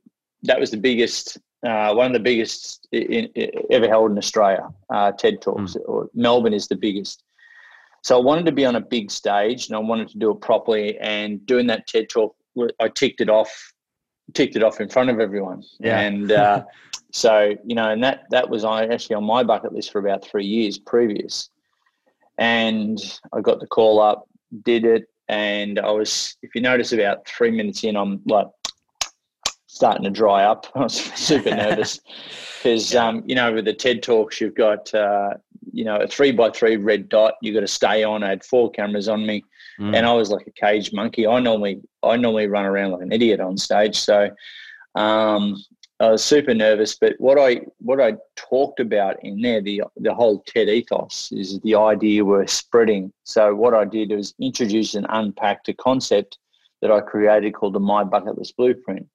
that 0.44 0.60
was 0.60 0.72
the 0.72 0.78
biggest 0.78 1.38
uh, 1.68 1.94
one 1.94 2.08
of 2.08 2.14
the 2.14 2.20
biggest 2.20 2.88
in, 2.92 3.26
in, 3.36 3.52
ever 3.70 3.88
held 3.88 4.12
in 4.12 4.18
Australia, 4.18 4.70
uh, 4.90 5.12
TED 5.12 5.42
Talks. 5.42 5.74
Mm. 5.74 5.82
Or 5.86 6.10
Melbourne 6.14 6.54
is 6.54 6.68
the 6.68 6.76
biggest. 6.76 7.24
So 8.04 8.18
I 8.18 8.22
wanted 8.22 8.46
to 8.46 8.52
be 8.52 8.66
on 8.66 8.76
a 8.76 8.82
big 8.82 9.12
stage, 9.12 9.68
and 9.68 9.76
I 9.76 9.80
wanted 9.80 10.08
to 10.10 10.18
do 10.18 10.32
it 10.32 10.42
properly. 10.42 10.98
And 11.00 11.46
doing 11.46 11.68
that 11.68 11.88
TED 11.88 12.10
Talk, 12.10 12.36
I 12.80 12.88
ticked 12.88 13.22
it 13.22 13.30
off, 13.30 13.74
ticked 14.34 14.56
it 14.56 14.64
off 14.64 14.80
in 14.80 14.88
front 14.88 15.10
of 15.10 15.20
everyone. 15.20 15.64
Yeah. 15.80 16.00
And 16.00 16.32
uh, 16.44 16.64
so 17.12 17.54
you 17.66 17.76
know, 17.76 17.90
and 17.90 18.04
that 18.04 18.26
that 18.32 18.50
was 18.50 18.64
actually 18.64 19.16
on 19.16 19.26
my 19.26 19.44
bucket 19.44 19.74
list 19.74 19.92
for 19.92 20.00
about 20.00 20.26
three 20.26 20.46
years 20.46 20.78
previous. 20.78 21.50
And 22.38 23.00
I 23.34 23.42
got 23.42 23.60
the 23.60 23.68
call 23.68 24.00
up, 24.00 24.30
did 24.64 24.86
it, 24.86 25.10
and 25.28 25.80
I 25.80 25.92
was, 25.92 26.38
if 26.42 26.56
you 26.56 26.62
notice, 26.62 26.94
about 26.94 27.28
three 27.28 27.52
minutes 27.52 27.84
in, 27.84 27.98
I'm 27.98 28.22
like 28.26 28.48
starting 29.68 30.04
to 30.04 30.10
dry 30.10 30.44
up. 30.44 30.66
I 30.76 30.80
was 30.80 30.96
super 30.96 31.52
nervous 31.56 32.00
because, 32.58 32.94
yeah. 32.94 33.08
um, 33.08 33.24
you 33.26 33.36
know, 33.36 33.54
with 33.54 33.66
the 33.66 33.74
TED 33.74 34.02
Talks, 34.02 34.42
you've 34.42 34.56
got, 34.56 34.94
uh, 34.94 35.36
you 35.72 35.86
know, 35.86 35.98
a 35.98 36.08
three 36.08 36.32
by 36.32 36.50
three 36.50 36.78
red 36.78 37.10
dot 37.10 37.36
You've 37.42 37.54
got 37.54 37.62
to 37.62 37.68
stay 37.68 38.04
on. 38.04 38.24
I 38.24 38.30
had 38.30 38.44
four 38.44 38.72
cameras 38.72 39.08
on 39.08 39.26
me 39.26 39.44
mm. 39.80 39.96
and 39.96 40.06
I 40.06 40.14
was 40.14 40.32
like 40.32 40.48
a 40.48 40.52
caged 40.52 40.94
monkey. 40.94 41.28
I 41.28 41.40
normally, 41.40 41.82
I 42.04 42.18
normally 42.18 42.48
run 42.48 42.66
around 42.66 42.92
like 42.92 43.02
an 43.02 43.12
idiot 43.12 43.40
on 43.40 43.58
stage. 43.58 43.98
So, 43.98 44.30
um, 44.96 45.58
I 46.00 46.12
was 46.12 46.24
super 46.24 46.54
nervous, 46.54 46.96
but 46.96 47.16
what 47.18 47.40
I 47.40 47.62
what 47.80 48.00
I 48.00 48.14
talked 48.36 48.80
about 48.80 49.18
in 49.24 49.42
there, 49.42 49.62
the 49.62 49.82
the 49.96 50.14
whole 50.14 50.44
TED 50.46 50.70
ethos 50.70 51.32
is 51.32 51.60
the 51.62 51.74
idea 51.74 52.24
we're 52.24 52.46
spreading. 52.46 53.12
So 53.24 53.56
what 53.56 53.74
I 53.74 53.84
did 53.84 54.12
was 54.12 54.36
introduce 54.40 54.94
and 54.94 55.08
unpack 55.10 55.62
a 55.68 55.74
concept 55.74 56.38
that 56.82 56.92
I 56.92 57.00
created 57.00 57.56
called 57.56 57.74
the 57.74 57.80
My 57.80 58.04
Bucket 58.04 58.38
List 58.38 58.56
Blueprint. 58.58 59.08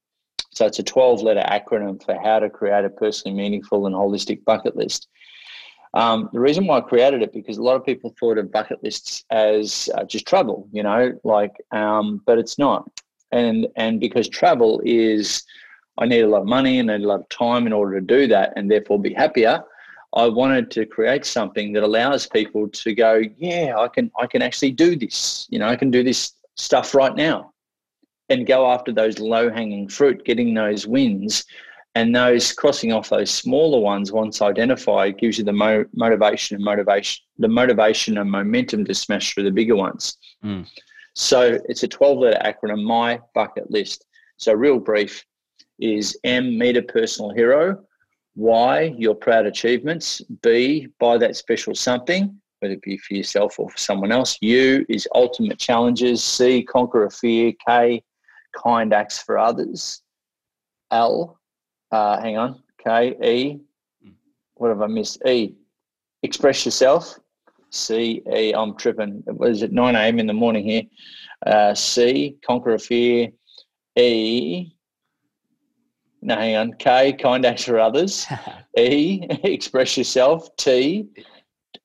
So 0.53 0.67
it's 0.67 0.79
a 0.79 0.83
12 0.83 1.23
letter 1.23 1.43
acronym 1.47 2.03
for 2.05 2.15
how 2.23 2.39
to 2.39 2.51
create 2.51 2.85
a 2.85 2.91
personally 2.91 3.37
meaningful 3.37 3.87
and 3.87 3.95
holistic 3.95 4.45
bucket 4.45 4.77
list. 4.77 5.09
Um, 5.95 6.29
the 6.33 6.41
reason 6.41 6.67
why 6.67 6.79
I 6.79 6.81
created 6.83 7.23
it 7.23 7.33
because 7.33 7.59
a 7.59 7.63
lot 7.63 7.77
of 7.77 7.85
people 7.85 8.15
thought 8.19 8.39
of 8.39 8.53
bucket 8.53 8.83
lists 8.83 9.25
as 9.31 9.89
uh, 9.95 10.05
just 10.05 10.27
travel, 10.27 10.69
you 10.73 10.83
know, 10.83 11.19
like, 11.25 11.53
um, 11.71 12.23
but 12.27 12.39
it's 12.39 12.59
not. 12.59 12.89
And 13.31 13.67
and 13.77 13.99
because 13.99 14.29
travel 14.29 14.81
is, 14.85 15.43
I 15.99 16.07
need 16.07 16.21
a 16.21 16.29
lot 16.29 16.43
of 16.43 16.47
money 16.47 16.79
and 16.79 16.91
I 16.91 16.99
need 16.99 17.05
a 17.05 17.09
lot 17.09 17.21
of 17.21 17.29
time 17.31 17.67
in 17.67 17.73
order 17.73 17.99
to 17.99 18.07
do 18.07 18.27
that, 18.29 18.53
and 18.57 18.71
therefore 18.71 19.01
be 19.01 19.15
happier. 19.15 19.63
I 20.15 20.29
wanted 20.29 20.71
to 20.73 20.85
create 20.85 21.25
something 21.25 21.73
that 21.73 21.83
allows 21.83 22.27
people 22.27 22.69
to 22.69 22.95
go, 22.95 23.23
yeah, 23.39 23.75
I 23.79 23.89
can 23.89 24.11
I 24.19 24.27
can 24.27 24.43
actually 24.43 24.73
do 24.73 24.97
this. 24.97 25.47
You 25.51 25.59
know, 25.59 25.69
I 25.69 25.77
can 25.77 25.91
do 25.91 26.03
this 26.03 26.35
stuff 26.57 26.95
right 26.95 27.15
now 27.15 27.52
and 28.29 28.47
go 28.47 28.71
after 28.71 28.93
those 28.93 29.19
low 29.19 29.51
hanging 29.51 29.89
fruit, 29.89 30.25
getting 30.25 30.55
those 30.55 30.87
wins. 30.87 31.45
And 31.95 32.17
those 32.17 32.53
crossing 32.53 32.93
off 32.93 33.11
those 33.11 33.31
smaller 33.31 33.79
ones 33.79 34.13
once 34.13 34.41
identified 34.41 35.19
gives 35.19 35.37
you 35.37 35.45
the 35.45 35.53
mo- 35.53 35.85
motivation 35.95 36.55
and 36.55 36.65
motivation, 36.65 37.23
the 37.39 37.49
motivation 37.49 38.17
and 38.17 38.31
momentum 38.31 38.87
to 38.87 38.95
smash 38.95 39.35
through 39.35 39.45
the 39.45 39.51
bigger 39.51 39.77
ones. 39.77 40.17
Mm. 40.43 40.67
So 41.15 41.59
it's 41.69 41.83
a 41.83 41.89
12 41.89 42.19
letter 42.19 42.41
acronym, 42.43 42.83
My 42.85 43.21
Bucket 43.35 43.71
List. 43.71 44.07
So, 44.39 44.55
real 44.55 44.79
brief 44.79 45.25
is 45.79 46.19
M, 46.25 46.59
meet 46.59 46.77
a 46.77 46.83
personal 46.83 47.31
hero. 47.31 47.85
Y, 48.35 48.95
your 48.97 49.15
proud 49.15 49.47
achievements. 49.47 50.23
B, 50.43 50.89
buy 50.99 51.19
that 51.19 51.37
special 51.37 51.75
something, 51.75 52.35
whether 52.61 52.75
it 52.75 52.83
be 52.83 52.97
for 52.97 53.15
yourself 53.15 53.59
or 53.59 53.69
for 53.69 53.77
someone 53.79 54.11
else. 54.11 54.39
U 54.41 54.87
is 54.89 55.07
ultimate 55.15 55.59
challenges. 55.59 56.25
C, 56.25 56.63
conquer 56.63 57.05
a 57.05 57.11
fear. 57.11 57.53
K, 57.67 58.03
kind 58.53 58.93
acts 58.93 59.23
for 59.23 59.39
others. 59.39 60.03
L, 60.91 61.39
uh, 61.91 62.21
hang 62.21 62.37
on, 62.37 62.63
K, 62.79 63.17
E, 63.23 63.61
what 64.55 64.69
have 64.69 64.83
I 64.83 64.87
missed? 64.87 65.23
E, 65.27 65.55
express 66.23 66.65
yourself. 66.65 67.19
C, 67.71 68.23
E, 68.35 68.53
I'm 68.53 68.77
tripping. 68.77 69.23
What 69.27 69.51
is 69.51 69.63
it, 69.63 69.73
9 69.73 69.97
a.m. 69.97 70.19
in 70.19 70.27
the 70.27 70.33
morning 70.33 70.65
here? 70.65 70.83
Uh, 71.47 71.75
C, 71.75 72.37
conquer 72.47 72.75
a 72.75 72.79
fear. 72.79 73.29
E, 73.97 74.73
no, 76.21 76.37
hang 76.37 76.57
on. 76.57 76.75
K, 76.75 77.13
kind 77.15 77.45
acts 77.45 77.65
for 77.65 77.81
others. 77.81 78.27
e, 78.79 79.27
express 79.43 79.97
yourself. 79.97 80.55
T, 80.57 81.09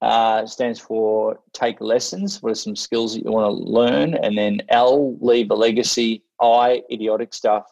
uh, 0.01 0.45
stands 0.45 0.79
for 0.79 1.39
take 1.53 1.81
lessons. 1.81 2.41
What 2.41 2.51
are 2.51 2.55
some 2.55 2.75
skills 2.75 3.15
that 3.15 3.23
you 3.23 3.31
want 3.31 3.45
to 3.45 3.71
learn? 3.71 4.13
And 4.13 4.37
then 4.37 4.61
L, 4.69 5.17
leave 5.19 5.49
a 5.49 5.55
legacy. 5.55 6.23
I, 6.39 6.83
idiotic 6.91 7.33
stuff. 7.33 7.65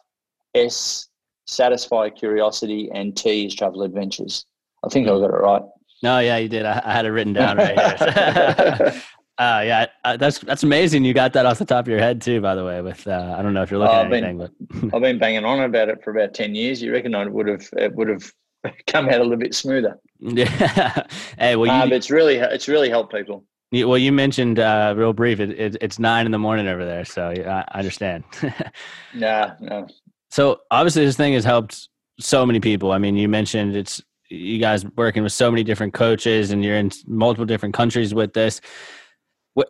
S, 0.54 1.08
satisfy 1.46 2.10
curiosity. 2.10 2.90
And 2.92 3.16
T 3.16 3.46
is 3.46 3.54
travel 3.54 3.82
adventures. 3.82 4.46
I 4.84 4.88
think 4.88 5.06
I 5.06 5.10
got 5.10 5.30
it 5.30 5.34
right. 5.34 5.62
No, 6.02 6.18
yeah, 6.18 6.36
you 6.36 6.48
did. 6.48 6.66
I, 6.66 6.82
I 6.84 6.92
had 6.92 7.06
it 7.06 7.10
written 7.10 7.32
down 7.32 7.56
right 7.56 7.78
here. 7.78 9.02
Uh, 9.38 9.62
yeah, 9.66 9.86
uh, 10.04 10.16
that's 10.16 10.38
that's 10.38 10.62
amazing. 10.62 11.04
You 11.04 11.12
got 11.12 11.34
that 11.34 11.44
off 11.44 11.58
the 11.58 11.66
top 11.66 11.84
of 11.84 11.88
your 11.88 11.98
head 11.98 12.22
too, 12.22 12.40
by 12.40 12.54
the 12.54 12.64
way. 12.64 12.80
With 12.80 13.06
uh, 13.06 13.34
I 13.36 13.42
don't 13.42 13.52
know 13.52 13.62
if 13.62 13.70
you're 13.70 13.78
looking 13.78 13.94
oh, 13.94 14.04
at 14.04 14.08
been, 14.08 14.24
anything, 14.24 14.38
but 14.38 14.94
I've 14.94 15.02
been 15.02 15.18
banging 15.18 15.44
on 15.44 15.60
about 15.60 15.90
it 15.90 16.02
for 16.02 16.10
about 16.10 16.32
ten 16.32 16.54
years. 16.54 16.80
You 16.80 16.90
reckon 16.90 17.14
I 17.14 17.26
would 17.26 17.46
have 17.46 17.68
it 17.76 17.94
would 17.94 18.08
have 18.08 18.32
come 18.86 19.08
out 19.08 19.20
a 19.20 19.22
little 19.22 19.36
bit 19.36 19.54
smoother? 19.54 19.98
Yeah. 20.18 21.02
hey, 21.38 21.56
well, 21.56 21.86
you, 21.86 21.94
it's 21.94 22.10
really 22.10 22.36
it's 22.36 22.68
really 22.68 22.88
helped 22.88 23.12
people. 23.12 23.44
well, 23.70 23.98
you 23.98 24.12
mentioned 24.12 24.58
uh, 24.58 24.94
real 24.96 25.12
brief. 25.12 25.40
It, 25.40 25.50
it, 25.50 25.76
it's 25.82 25.98
nine 25.98 26.24
in 26.24 26.32
the 26.32 26.38
morning 26.38 26.68
over 26.68 26.86
there, 26.86 27.04
so 27.04 27.28
I 27.28 27.64
understand. 27.74 28.24
nah, 29.14 29.52
no. 29.60 29.86
So 30.30 30.60
obviously, 30.70 31.04
this 31.04 31.18
thing 31.18 31.34
has 31.34 31.44
helped 31.44 31.90
so 32.18 32.46
many 32.46 32.60
people. 32.60 32.92
I 32.92 32.98
mean, 32.98 33.14
you 33.14 33.28
mentioned 33.28 33.76
it's 33.76 34.02
you 34.30 34.58
guys 34.58 34.86
working 34.96 35.22
with 35.22 35.32
so 35.32 35.50
many 35.50 35.62
different 35.62 35.92
coaches, 35.92 36.50
and 36.50 36.64
you're 36.64 36.78
in 36.78 36.90
multiple 37.06 37.44
different 37.44 37.74
countries 37.74 38.14
with 38.14 38.32
this 38.32 38.62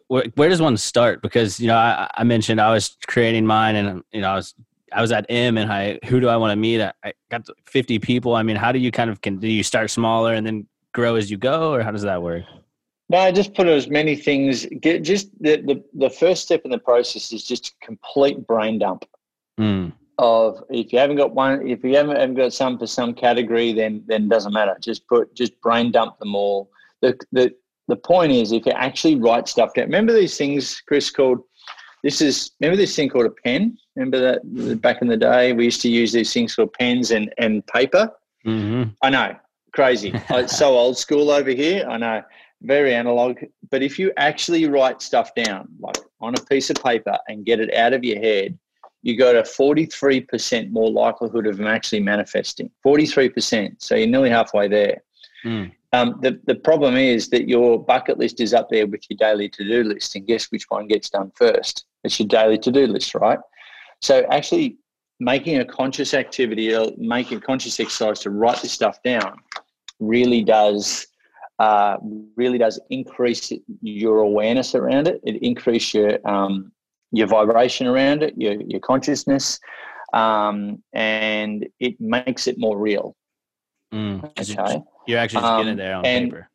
where, 0.09 0.25
where, 0.35 0.49
does 0.49 0.61
one 0.61 0.77
start? 0.77 1.23
Because 1.23 1.61
you 1.61 1.69
know, 1.69 1.77
I, 1.77 2.11
I, 2.15 2.25
mentioned 2.25 2.61
I 2.61 2.73
was 2.73 2.97
creating 3.07 3.47
mine, 3.47 3.77
and 3.77 4.03
you 4.13 4.21
know, 4.21 4.31
I 4.31 4.35
was 4.35 4.55
I 4.97 5.03
was 5.03 5.13
at 5.13 5.27
M, 5.29 5.59
and 5.59 5.71
I 5.71 5.99
who 6.07 6.21
do 6.21 6.29
I 6.29 6.37
want 6.37 6.53
to 6.53 6.57
meet? 6.57 6.81
I, 6.81 6.93
I 7.05 7.13
got 7.31 7.47
fifty 7.67 7.99
people. 7.99 8.35
I 8.35 8.43
mean, 8.43 8.57
how 8.57 8.73
do 8.73 8.79
you 8.79 8.91
kind 8.91 9.11
of 9.11 9.21
can 9.21 9.37
do 9.37 9.47
you 9.47 9.63
start 9.63 9.91
smaller 9.91 10.33
and 10.33 10.47
then 10.47 10.67
grow 10.93 11.17
as 11.17 11.31
you 11.31 11.37
go, 11.37 11.73
or 11.75 11.83
how 11.83 11.93
does 11.93 12.03
that 12.03 12.23
work? 12.23 12.45
No, 13.11 13.19
I 13.19 13.31
just 13.31 13.55
put 13.55 13.67
as 13.69 13.89
many 13.89 14.17
things. 14.17 14.67
Get 14.81 15.03
just 15.05 15.31
the, 15.41 15.57
the 15.59 15.85
the 15.95 16.11
first 16.11 16.43
step 16.43 16.63
in 16.65 16.71
the 16.71 16.79
process 16.79 17.33
is 17.33 17.45
just 17.45 17.79
complete 17.81 18.47
brain 18.47 18.79
dump. 18.79 19.05
Mm. 19.61 19.93
Of 20.19 20.65
if 20.71 20.95
you 20.95 20.99
haven't 20.99 21.17
got 21.17 21.35
one, 21.35 21.69
if 21.69 21.85
you 21.85 21.95
haven't, 21.95 22.17
haven't 22.17 22.37
got 22.37 22.55
some 22.55 22.79
for 22.79 22.87
some 22.87 23.13
category, 23.13 23.75
then 23.75 24.03
then 24.07 24.29
doesn't 24.29 24.55
matter. 24.55 24.77
Just 24.81 25.07
put 25.07 25.35
just 25.35 25.61
brain 25.61 25.93
dump 25.93 26.19
them 26.19 26.35
all. 26.35 26.71
The 27.03 27.19
the 27.33 27.55
the 27.87 27.97
point 27.97 28.33
is, 28.33 28.51
if 28.51 28.65
you 28.65 28.73
actually 28.73 29.17
write 29.17 29.47
stuff 29.47 29.75
down, 29.75 29.85
remember 29.85 30.15
these 30.15 30.39
things, 30.39 30.81
Chris, 30.89 31.11
called 31.11 31.41
this 32.03 32.23
is 32.23 32.53
remember 32.61 32.79
this 32.79 32.97
thing 32.97 33.11
called 33.11 33.27
a 33.27 33.37
pen. 33.45 33.77
Remember 33.97 34.21
that 34.21 34.81
back 34.81 35.03
in 35.03 35.09
the 35.09 35.17
day 35.17 35.53
we 35.53 35.65
used 35.65 35.81
to 35.83 35.89
use 35.89 36.13
these 36.13 36.33
things 36.33 36.55
called 36.55 36.73
pens 36.75 37.11
and 37.11 37.33
and 37.39 37.67
paper. 37.67 38.13
Mm-hmm. 38.47 38.91
I 39.03 39.11
know, 39.11 39.37
crazy. 39.73 40.13
it's 40.31 40.57
so 40.57 40.77
old 40.77 40.99
school 40.99 41.31
over 41.31 41.51
here. 41.51 41.87
I 41.89 41.97
know, 41.97 42.23
very 42.63 42.95
analog. 42.95 43.39
But 43.71 43.83
if 43.83 43.99
you 43.99 44.13
actually 44.17 44.69
write 44.69 45.03
stuff 45.03 45.35
down, 45.35 45.69
like 45.81 45.97
on 46.21 46.35
a 46.35 46.45
piece 46.45 46.71
of 46.71 46.77
paper, 46.77 47.17
and 47.29 47.45
get 47.45 47.61
it 47.61 47.75
out 47.75 47.93
of 47.93 48.05
your 48.05 48.19
head, 48.19 48.59
you 49.03 49.17
got 49.17 49.37
a 49.37 49.43
43% 49.43 50.71
more 50.71 50.91
likelihood 50.91 51.47
of 51.47 51.59
them 51.59 51.67
actually 51.67 52.01
manifesting. 52.01 52.71
43%. 52.85 53.77
So 53.79 53.95
you're 53.95 54.09
nearly 54.09 54.31
halfway 54.31 54.69
there. 54.69 55.03
Mm. 55.45 55.73
Um, 55.93 56.19
the, 56.23 56.41
the 56.47 56.57
problem 56.57 56.97
is 56.97 57.29
that 57.29 57.49
your 57.49 57.83
bucket 57.83 58.19
list 58.19 58.41
is 58.41 58.53
up 58.53 58.69
there 58.69 58.87
with 58.87 59.03
your 59.09 59.17
daily 59.17 59.49
to 59.51 59.65
do 59.65 59.85
list, 59.85 60.17
and 60.17 60.27
guess 60.27 60.47
which 60.47 60.65
one 60.69 60.89
gets 60.89 61.09
done 61.09 61.31
first? 61.37 61.85
It's 62.05 62.19
your 62.19 62.29
daily 62.29 62.59
to 62.59 62.73
do 62.73 62.87
list, 62.87 63.15
right? 63.15 63.39
So, 64.03 64.25
actually, 64.31 64.79
making 65.21 65.59
a 65.59 65.65
conscious 65.65 66.15
activity, 66.15 66.75
or 66.75 66.91
making 66.97 67.39
a 67.39 67.41
conscious 67.41 67.79
exercise 67.81 68.21
to 68.21 68.31
write 68.31 68.63
this 68.63 68.73
stuff 68.73 69.03
down, 69.03 69.39
really 70.01 70.45
does 70.45 71.07
uh, 71.59 71.97
really 72.37 72.59
does 72.59 72.79
increase 72.91 73.53
your 73.81 74.19
awareness 74.19 74.75
around 74.75 75.09
it. 75.09 75.21
It 75.25 75.43
increases 75.43 75.95
your 75.95 76.29
um, 76.29 76.73
your 77.13 77.27
vibration 77.27 77.87
around 77.87 78.23
it, 78.23 78.35
your 78.37 78.61
your 78.61 78.81
consciousness, 78.81 79.59
um, 80.13 80.83
and 80.93 81.67
it 81.81 82.01
makes 82.01 82.47
it 82.47 82.59
more 82.59 82.79
real. 82.79 83.17
Mm, 83.93 84.25
okay. 84.39 84.83
You're 85.07 85.19
actually 85.19 85.41
just 85.41 85.57
getting 85.57 85.69
it 85.69 85.71
um, 85.73 85.77
there 85.79 85.95
on 85.95 86.05
and, 86.05 86.31
paper. 86.31 86.51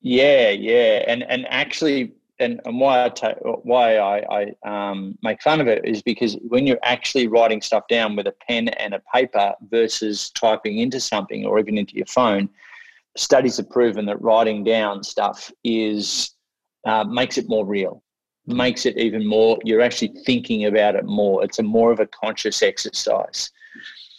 Yeah, 0.00 0.50
yeah, 0.50 1.04
and 1.06 1.22
and 1.24 1.46
actually, 1.48 2.12
and, 2.38 2.60
and 2.64 2.80
why 2.80 3.04
I 3.04 3.08
ta- 3.08 3.34
why 3.62 3.98
I, 3.98 4.52
I 4.64 4.90
um, 4.90 5.16
make 5.22 5.42
fun 5.42 5.60
of 5.60 5.68
it 5.68 5.84
is 5.84 6.02
because 6.02 6.36
when 6.42 6.66
you're 6.66 6.78
actually 6.82 7.28
writing 7.28 7.60
stuff 7.62 7.84
down 7.88 8.16
with 8.16 8.26
a 8.26 8.34
pen 8.48 8.68
and 8.68 8.94
a 8.94 9.02
paper 9.14 9.54
versus 9.70 10.30
typing 10.30 10.78
into 10.78 11.00
something 11.00 11.44
or 11.44 11.58
even 11.58 11.78
into 11.78 11.94
your 11.94 12.06
phone, 12.06 12.48
studies 13.16 13.58
have 13.58 13.70
proven 13.70 14.06
that 14.06 14.20
writing 14.20 14.64
down 14.64 15.02
stuff 15.02 15.50
is 15.64 16.32
uh, 16.86 17.04
makes 17.04 17.38
it 17.38 17.48
more 17.48 17.64
real, 17.64 18.02
makes 18.46 18.86
it 18.86 18.96
even 18.98 19.26
more. 19.26 19.58
You're 19.64 19.82
actually 19.82 20.14
thinking 20.24 20.64
about 20.64 20.96
it 20.96 21.04
more. 21.04 21.44
It's 21.44 21.58
a 21.58 21.62
more 21.62 21.92
of 21.92 22.00
a 22.00 22.06
conscious 22.06 22.62
exercise. 22.62 23.50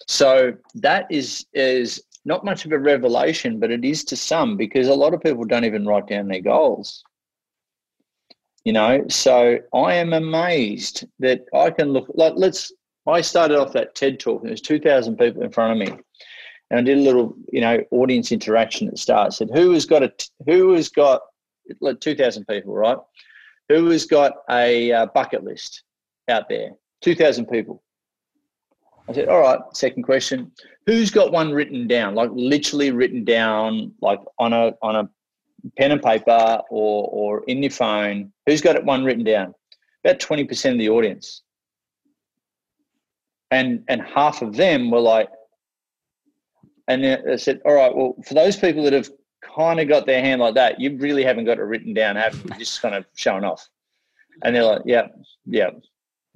So 0.07 0.53
that 0.75 1.07
is 1.09 1.45
is 1.53 2.01
not 2.25 2.45
much 2.45 2.65
of 2.65 2.71
a 2.71 2.79
revelation, 2.79 3.59
but 3.59 3.71
it 3.71 3.83
is 3.83 4.03
to 4.05 4.15
some 4.15 4.55
because 4.55 4.87
a 4.87 4.93
lot 4.93 5.13
of 5.13 5.21
people 5.21 5.43
don't 5.43 5.65
even 5.65 5.85
write 5.85 6.07
down 6.07 6.27
their 6.27 6.41
goals. 6.41 7.03
You 8.63 8.73
know, 8.73 9.05
so 9.09 9.59
I 9.73 9.95
am 9.95 10.13
amazed 10.13 11.05
that 11.19 11.45
I 11.53 11.69
can 11.69 11.91
look 11.91 12.07
like 12.13 12.33
let's 12.37 12.71
I 13.05 13.21
started 13.21 13.59
off 13.59 13.73
that 13.73 13.95
TED 13.95 14.19
talk 14.19 14.41
and 14.41 14.49
there's 14.49 14.61
2,000 14.61 15.17
people 15.17 15.43
in 15.43 15.51
front 15.51 15.73
of 15.73 15.87
me. 15.87 15.99
And 16.69 16.79
I 16.79 16.81
did 16.83 16.97
a 16.97 17.01
little, 17.01 17.35
you 17.51 17.61
know, 17.61 17.83
audience 17.91 18.31
interaction 18.31 18.87
at 18.87 18.93
the 18.93 18.97
start. 18.97 19.33
Said, 19.33 19.49
who 19.53 19.71
has 19.71 19.85
got 19.85 20.03
a, 20.03 20.13
who 20.45 20.73
has 20.73 20.89
got, 20.89 21.21
like 21.81 21.99
2,000 21.99 22.45
people, 22.47 22.73
right? 22.73 22.97
Who 23.69 23.89
has 23.89 24.05
got 24.05 24.33
a 24.49 24.91
uh, 24.91 25.05
bucket 25.07 25.43
list 25.43 25.83
out 26.29 26.47
there? 26.49 26.71
2,000 27.01 27.45
people. 27.47 27.83
I 29.07 29.13
said, 29.13 29.27
all 29.27 29.41
right, 29.41 29.59
second 29.73 30.03
question. 30.03 30.51
Who's 30.85 31.11
got 31.11 31.31
one 31.31 31.51
written 31.51 31.87
down, 31.87 32.15
like 32.15 32.29
literally 32.33 32.91
written 32.91 33.25
down, 33.25 33.93
like 34.01 34.19
on 34.39 34.53
a 34.53 34.73
on 34.81 34.95
a 34.95 35.09
pen 35.77 35.91
and 35.91 36.01
paper 36.01 36.61
or 36.69 37.09
or 37.11 37.43
in 37.47 37.61
your 37.61 37.71
phone? 37.71 38.31
Who's 38.45 38.61
got 38.61 38.75
it 38.75 38.83
one 38.83 39.03
written 39.03 39.23
down? 39.23 39.53
About 40.03 40.19
20% 40.19 40.71
of 40.71 40.77
the 40.77 40.89
audience. 40.89 41.41
And 43.51 43.83
and 43.87 44.01
half 44.01 44.41
of 44.41 44.55
them 44.55 44.91
were 44.91 44.99
like, 44.99 45.29
and 46.87 47.05
I 47.05 47.35
said, 47.37 47.61
all 47.65 47.73
right, 47.73 47.95
well, 47.95 48.15
for 48.25 48.33
those 48.33 48.57
people 48.57 48.83
that 48.83 48.93
have 48.93 49.09
kind 49.41 49.79
of 49.79 49.87
got 49.87 50.05
their 50.05 50.21
hand 50.21 50.41
like 50.41 50.55
that, 50.55 50.79
you 50.79 50.97
really 50.97 51.23
haven't 51.23 51.45
got 51.45 51.59
it 51.59 51.63
written 51.63 51.93
down, 51.93 52.15
have 52.15 52.35
you? 52.35 52.51
Just 52.57 52.81
kind 52.81 52.95
of 52.95 53.05
showing 53.15 53.43
off. 53.43 53.67
And 54.43 54.55
they're 54.55 54.63
like, 54.63 54.81
yeah, 54.85 55.07
yeah. 55.45 55.69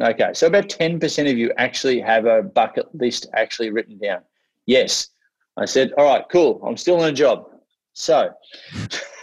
Okay, 0.01 0.29
so 0.33 0.45
about 0.45 0.69
10% 0.69 1.31
of 1.31 1.37
you 1.37 1.51
actually 1.57 1.99
have 1.99 2.25
a 2.25 2.43
bucket 2.43 2.85
list 2.93 3.27
actually 3.33 3.71
written 3.71 3.97
down. 3.97 4.21
Yes. 4.67 5.09
I 5.57 5.65
said, 5.65 5.91
all 5.97 6.05
right, 6.05 6.23
cool. 6.31 6.61
I'm 6.63 6.77
still 6.77 7.01
on 7.01 7.09
a 7.09 7.11
job. 7.11 7.49
So, 7.93 8.29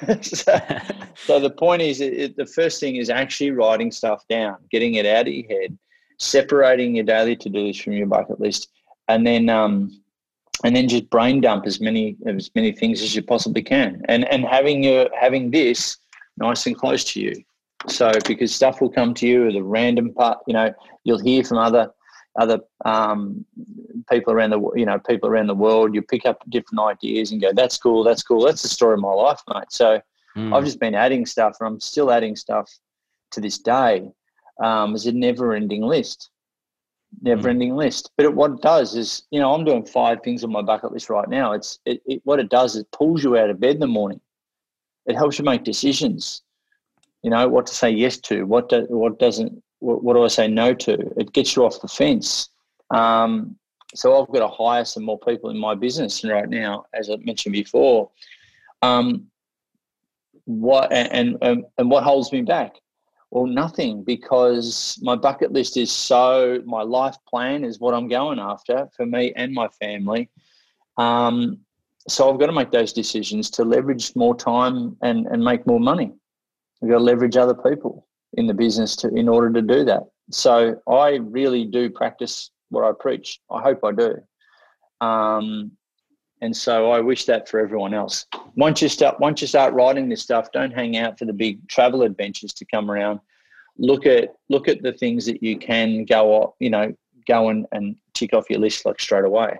so, 0.22 0.58
so, 1.14 1.40
the 1.40 1.50
point 1.50 1.82
is, 1.82 2.00
it, 2.00 2.36
the 2.36 2.46
first 2.46 2.80
thing 2.80 2.96
is 2.96 3.10
actually 3.10 3.50
writing 3.50 3.90
stuff 3.92 4.26
down, 4.28 4.56
getting 4.70 4.94
it 4.94 5.06
out 5.06 5.28
of 5.28 5.32
your 5.32 5.46
head, 5.48 5.78
separating 6.18 6.94
your 6.96 7.04
daily 7.04 7.36
to 7.36 7.48
do 7.48 7.60
list 7.60 7.82
from 7.82 7.92
your 7.92 8.06
bucket 8.06 8.40
list, 8.40 8.70
and 9.08 9.26
then 9.26 9.48
um, 9.48 10.02
and 10.64 10.74
then 10.74 10.88
just 10.88 11.08
brain 11.10 11.40
dump 11.40 11.66
as 11.66 11.80
many 11.80 12.16
as 12.26 12.50
many 12.54 12.72
things 12.72 13.02
as 13.02 13.14
you 13.14 13.22
possibly 13.22 13.62
can, 13.62 14.02
and 14.08 14.24
and 14.32 14.44
having 14.44 14.82
your 14.82 15.08
having 15.18 15.50
this 15.50 15.98
nice 16.38 16.66
and 16.66 16.76
close 16.76 17.04
to 17.04 17.20
you. 17.20 17.34
So 17.86 18.10
because 18.26 18.54
stuff 18.54 18.80
will 18.80 18.90
come 18.90 19.14
to 19.14 19.26
you, 19.26 19.52
the 19.52 19.62
random 19.62 20.12
part, 20.12 20.38
you 20.46 20.54
know, 20.54 20.72
you'll 21.04 21.22
hear 21.22 21.44
from 21.44 21.58
other 21.58 21.92
other 22.38 22.60
um, 22.84 23.44
people 24.10 24.32
around 24.32 24.50
the 24.50 24.60
you 24.74 24.86
know 24.86 24.98
people 24.98 25.28
around 25.28 25.46
the 25.46 25.54
world. 25.54 25.94
You 25.94 26.02
pick 26.02 26.26
up 26.26 26.42
different 26.48 26.80
ideas 26.80 27.32
and 27.32 27.40
go, 27.40 27.52
"That's 27.52 27.78
cool. 27.78 28.04
That's 28.04 28.22
cool. 28.22 28.44
That's 28.44 28.62
the 28.62 28.68
story 28.68 28.94
of 28.94 29.00
my 29.00 29.12
life, 29.12 29.40
mate." 29.52 29.70
So 29.70 30.00
mm. 30.36 30.54
I've 30.54 30.64
just 30.64 30.80
been 30.80 30.94
adding 30.94 31.26
stuff, 31.26 31.56
and 31.60 31.68
I'm 31.68 31.80
still 31.80 32.10
adding 32.10 32.36
stuff 32.36 32.70
to 33.32 33.40
this 33.40 33.58
day. 33.58 34.10
Um, 34.62 34.94
it's 34.94 35.06
a 35.06 35.12
never-ending 35.12 35.82
list, 35.82 36.30
never-ending 37.22 37.72
mm. 37.72 37.76
list. 37.76 38.10
But 38.16 38.26
it, 38.26 38.34
what 38.34 38.52
it 38.52 38.62
does 38.62 38.94
is, 38.94 39.22
you 39.30 39.40
know, 39.40 39.52
I'm 39.52 39.64
doing 39.64 39.84
five 39.84 40.22
things 40.22 40.44
on 40.44 40.52
my 40.52 40.62
bucket 40.62 40.92
list 40.92 41.10
right 41.10 41.28
now. 41.28 41.52
It's 41.52 41.78
it, 41.84 42.02
it, 42.06 42.20
what 42.24 42.40
it 42.40 42.50
does 42.50 42.74
is 42.74 42.82
it 42.82 42.92
pulls 42.92 43.24
you 43.24 43.36
out 43.36 43.50
of 43.50 43.60
bed 43.60 43.74
in 43.74 43.80
the 43.80 43.86
morning. 43.86 44.20
It 45.06 45.16
helps 45.16 45.38
you 45.38 45.44
make 45.44 45.64
decisions 45.64 46.42
you 47.24 47.30
know 47.30 47.48
what 47.48 47.66
to 47.66 47.74
say 47.74 47.90
yes 47.90 48.18
to 48.18 48.44
what 48.44 48.68
do, 48.68 48.86
what 48.90 49.18
doesn't 49.18 49.63
what, 49.84 50.02
what, 50.02 50.14
do 50.14 50.24
i 50.24 50.28
say 50.28 50.48
no 50.48 50.74
to? 50.74 50.94
It 51.16 51.32
gets 51.32 51.54
you 51.54 51.64
off 51.64 51.80
the 51.80 51.88
fence. 51.88 52.48
Um, 52.90 53.56
so 53.94 54.20
i've 54.20 54.28
got 54.32 54.40
to 54.40 54.48
hire 54.48 54.84
some 54.84 55.04
more 55.04 55.18
people 55.20 55.50
in 55.50 55.58
my 55.58 55.74
business 55.74 56.24
right 56.24 56.48
now 56.48 56.84
as 56.94 57.10
i 57.10 57.16
mentioned 57.16 57.52
before. 57.52 58.10
Um, 58.82 59.26
what 60.46 60.92
and, 60.92 61.38
and 61.42 61.64
and 61.78 61.90
what 61.90 62.02
holds 62.02 62.32
me 62.32 62.42
back? 62.42 62.74
Well 63.30 63.46
nothing 63.46 64.02
because 64.04 64.98
my 65.02 65.16
bucket 65.16 65.52
list 65.52 65.76
is 65.76 65.92
so 65.92 66.60
my 66.66 66.82
life 66.82 67.16
plan 67.28 67.64
is 67.64 67.80
what 67.80 67.94
i'm 67.94 68.08
going 68.08 68.38
after 68.38 68.88
for 68.96 69.06
me 69.06 69.32
and 69.36 69.52
my 69.52 69.68
family. 69.80 70.28
Um, 70.96 71.60
so 72.08 72.30
i've 72.30 72.40
got 72.40 72.46
to 72.46 72.52
make 72.52 72.70
those 72.70 72.92
decisions 72.92 73.48
to 73.50 73.64
leverage 73.64 74.14
more 74.16 74.34
time 74.34 74.96
and 75.02 75.26
and 75.26 75.42
make 75.42 75.66
more 75.66 75.80
money. 75.80 76.12
We've 76.80 76.90
got 76.90 76.98
to 76.98 77.04
leverage 77.04 77.36
other 77.36 77.54
people 77.54 78.03
in 78.36 78.46
the 78.46 78.54
business 78.54 78.96
to 78.96 79.08
in 79.08 79.28
order 79.28 79.52
to 79.52 79.62
do 79.62 79.84
that. 79.84 80.02
So 80.30 80.80
I 80.88 81.16
really 81.16 81.64
do 81.64 81.90
practice 81.90 82.50
what 82.70 82.84
I 82.84 82.92
preach. 82.98 83.40
I 83.50 83.62
hope 83.62 83.84
I 83.84 83.92
do. 83.92 84.16
Um, 85.00 85.72
and 86.40 86.56
so 86.56 86.90
I 86.90 87.00
wish 87.00 87.24
that 87.26 87.48
for 87.48 87.60
everyone 87.60 87.94
else. 87.94 88.26
Once 88.56 88.82
you 88.82 88.88
start, 88.88 89.18
once 89.20 89.40
you 89.40 89.46
start 89.46 89.74
writing 89.74 90.08
this 90.08 90.22
stuff, 90.22 90.52
don't 90.52 90.72
hang 90.72 90.96
out 90.96 91.18
for 91.18 91.24
the 91.24 91.32
big 91.32 91.66
travel 91.68 92.02
adventures 92.02 92.52
to 92.54 92.64
come 92.66 92.90
around. 92.90 93.20
Look 93.78 94.06
at 94.06 94.34
look 94.48 94.68
at 94.68 94.82
the 94.82 94.92
things 94.92 95.26
that 95.26 95.42
you 95.42 95.58
can 95.58 96.04
go 96.04 96.32
off, 96.32 96.54
you 96.60 96.70
know, 96.70 96.94
go 97.26 97.48
and, 97.48 97.66
and 97.72 97.96
tick 98.12 98.34
off 98.34 98.50
your 98.50 98.60
list 98.60 98.84
like 98.86 99.00
straight 99.00 99.24
away. 99.24 99.58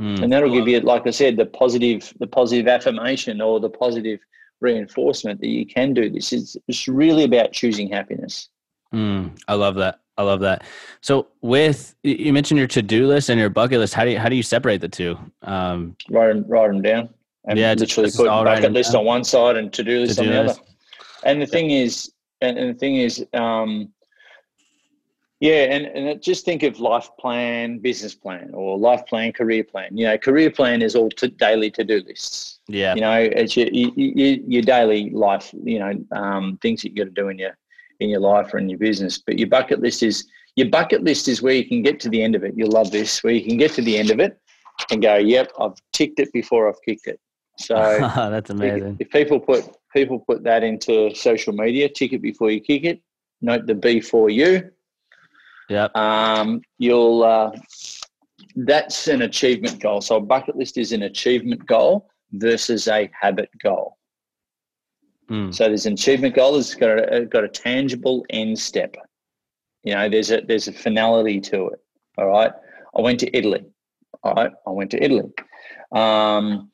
Mm. 0.00 0.22
And 0.22 0.32
that'll 0.32 0.50
give 0.50 0.68
you, 0.68 0.80
like 0.80 1.06
I 1.06 1.10
said, 1.10 1.36
the 1.36 1.46
positive, 1.46 2.12
the 2.18 2.26
positive 2.26 2.66
affirmation 2.66 3.40
or 3.40 3.60
the 3.60 3.70
positive 3.70 4.20
reinforcement 4.62 5.40
that 5.40 5.48
you 5.48 5.66
can 5.66 5.92
do 5.92 6.08
this. 6.08 6.32
It's, 6.32 6.56
it's 6.68 6.88
really 6.88 7.24
about 7.24 7.52
choosing 7.52 7.90
happiness. 7.90 8.48
Mm, 8.94 9.38
I 9.48 9.54
love 9.54 9.74
that. 9.76 10.00
I 10.18 10.22
love 10.22 10.40
that. 10.40 10.64
So 11.00 11.28
with 11.40 11.94
you 12.02 12.32
mentioned 12.32 12.58
your 12.58 12.68
to-do 12.68 13.06
list 13.06 13.30
and 13.30 13.40
your 13.40 13.48
bucket 13.48 13.78
list. 13.78 13.94
How 13.94 14.04
do 14.04 14.10
you 14.10 14.18
how 14.18 14.28
do 14.28 14.36
you 14.36 14.42
separate 14.42 14.82
the 14.82 14.88
two? 14.88 15.18
Um, 15.42 15.96
write 16.10 16.28
them 16.28 16.44
write 16.46 16.68
them 16.68 16.82
down. 16.82 17.08
And 17.46 17.58
yeah, 17.58 17.74
literally 17.74 18.10
put 18.14 18.26
bucket 18.26 18.72
list 18.72 18.92
down. 18.92 19.00
on 19.00 19.06
one 19.06 19.24
side 19.24 19.56
and 19.56 19.72
to-do 19.72 20.00
list 20.00 20.18
to-do 20.18 20.28
on 20.28 20.36
the 20.36 20.42
list. 20.42 20.60
other. 20.60 20.68
And 21.24 21.40
the 21.40 21.46
thing 21.46 21.70
is, 21.70 22.12
and, 22.40 22.58
and 22.58 22.74
the 22.74 22.78
thing 22.78 22.96
is, 22.96 23.24
um, 23.32 23.88
yeah, 25.42 25.74
and, 25.74 25.86
and 25.86 26.22
just 26.22 26.44
think 26.44 26.62
of 26.62 26.78
life 26.78 27.10
plan, 27.18 27.78
business 27.78 28.14
plan, 28.14 28.52
or 28.54 28.78
life 28.78 29.04
plan, 29.06 29.32
career 29.32 29.64
plan. 29.64 29.88
You 29.96 30.06
know, 30.06 30.16
career 30.16 30.52
plan 30.52 30.82
is 30.82 30.94
all 30.94 31.10
to 31.10 31.26
daily 31.26 31.68
to 31.72 31.82
do 31.82 32.00
lists. 32.06 32.60
Yeah. 32.68 32.94
You 32.94 33.00
know, 33.00 33.18
it's 33.18 33.56
your, 33.56 33.66
your, 33.72 34.38
your 34.46 34.62
daily 34.62 35.10
life, 35.10 35.52
you 35.64 35.80
know, 35.80 35.94
um, 36.12 36.60
things 36.62 36.82
that 36.82 36.90
you 36.90 36.94
got 36.94 37.12
to 37.12 37.20
do 37.22 37.26
in 37.26 37.40
your 37.40 37.58
in 37.98 38.08
your 38.08 38.20
life 38.20 38.54
or 38.54 38.58
in 38.58 38.68
your 38.68 38.78
business. 38.78 39.18
But 39.18 39.36
your 39.36 39.48
bucket 39.48 39.80
list 39.80 40.04
is 40.04 40.28
your 40.54 40.68
bucket 40.68 41.02
list 41.02 41.26
is 41.26 41.42
where 41.42 41.54
you 41.54 41.66
can 41.66 41.82
get 41.82 41.98
to 42.00 42.08
the 42.08 42.22
end 42.22 42.36
of 42.36 42.44
it. 42.44 42.54
You'll 42.56 42.70
love 42.70 42.92
this, 42.92 43.24
where 43.24 43.32
you 43.32 43.44
can 43.44 43.56
get 43.56 43.72
to 43.72 43.82
the 43.82 43.98
end 43.98 44.10
of 44.12 44.20
it 44.20 44.38
and 44.92 45.02
go, 45.02 45.16
"Yep, 45.16 45.50
I've 45.58 45.74
ticked 45.92 46.20
it 46.20 46.32
before 46.32 46.68
I've 46.68 46.80
kicked 46.84 47.08
it." 47.08 47.18
So 47.58 47.74
that's 47.98 48.50
amazing. 48.50 48.98
If, 49.00 49.08
if 49.08 49.10
people 49.10 49.40
put 49.40 49.64
people 49.92 50.20
put 50.20 50.44
that 50.44 50.62
into 50.62 51.12
social 51.16 51.52
media, 51.52 51.88
tick 51.88 52.12
it 52.12 52.22
before 52.22 52.52
you 52.52 52.60
kick 52.60 52.84
it. 52.84 53.02
Note 53.40 53.66
the 53.66 53.74
B 53.74 54.00
for 54.00 54.30
you 54.30 54.70
yeah. 55.68 55.88
Um, 55.94 56.62
you'll. 56.78 57.22
Uh, 57.22 57.52
that's 58.56 59.08
an 59.08 59.22
achievement 59.22 59.80
goal. 59.80 60.00
So 60.00 60.16
a 60.16 60.20
bucket 60.20 60.56
list 60.56 60.76
is 60.76 60.92
an 60.92 61.04
achievement 61.04 61.66
goal 61.66 62.10
versus 62.32 62.88
a 62.88 63.10
habit 63.18 63.50
goal. 63.62 63.96
Mm. 65.30 65.54
So 65.54 65.64
there's 65.64 65.86
an 65.86 65.94
achievement 65.94 66.34
goal 66.34 66.54
that's 66.54 66.74
got 66.74 67.12
a, 67.12 67.24
got 67.24 67.44
a 67.44 67.48
tangible 67.48 68.24
end 68.30 68.58
step. 68.58 68.96
You 69.84 69.94
know, 69.94 70.08
there's 70.08 70.30
a 70.30 70.42
there's 70.42 70.68
a 70.68 70.72
finality 70.72 71.40
to 71.40 71.68
it. 71.68 71.80
All 72.18 72.28
right. 72.28 72.52
I 72.96 73.00
went 73.00 73.20
to 73.20 73.36
Italy. 73.36 73.64
All 74.22 74.34
right. 74.34 74.52
I 74.66 74.70
went 74.70 74.90
to 74.90 75.02
Italy. 75.02 75.30
Um, 75.92 76.70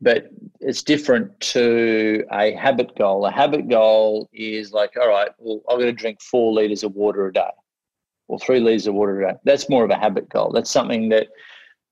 but 0.00 0.28
it's 0.60 0.82
different 0.82 1.38
to 1.40 2.24
a 2.32 2.52
habit 2.52 2.96
goal. 2.96 3.24
A 3.24 3.30
habit 3.30 3.68
goal 3.68 4.28
is 4.32 4.72
like, 4.72 4.92
all 5.00 5.08
right, 5.08 5.30
well, 5.38 5.62
I'm 5.68 5.78
going 5.78 5.86
to 5.86 5.92
drink 5.92 6.20
four 6.20 6.52
liters 6.52 6.82
of 6.82 6.94
water 6.94 7.26
a 7.26 7.32
day 7.32 7.50
or 8.34 8.38
three 8.40 8.60
litres 8.60 8.86
of 8.86 8.94
water 8.94 9.22
a 9.22 9.32
day. 9.32 9.38
That's 9.44 9.68
more 9.68 9.84
of 9.84 9.90
a 9.90 9.96
habit 9.96 10.28
goal. 10.28 10.50
That's 10.50 10.70
something 10.70 11.08
that 11.10 11.28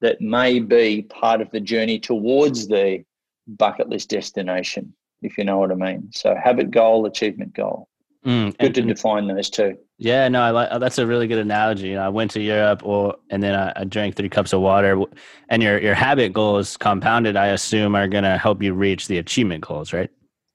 that 0.01 0.20
may 0.20 0.59
be 0.59 1.03
part 1.03 1.40
of 1.40 1.51
the 1.53 1.61
journey 1.61 2.01
towards 2.01 2.66
the 2.66 3.05
bucket 3.47 3.88
list 3.88 4.11
destination, 4.11 4.93
if 5.22 5.38
you 5.38 5.45
know 5.45 5.59
what 5.59 5.70
I 5.70 5.76
mean. 5.76 6.11
So 6.12 6.34
habit 6.34 6.72
goal, 6.72 7.07
achievement 7.07 7.55
goal. 7.55 7.88
Mm, 8.26 8.57
good 8.59 8.66
and, 8.66 8.74
to 8.74 8.82
define 8.82 9.26
those 9.26 9.51
two. 9.51 9.76
Yeah, 9.99 10.28
no, 10.28 10.43
I 10.43 10.51
like 10.51 10.80
that's 10.80 10.99
a 10.99 11.07
really 11.07 11.26
good 11.26 11.38
analogy. 11.38 11.88
You 11.88 11.95
know, 11.95 12.07
I 12.07 12.09
went 12.09 12.30
to 12.32 12.40
Europe, 12.40 12.82
or 12.84 13.16
and 13.30 13.43
then 13.43 13.55
I, 13.55 13.72
I 13.76 13.84
drank 13.84 14.16
three 14.16 14.28
cups 14.28 14.53
of 14.53 14.61
water, 14.61 15.01
and 15.49 15.62
your 15.62 15.80
your 15.80 15.95
habit 15.95 16.32
goals 16.32 16.76
compounded, 16.76 17.36
I 17.36 17.49
assume, 17.49 17.95
are 17.95 18.09
going 18.09 18.24
to 18.24 18.38
help 18.38 18.62
you 18.62 18.74
reach 18.74 19.09
the 19.09 19.18
achievement 19.18 19.66
goals, 19.66 19.93
right? 19.93 20.11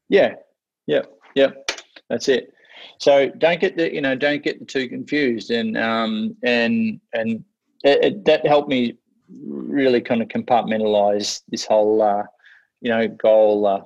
Yeah, 0.09 0.35
yeah, 0.85 1.03
yeah. 1.35 1.51
That's 2.09 2.29
it. 2.29 2.53
So 2.99 3.29
don't 3.29 3.59
get 3.59 3.77
the 3.77 3.93
you 3.93 4.01
know 4.01 4.15
don't 4.15 4.43
get 4.43 4.67
two 4.67 4.87
confused, 4.89 5.51
and 5.51 5.77
um 5.77 6.35
and 6.43 6.99
and 7.13 7.43
it, 7.83 8.03
it, 8.03 8.25
that 8.25 8.45
helped 8.45 8.69
me 8.69 8.95
really 9.29 10.01
kind 10.01 10.21
of 10.21 10.27
compartmentalize 10.29 11.41
this 11.49 11.65
whole 11.65 12.01
uh, 12.01 12.23
you 12.81 12.89
know 12.89 13.07
goal 13.07 13.65
uh, 13.65 13.81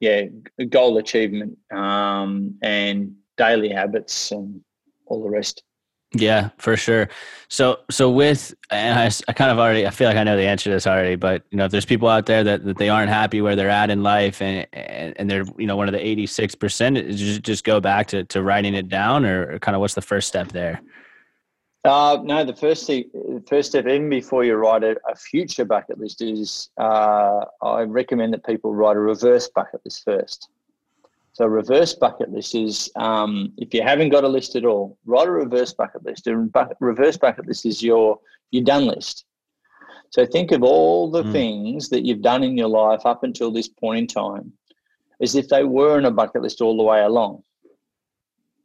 yeah 0.00 0.24
goal 0.68 0.98
achievement 0.98 1.56
um, 1.72 2.56
and 2.62 3.14
daily 3.36 3.68
habits 3.68 4.32
and 4.32 4.60
all 5.06 5.22
the 5.22 5.30
rest. 5.30 5.62
Yeah, 6.12 6.50
for 6.58 6.76
sure. 6.76 7.08
So, 7.48 7.80
so 7.90 8.10
with, 8.10 8.54
and 8.70 8.98
I, 8.98 9.10
I 9.28 9.32
kind 9.32 9.50
of 9.50 9.58
already, 9.58 9.86
I 9.86 9.90
feel 9.90 10.08
like 10.08 10.16
I 10.16 10.24
know 10.24 10.36
the 10.36 10.46
answer 10.46 10.70
to 10.70 10.74
this 10.74 10.86
already, 10.86 11.16
but 11.16 11.42
you 11.50 11.58
know, 11.58 11.64
if 11.64 11.72
there's 11.72 11.84
people 11.84 12.08
out 12.08 12.26
there 12.26 12.44
that, 12.44 12.64
that 12.64 12.78
they 12.78 12.88
aren't 12.88 13.10
happy 13.10 13.40
where 13.40 13.56
they're 13.56 13.68
at 13.68 13.90
in 13.90 14.02
life 14.02 14.40
and, 14.40 14.66
and, 14.72 15.14
and 15.18 15.30
they're, 15.30 15.44
you 15.58 15.66
know, 15.66 15.76
one 15.76 15.88
of 15.88 15.92
the 15.92 15.98
86%, 15.98 17.16
just, 17.16 17.42
just 17.42 17.64
go 17.64 17.80
back 17.80 18.06
to, 18.08 18.24
to 18.24 18.42
writing 18.42 18.74
it 18.74 18.88
down 18.88 19.24
or, 19.24 19.58
kind 19.58 19.74
of 19.74 19.80
what's 19.80 19.94
the 19.94 20.02
first 20.02 20.28
step 20.28 20.48
there? 20.48 20.80
Uh, 21.84 22.18
no, 22.24 22.44
the 22.44 22.54
first 22.54 22.86
thing, 22.86 23.04
first 23.48 23.70
step, 23.70 23.86
even 23.86 24.08
before 24.08 24.44
you 24.44 24.54
write 24.54 24.82
a, 24.82 24.96
a 25.08 25.14
future 25.14 25.64
bucket 25.64 25.98
list, 25.98 26.20
is 26.20 26.70
uh, 26.80 27.44
I 27.62 27.82
recommend 27.82 28.32
that 28.34 28.44
people 28.44 28.74
write 28.74 28.96
a 28.96 29.00
reverse 29.00 29.48
bucket 29.48 29.80
list 29.84 30.04
first. 30.04 30.48
So 31.36 31.44
reverse 31.44 31.92
bucket 31.92 32.32
list 32.32 32.54
is 32.54 32.90
um, 32.96 33.52
if 33.58 33.74
you 33.74 33.82
haven't 33.82 34.08
got 34.08 34.24
a 34.24 34.28
list 34.28 34.56
at 34.56 34.64
all, 34.64 34.96
write 35.04 35.28
a 35.28 35.30
reverse 35.30 35.70
bucket 35.74 36.02
list. 36.02 36.26
A 36.26 36.34
reverse 36.80 37.18
bucket 37.18 37.46
list 37.46 37.66
is 37.66 37.82
your 37.82 38.18
your 38.52 38.64
done 38.64 38.86
list. 38.86 39.26
So 40.08 40.24
think 40.24 40.50
of 40.50 40.62
all 40.62 41.10
the 41.10 41.24
mm. 41.24 41.32
things 41.32 41.90
that 41.90 42.06
you've 42.06 42.22
done 42.22 42.42
in 42.42 42.56
your 42.56 42.68
life 42.68 43.04
up 43.04 43.22
until 43.22 43.50
this 43.50 43.68
point 43.68 43.98
in 43.98 44.06
time, 44.06 44.50
as 45.20 45.34
if 45.34 45.46
they 45.50 45.62
were 45.62 45.98
in 45.98 46.06
a 46.06 46.10
bucket 46.10 46.40
list 46.40 46.62
all 46.62 46.74
the 46.74 46.82
way 46.82 47.02
along. 47.02 47.42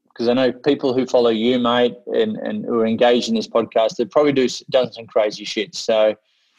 Because 0.07 0.29
I 0.29 0.33
know 0.33 0.53
people 0.53 0.93
who 0.93 1.05
follow 1.05 1.29
you, 1.29 1.59
mate, 1.59 1.97
and, 2.13 2.37
and 2.37 2.63
who 2.63 2.79
are 2.79 2.87
engaged 2.87 3.27
in 3.27 3.35
this 3.35 3.49
podcast, 3.49 3.97
they 3.97 4.05
probably 4.05 4.31
do 4.31 4.47
done 4.69 4.93
some 4.93 5.07
crazy 5.07 5.43
shit. 5.43 5.75
So, 5.75 6.15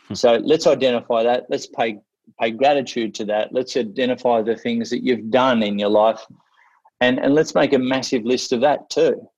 hmm. 0.09 0.15
so 0.15 0.35
let's 0.45 0.67
identify 0.67 1.23
that. 1.23 1.47
Let's 1.49 1.69
pay 1.69 2.01
pay 2.41 2.51
gratitude 2.51 3.15
to 3.17 3.25
that. 3.27 3.53
Let's 3.53 3.77
identify 3.77 4.43
the 4.43 4.57
things 4.57 4.91
that 4.91 5.05
you've 5.05 5.31
done 5.31 5.63
in 5.63 5.79
your 5.79 5.91
life, 5.91 6.21
and 7.01 7.19
and 7.19 7.35
let's 7.35 7.55
make 7.55 7.73
a 7.73 7.79
massive 7.79 8.25
list 8.25 8.53
of 8.53 8.61
that 8.63 8.91
too. 8.91 9.29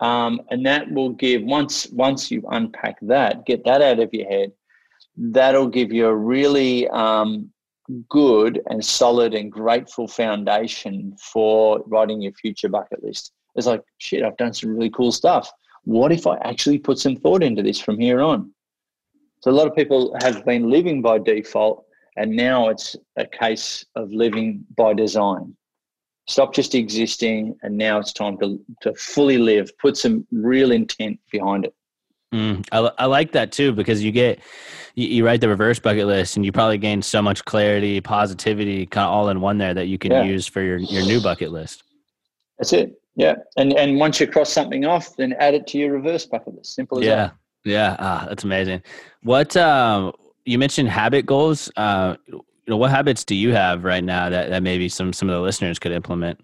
Um, 0.00 0.42
and 0.50 0.64
that 0.66 0.90
will 0.90 1.10
give 1.10 1.42
once 1.42 1.88
once 1.90 2.30
you 2.30 2.42
unpack 2.50 2.98
that, 3.02 3.46
get 3.46 3.64
that 3.64 3.82
out 3.82 4.00
of 4.00 4.12
your 4.12 4.28
head. 4.28 4.52
That'll 5.16 5.68
give 5.68 5.92
you 5.92 6.06
a 6.06 6.14
really 6.14 6.86
um, 6.88 7.50
good 8.08 8.60
and 8.68 8.84
solid 8.84 9.34
and 9.34 9.50
grateful 9.50 10.06
foundation 10.08 11.16
for 11.18 11.82
writing 11.86 12.20
your 12.20 12.32
future 12.32 12.68
bucket 12.68 13.02
list. 13.02 13.32
It's 13.54 13.66
like 13.66 13.82
shit. 13.98 14.22
I've 14.22 14.36
done 14.36 14.52
some 14.52 14.70
really 14.70 14.90
cool 14.90 15.12
stuff. 15.12 15.50
What 15.84 16.12
if 16.12 16.26
I 16.26 16.36
actually 16.38 16.78
put 16.78 16.98
some 16.98 17.16
thought 17.16 17.42
into 17.42 17.62
this 17.62 17.80
from 17.80 17.98
here 17.98 18.20
on? 18.20 18.52
So 19.40 19.50
a 19.50 19.52
lot 19.52 19.66
of 19.66 19.74
people 19.74 20.16
have 20.22 20.44
been 20.44 20.70
living 20.70 21.02
by 21.02 21.18
default, 21.18 21.84
and 22.16 22.34
now 22.34 22.68
it's 22.68 22.96
a 23.16 23.26
case 23.26 23.84
of 23.94 24.10
living 24.10 24.64
by 24.76 24.94
design. 24.94 25.54
Stop 26.28 26.54
just 26.54 26.74
existing, 26.74 27.56
and 27.62 27.76
now 27.76 27.98
it's 27.98 28.12
time 28.12 28.38
to 28.38 28.58
to 28.82 28.94
fully 28.94 29.38
live. 29.38 29.70
Put 29.78 29.96
some 29.96 30.26
real 30.32 30.72
intent 30.72 31.20
behind 31.30 31.66
it. 31.66 31.74
Mm, 32.34 32.66
I, 32.72 32.90
I 32.98 33.06
like 33.06 33.32
that 33.32 33.52
too 33.52 33.72
because 33.72 34.02
you 34.02 34.10
get 34.10 34.40
you, 34.96 35.06
you, 35.06 35.24
write 35.24 35.40
the 35.40 35.48
reverse 35.48 35.78
bucket 35.78 36.06
list 36.06 36.36
and 36.36 36.44
you 36.44 36.50
probably 36.50 36.76
gain 36.76 37.00
so 37.00 37.22
much 37.22 37.44
clarity, 37.44 38.00
positivity, 38.00 38.84
kind 38.86 39.06
of 39.06 39.12
all 39.12 39.28
in 39.28 39.40
one 39.40 39.58
there 39.58 39.72
that 39.74 39.86
you 39.86 39.96
can 39.96 40.10
yeah. 40.10 40.24
use 40.24 40.46
for 40.46 40.60
your 40.60 40.78
your 40.78 41.04
new 41.04 41.20
bucket 41.20 41.52
list. 41.52 41.84
That's 42.58 42.72
it. 42.72 43.00
Yeah, 43.14 43.36
and 43.56 43.72
and 43.74 43.98
once 43.98 44.18
you 44.18 44.26
cross 44.26 44.52
something 44.52 44.84
off, 44.84 45.14
then 45.16 45.34
add 45.34 45.54
it 45.54 45.66
to 45.68 45.78
your 45.78 45.92
reverse 45.92 46.26
bucket 46.26 46.56
list. 46.56 46.74
Simple 46.74 46.98
as 46.98 47.04
yeah. 47.04 47.14
that. 47.16 47.34
Yeah, 47.66 47.96
ah, 47.98 48.26
that's 48.28 48.44
amazing. 48.44 48.82
What 49.22 49.56
um, 49.56 50.12
you 50.44 50.56
mentioned 50.56 50.88
habit 50.88 51.26
goals. 51.26 51.70
Uh, 51.76 52.14
you 52.28 52.44
know, 52.68 52.76
what 52.76 52.92
habits 52.92 53.24
do 53.24 53.34
you 53.34 53.52
have 53.52 53.82
right 53.82 54.02
now 54.02 54.30
that, 54.30 54.50
that 54.50 54.62
maybe 54.62 54.88
some 54.88 55.12
some 55.12 55.28
of 55.28 55.34
the 55.34 55.40
listeners 55.40 55.78
could 55.78 55.92
implement? 55.92 56.40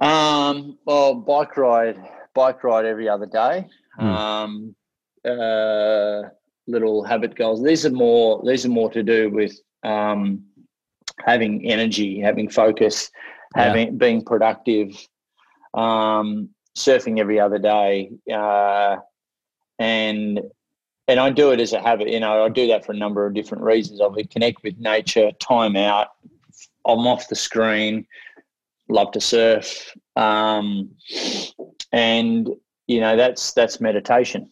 Um, 0.00 0.78
well, 0.86 1.14
bike 1.14 1.56
ride, 1.56 1.96
bike 2.34 2.62
ride 2.62 2.84
every 2.84 3.08
other 3.08 3.26
day. 3.26 3.66
Mm. 4.00 4.04
Um, 4.04 4.76
uh, 5.24 6.28
little 6.68 7.02
habit 7.02 7.34
goals. 7.34 7.62
These 7.62 7.84
are 7.84 7.90
more. 7.90 8.42
These 8.46 8.64
are 8.64 8.70
more 8.70 8.90
to 8.92 9.02
do 9.02 9.28
with 9.30 9.58
um, 9.82 10.44
having 11.26 11.68
energy, 11.68 12.20
having 12.20 12.48
focus, 12.48 13.10
having 13.56 13.88
yeah. 13.88 13.94
being 13.94 14.24
productive. 14.24 14.96
Um, 15.74 16.50
surfing 16.76 17.18
every 17.18 17.40
other 17.40 17.58
day. 17.58 18.10
Uh, 18.32 18.96
and 19.78 20.40
and 21.06 21.20
I 21.20 21.30
do 21.30 21.50
it 21.50 21.60
as 21.60 21.72
a 21.72 21.80
habit. 21.80 22.08
You 22.08 22.20
know, 22.20 22.44
I 22.44 22.48
do 22.48 22.66
that 22.68 22.84
for 22.84 22.92
a 22.92 22.96
number 22.96 23.26
of 23.26 23.34
different 23.34 23.64
reasons. 23.64 24.00
I 24.00 24.22
connect 24.30 24.62
with 24.62 24.78
nature, 24.78 25.32
time 25.32 25.76
out. 25.76 26.08
I'm 26.86 27.06
off 27.06 27.28
the 27.28 27.34
screen. 27.34 28.06
Love 28.88 29.12
to 29.12 29.20
surf, 29.20 29.94
um, 30.16 30.90
and 31.92 32.50
you 32.86 33.00
know 33.00 33.16
that's 33.16 33.52
that's 33.52 33.80
meditation. 33.80 34.50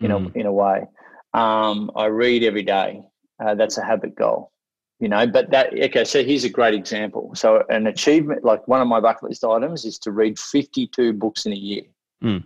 You 0.00 0.08
know, 0.08 0.20
mm. 0.20 0.36
in 0.36 0.46
a 0.46 0.52
way. 0.52 0.86
Um, 1.32 1.90
I 1.96 2.06
read 2.06 2.42
every 2.42 2.62
day. 2.62 3.02
Uh, 3.42 3.54
that's 3.54 3.78
a 3.78 3.84
habit 3.84 4.14
goal. 4.14 4.52
You 4.98 5.08
know, 5.08 5.26
but 5.26 5.50
that 5.50 5.72
okay. 5.72 6.04
So 6.04 6.22
here's 6.22 6.44
a 6.44 6.50
great 6.50 6.74
example. 6.74 7.30
So 7.34 7.64
an 7.70 7.86
achievement, 7.86 8.44
like 8.44 8.66
one 8.68 8.82
of 8.82 8.88
my 8.88 9.00
bucket 9.00 9.30
list 9.30 9.44
items, 9.44 9.86
is 9.86 9.98
to 10.00 10.12
read 10.12 10.38
52 10.38 11.14
books 11.14 11.46
in 11.46 11.52
a 11.52 11.56
year. 11.56 11.84
Mm. 12.22 12.44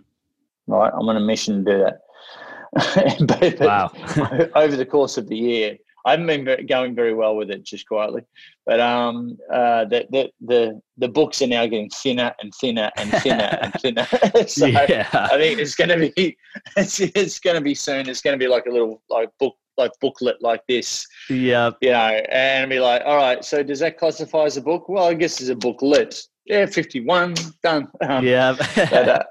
Right, 0.67 0.91
I'm 0.93 1.09
on 1.09 1.17
a 1.17 1.19
mission 1.19 1.65
to 1.65 1.71
do 1.71 1.79
that. 1.83 2.04
but, 3.25 3.59
wow. 3.59 3.91
over 4.55 4.75
the 4.75 4.85
course 4.85 5.17
of 5.17 5.27
the 5.27 5.37
year, 5.37 5.77
I 6.05 6.11
haven't 6.11 6.27
been 6.27 6.67
going 6.67 6.93
very 6.93 7.13
well 7.13 7.35
with 7.35 7.49
it, 7.49 7.63
just 7.63 7.87
quietly. 7.87 8.21
But 8.65 8.79
um, 8.79 9.37
uh, 9.51 9.85
the, 9.85 10.05
the 10.11 10.31
the 10.41 10.81
the 10.97 11.07
books 11.07 11.41
are 11.41 11.47
now 11.47 11.65
getting 11.65 11.89
thinner 11.89 12.33
and 12.39 12.53
thinner 12.53 12.91
and 12.97 13.11
thinner 13.11 13.57
and 13.61 13.73
thinner. 13.81 14.05
so 14.47 14.67
yeah. 14.67 15.07
I 15.13 15.37
think 15.37 15.59
it's 15.59 15.75
going 15.75 15.89
to 15.89 16.11
be 16.15 16.37
it's, 16.77 16.99
it's 16.99 17.39
going 17.39 17.55
to 17.55 17.61
be 17.61 17.73
soon. 17.73 18.07
It's 18.07 18.21
going 18.21 18.37
to 18.37 18.43
be 18.43 18.47
like 18.47 18.67
a 18.67 18.71
little 18.71 19.01
like 19.09 19.29
book 19.39 19.55
like 19.77 19.91
booklet 19.99 20.41
like 20.41 20.61
this. 20.67 21.07
Yeah. 21.29 21.71
You 21.81 21.91
know, 21.91 22.21
and 22.29 22.69
be 22.69 22.79
like, 22.79 23.01
all 23.05 23.17
right. 23.17 23.43
So 23.43 23.63
does 23.63 23.79
that 23.79 23.97
classify 23.97 24.43
as 24.43 24.57
a 24.57 24.61
book? 24.61 24.87
Well, 24.87 25.07
I 25.07 25.13
guess 25.15 25.41
it's 25.41 25.49
a 25.49 25.55
booklet. 25.55 26.21
Yeah, 26.45 26.67
fifty-one 26.67 27.35
done. 27.63 27.87
Um, 28.01 28.25
yeah. 28.25 28.55
but, 28.75 29.07
uh, 29.07 29.23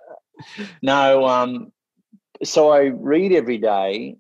no, 0.83 1.25
um, 1.27 1.73
so 2.43 2.71
I 2.71 2.87
read 2.87 3.33
every 3.33 3.59
day 3.59 4.17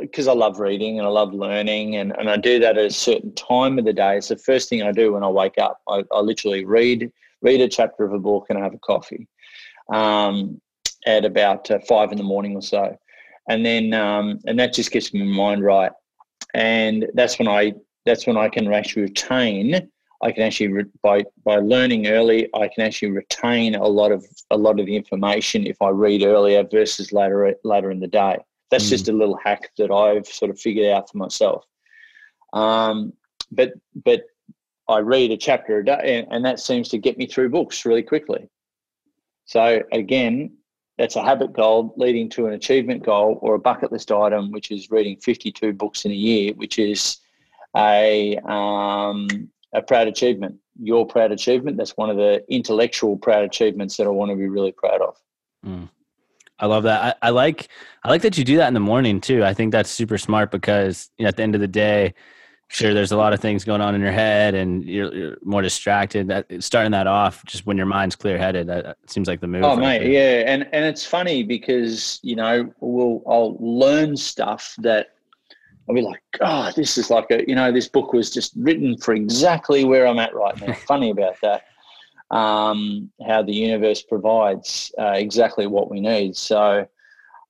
because 0.00 0.28
I 0.28 0.32
love 0.32 0.60
reading 0.60 0.98
and 0.98 1.06
I 1.06 1.10
love 1.10 1.32
learning, 1.32 1.96
and, 1.96 2.14
and 2.18 2.28
I 2.28 2.36
do 2.36 2.58
that 2.60 2.76
at 2.76 2.86
a 2.86 2.90
certain 2.90 3.34
time 3.34 3.78
of 3.78 3.84
the 3.84 3.92
day. 3.92 4.18
It's 4.18 4.28
the 4.28 4.36
first 4.36 4.68
thing 4.68 4.82
I 4.82 4.92
do 4.92 5.12
when 5.12 5.22
I 5.22 5.28
wake 5.28 5.58
up. 5.58 5.80
I, 5.88 6.04
I 6.12 6.20
literally 6.20 6.64
read 6.64 7.10
read 7.42 7.60
a 7.60 7.68
chapter 7.68 8.04
of 8.04 8.12
a 8.12 8.18
book 8.18 8.46
and 8.48 8.58
I 8.58 8.62
have 8.62 8.74
a 8.74 8.78
coffee 8.78 9.28
um, 9.92 10.60
at 11.06 11.24
about 11.24 11.70
uh, 11.70 11.78
five 11.80 12.10
in 12.10 12.18
the 12.18 12.24
morning 12.24 12.56
or 12.56 12.62
so, 12.62 12.96
and 13.48 13.64
then 13.64 13.94
um, 13.94 14.38
and 14.46 14.58
that 14.58 14.74
just 14.74 14.90
gets 14.90 15.14
my 15.14 15.24
mind 15.24 15.64
right, 15.64 15.92
and 16.54 17.06
that's 17.14 17.38
when 17.38 17.48
I 17.48 17.74
that's 18.04 18.26
when 18.26 18.36
I 18.36 18.48
can 18.48 18.72
actually 18.72 19.02
retain 19.02 19.88
I 20.26 20.32
can 20.32 20.42
actually 20.42 20.68
re- 20.68 20.84
by 21.02 21.24
by 21.44 21.56
learning 21.56 22.08
early, 22.08 22.48
I 22.52 22.66
can 22.66 22.84
actually 22.84 23.12
retain 23.12 23.76
a 23.76 23.86
lot 23.86 24.10
of 24.10 24.26
a 24.50 24.56
lot 24.56 24.80
of 24.80 24.86
the 24.86 24.96
information 24.96 25.68
if 25.68 25.80
I 25.80 25.90
read 25.90 26.24
earlier 26.24 26.64
versus 26.64 27.12
later 27.12 27.54
later 27.62 27.92
in 27.92 28.00
the 28.00 28.08
day. 28.08 28.38
That's 28.72 28.86
mm. 28.86 28.90
just 28.90 29.08
a 29.08 29.12
little 29.12 29.36
hack 29.36 29.70
that 29.78 29.92
I've 29.92 30.26
sort 30.26 30.50
of 30.50 30.58
figured 30.58 30.90
out 30.90 31.08
for 31.08 31.18
myself. 31.18 31.64
Um, 32.52 33.12
but 33.52 33.74
but 34.04 34.24
I 34.88 34.98
read 34.98 35.30
a 35.30 35.36
chapter 35.36 35.78
a 35.78 35.84
day, 35.84 36.18
and, 36.18 36.26
and 36.32 36.44
that 36.44 36.58
seems 36.58 36.88
to 36.88 36.98
get 36.98 37.16
me 37.18 37.26
through 37.26 37.50
books 37.50 37.84
really 37.84 38.02
quickly. 38.02 38.48
So 39.44 39.80
again, 39.92 40.56
that's 40.98 41.14
a 41.14 41.22
habit 41.22 41.52
goal 41.52 41.94
leading 41.96 42.28
to 42.30 42.46
an 42.46 42.54
achievement 42.54 43.04
goal 43.04 43.38
or 43.42 43.54
a 43.54 43.60
bucket 43.60 43.92
list 43.92 44.10
item, 44.10 44.50
which 44.50 44.72
is 44.72 44.90
reading 44.90 45.18
52 45.18 45.72
books 45.72 46.04
in 46.04 46.10
a 46.10 46.14
year, 46.14 46.52
which 46.54 46.80
is 46.80 47.18
a 47.76 48.38
um, 48.38 49.28
a 49.76 49.82
proud 49.82 50.08
achievement. 50.08 50.56
Your 50.80 51.06
proud 51.06 51.32
achievement. 51.32 51.76
That's 51.76 51.96
one 51.96 52.10
of 52.10 52.16
the 52.16 52.44
intellectual 52.48 53.16
proud 53.16 53.44
achievements 53.44 53.96
that 53.96 54.06
I 54.06 54.10
want 54.10 54.30
to 54.30 54.36
be 54.36 54.48
really 54.48 54.72
proud 54.72 55.00
of. 55.00 55.16
Mm. 55.64 55.88
I 56.58 56.66
love 56.66 56.84
that. 56.84 57.16
I, 57.22 57.28
I, 57.28 57.30
like 57.30 57.68
I 58.02 58.08
like 58.08 58.22
that 58.22 58.38
you 58.38 58.44
do 58.44 58.56
that 58.56 58.68
in 58.68 58.74
the 58.74 58.80
morning 58.80 59.20
too. 59.20 59.44
I 59.44 59.52
think 59.52 59.72
that's 59.72 59.90
super 59.90 60.16
smart 60.16 60.50
because 60.50 61.10
you 61.18 61.24
know, 61.24 61.28
at 61.28 61.36
the 61.36 61.42
end 61.42 61.54
of 61.54 61.60
the 61.60 61.68
day, 61.68 62.14
sure 62.68 62.94
there's 62.94 63.12
a 63.12 63.16
lot 63.16 63.32
of 63.32 63.40
things 63.40 63.64
going 63.64 63.80
on 63.80 63.94
in 63.94 64.00
your 64.00 64.12
head 64.12 64.54
and 64.54 64.84
you're, 64.84 65.14
you're 65.14 65.36
more 65.44 65.62
distracted 65.62 66.28
that 66.28 66.46
starting 66.62 66.92
that 66.92 67.06
off 67.06 67.44
just 67.44 67.64
when 67.64 67.76
your 67.76 67.86
mind's 67.86 68.16
clear 68.16 68.36
headed 68.36 68.66
that 68.66 68.96
seems 69.06 69.28
like 69.28 69.40
the 69.40 69.46
move 69.46 69.62
oh 69.62 69.76
right 69.76 69.78
mate 69.78 69.98
there. 70.00 70.42
yeah 70.42 70.52
and 70.52 70.68
and 70.72 70.84
it's 70.84 71.06
funny 71.06 71.44
because 71.44 72.18
you 72.22 72.34
know 72.34 72.68
we'll 72.80 73.22
i'll 73.28 73.56
learn 73.60 74.16
stuff 74.16 74.74
that 74.78 75.10
i'll 75.88 75.94
be 75.94 76.02
like 76.02 76.20
god 76.38 76.72
oh, 76.72 76.72
this 76.76 76.98
is 76.98 77.10
like 77.10 77.26
a 77.30 77.44
you 77.48 77.54
know 77.54 77.70
this 77.72 77.88
book 77.88 78.12
was 78.12 78.30
just 78.30 78.52
written 78.56 78.96
for 78.98 79.14
exactly 79.14 79.84
where 79.84 80.06
i'm 80.06 80.18
at 80.18 80.34
right 80.34 80.60
now 80.60 80.72
funny 80.86 81.10
about 81.10 81.36
that 81.42 81.64
um, 82.28 83.08
how 83.24 83.40
the 83.40 83.54
universe 83.54 84.02
provides 84.02 84.92
uh, 84.98 85.12
exactly 85.14 85.68
what 85.68 85.88
we 85.88 86.00
need 86.00 86.36
so 86.36 86.84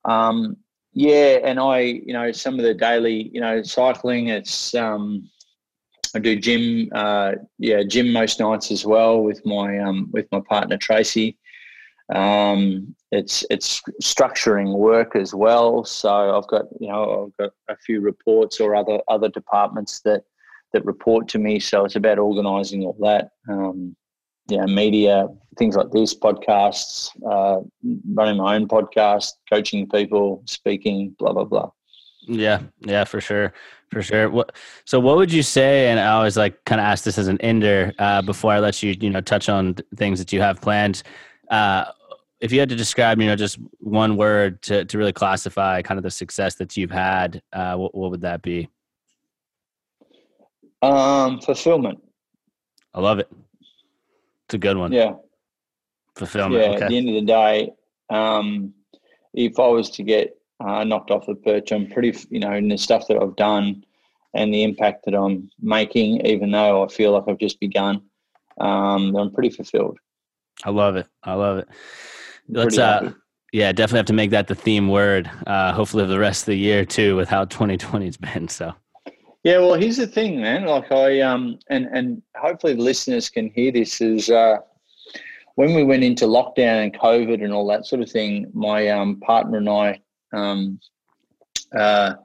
um, 0.05 0.55
yeah, 0.93 1.39
and 1.43 1.59
I, 1.59 1.79
you 1.79 2.13
know, 2.13 2.31
some 2.31 2.57
of 2.57 2.63
the 2.65 2.73
daily, 2.73 3.29
you 3.31 3.39
know, 3.39 3.61
cycling. 3.61 4.29
It's 4.29 4.73
um, 4.73 5.29
I 6.15 6.19
do 6.19 6.35
gym, 6.35 6.89
uh, 6.91 7.33
yeah, 7.59 7.83
gym 7.83 8.11
most 8.11 8.39
nights 8.39 8.71
as 8.71 8.83
well 8.83 9.21
with 9.21 9.45
my 9.45 9.77
um, 9.77 10.09
with 10.11 10.25
my 10.31 10.39
partner 10.39 10.75
Tracy. 10.75 11.37
Um, 12.13 12.95
it's 13.11 13.45
it's 13.49 13.81
structuring 14.01 14.77
work 14.77 15.15
as 15.15 15.33
well. 15.33 15.83
So 15.83 16.37
I've 16.37 16.47
got 16.47 16.65
you 16.79 16.89
know 16.89 17.25
I've 17.25 17.37
got 17.37 17.53
a 17.69 17.77
few 17.77 18.01
reports 18.01 18.59
or 18.59 18.75
other 18.75 18.99
other 19.07 19.29
departments 19.29 20.01
that 20.01 20.23
that 20.73 20.85
report 20.85 21.27
to 21.29 21.39
me. 21.39 21.59
So 21.59 21.85
it's 21.85 21.95
about 21.95 22.19
organising 22.19 22.83
all 22.83 22.97
that. 23.01 23.29
Um, 23.49 23.95
yeah, 24.49 24.65
media, 24.65 25.27
things 25.57 25.75
like 25.75 25.91
this, 25.91 26.17
podcasts, 26.17 27.09
uh, 27.29 27.61
running 28.13 28.37
my 28.37 28.55
own 28.55 28.67
podcast, 28.67 29.33
coaching 29.51 29.89
people, 29.89 30.43
speaking, 30.45 31.15
blah 31.19 31.33
blah 31.33 31.43
blah. 31.43 31.69
Yeah, 32.27 32.61
yeah, 32.81 33.03
for 33.03 33.21
sure, 33.21 33.53
for 33.91 34.01
sure. 34.01 34.29
What? 34.29 34.55
So, 34.85 34.99
what 34.99 35.17
would 35.17 35.31
you 35.31 35.43
say? 35.43 35.89
And 35.89 35.99
I 35.99 36.13
always 36.13 36.37
like 36.37 36.63
kind 36.65 36.79
of 36.79 36.85
ask 36.85 37.03
this 37.03 37.17
as 37.17 37.27
an 37.27 37.39
ender 37.41 37.93
uh, 37.99 38.21
before 38.21 38.51
I 38.51 38.59
let 38.59 38.81
you, 38.83 38.95
you 38.99 39.09
know, 39.09 39.21
touch 39.21 39.49
on 39.49 39.75
things 39.95 40.19
that 40.19 40.31
you 40.31 40.41
have 40.41 40.61
planned. 40.61 41.03
Uh, 41.49 41.85
if 42.39 42.51
you 42.51 42.59
had 42.59 42.69
to 42.69 42.75
describe, 42.75 43.19
you 43.19 43.27
know, 43.27 43.35
just 43.35 43.57
one 43.79 44.15
word 44.17 44.61
to 44.63 44.85
to 44.85 44.97
really 44.97 45.13
classify 45.13 45.81
kind 45.81 45.97
of 45.97 46.03
the 46.03 46.11
success 46.11 46.55
that 46.55 46.77
you've 46.77 46.91
had, 46.91 47.41
uh, 47.53 47.75
what, 47.75 47.95
what 47.95 48.11
would 48.11 48.21
that 48.21 48.41
be? 48.41 48.69
Um, 50.81 51.39
fulfillment. 51.41 52.01
I 52.93 53.01
love 53.01 53.19
it. 53.19 53.29
It's 54.45 54.53
a 54.53 54.57
good 54.57 54.77
one. 54.77 54.91
Yeah. 54.91 55.13
Fulfillment. 56.15 56.63
Yeah. 56.63 56.69
Okay. 56.71 56.83
At 56.83 56.89
the 56.89 56.97
end 56.97 57.09
of 57.09 57.15
the 57.15 57.21
day, 57.21 57.71
um, 58.09 58.73
if 59.33 59.59
I 59.59 59.67
was 59.67 59.89
to 59.91 60.03
get 60.03 60.37
uh, 60.59 60.83
knocked 60.83 61.11
off 61.11 61.25
the 61.25 61.35
perch, 61.35 61.71
I'm 61.71 61.87
pretty, 61.87 62.17
you 62.29 62.39
know, 62.39 62.53
in 62.53 62.67
the 62.67 62.77
stuff 62.77 63.07
that 63.07 63.21
I've 63.21 63.35
done 63.35 63.83
and 64.33 64.53
the 64.53 64.63
impact 64.63 65.05
that 65.05 65.15
I'm 65.15 65.49
making, 65.61 66.25
even 66.25 66.51
though 66.51 66.83
I 66.83 66.87
feel 66.87 67.11
like 67.11 67.23
I've 67.27 67.39
just 67.39 67.59
begun, 67.59 68.01
um, 68.59 69.15
I'm 69.15 69.31
pretty 69.31 69.49
fulfilled. 69.49 69.97
I 70.63 70.69
love 70.69 70.95
it. 70.95 71.07
I 71.23 71.33
love 71.33 71.57
it. 71.59 71.67
Let's, 72.49 72.77
uh, 72.77 73.11
yeah, 73.53 73.71
definitely 73.71 73.99
have 73.99 74.05
to 74.07 74.13
make 74.13 74.31
that 74.31 74.47
the 74.47 74.55
theme 74.55 74.89
word. 74.89 75.29
Uh, 75.45 75.73
hopefully, 75.73 76.05
the 76.05 76.19
rest 76.19 76.43
of 76.43 76.47
the 76.47 76.57
year 76.57 76.85
too, 76.85 77.15
with 77.15 77.29
how 77.29 77.45
2020's 77.45 78.17
been. 78.17 78.47
So, 78.47 78.73
yeah, 79.43 79.59
well, 79.59 79.75
here's 79.75 79.97
the 79.97 80.07
thing, 80.07 80.41
man. 80.41 80.65
Like 80.65 80.91
I 80.91 81.21
um 81.21 81.57
and 81.69 81.87
and 81.93 82.21
hopefully 82.35 82.73
the 82.73 82.81
listeners 82.81 83.29
can 83.29 83.49
hear 83.49 83.71
this 83.71 84.01
is 84.01 84.29
uh 84.29 84.57
when 85.55 85.73
we 85.73 85.85
went 85.85 86.03
into 86.03 86.25
lockdown 86.25 86.83
and 86.83 86.93
COVID 86.93 87.43
and 87.43 87.53
all 87.53 87.65
that 87.67 87.85
sort 87.85 88.01
of 88.01 88.11
thing, 88.11 88.51
my 88.53 88.89
um 88.89 89.19
partner 89.21 89.59
and 89.59 89.69
I 89.69 90.01
um 90.33 90.79
uh 91.73 92.15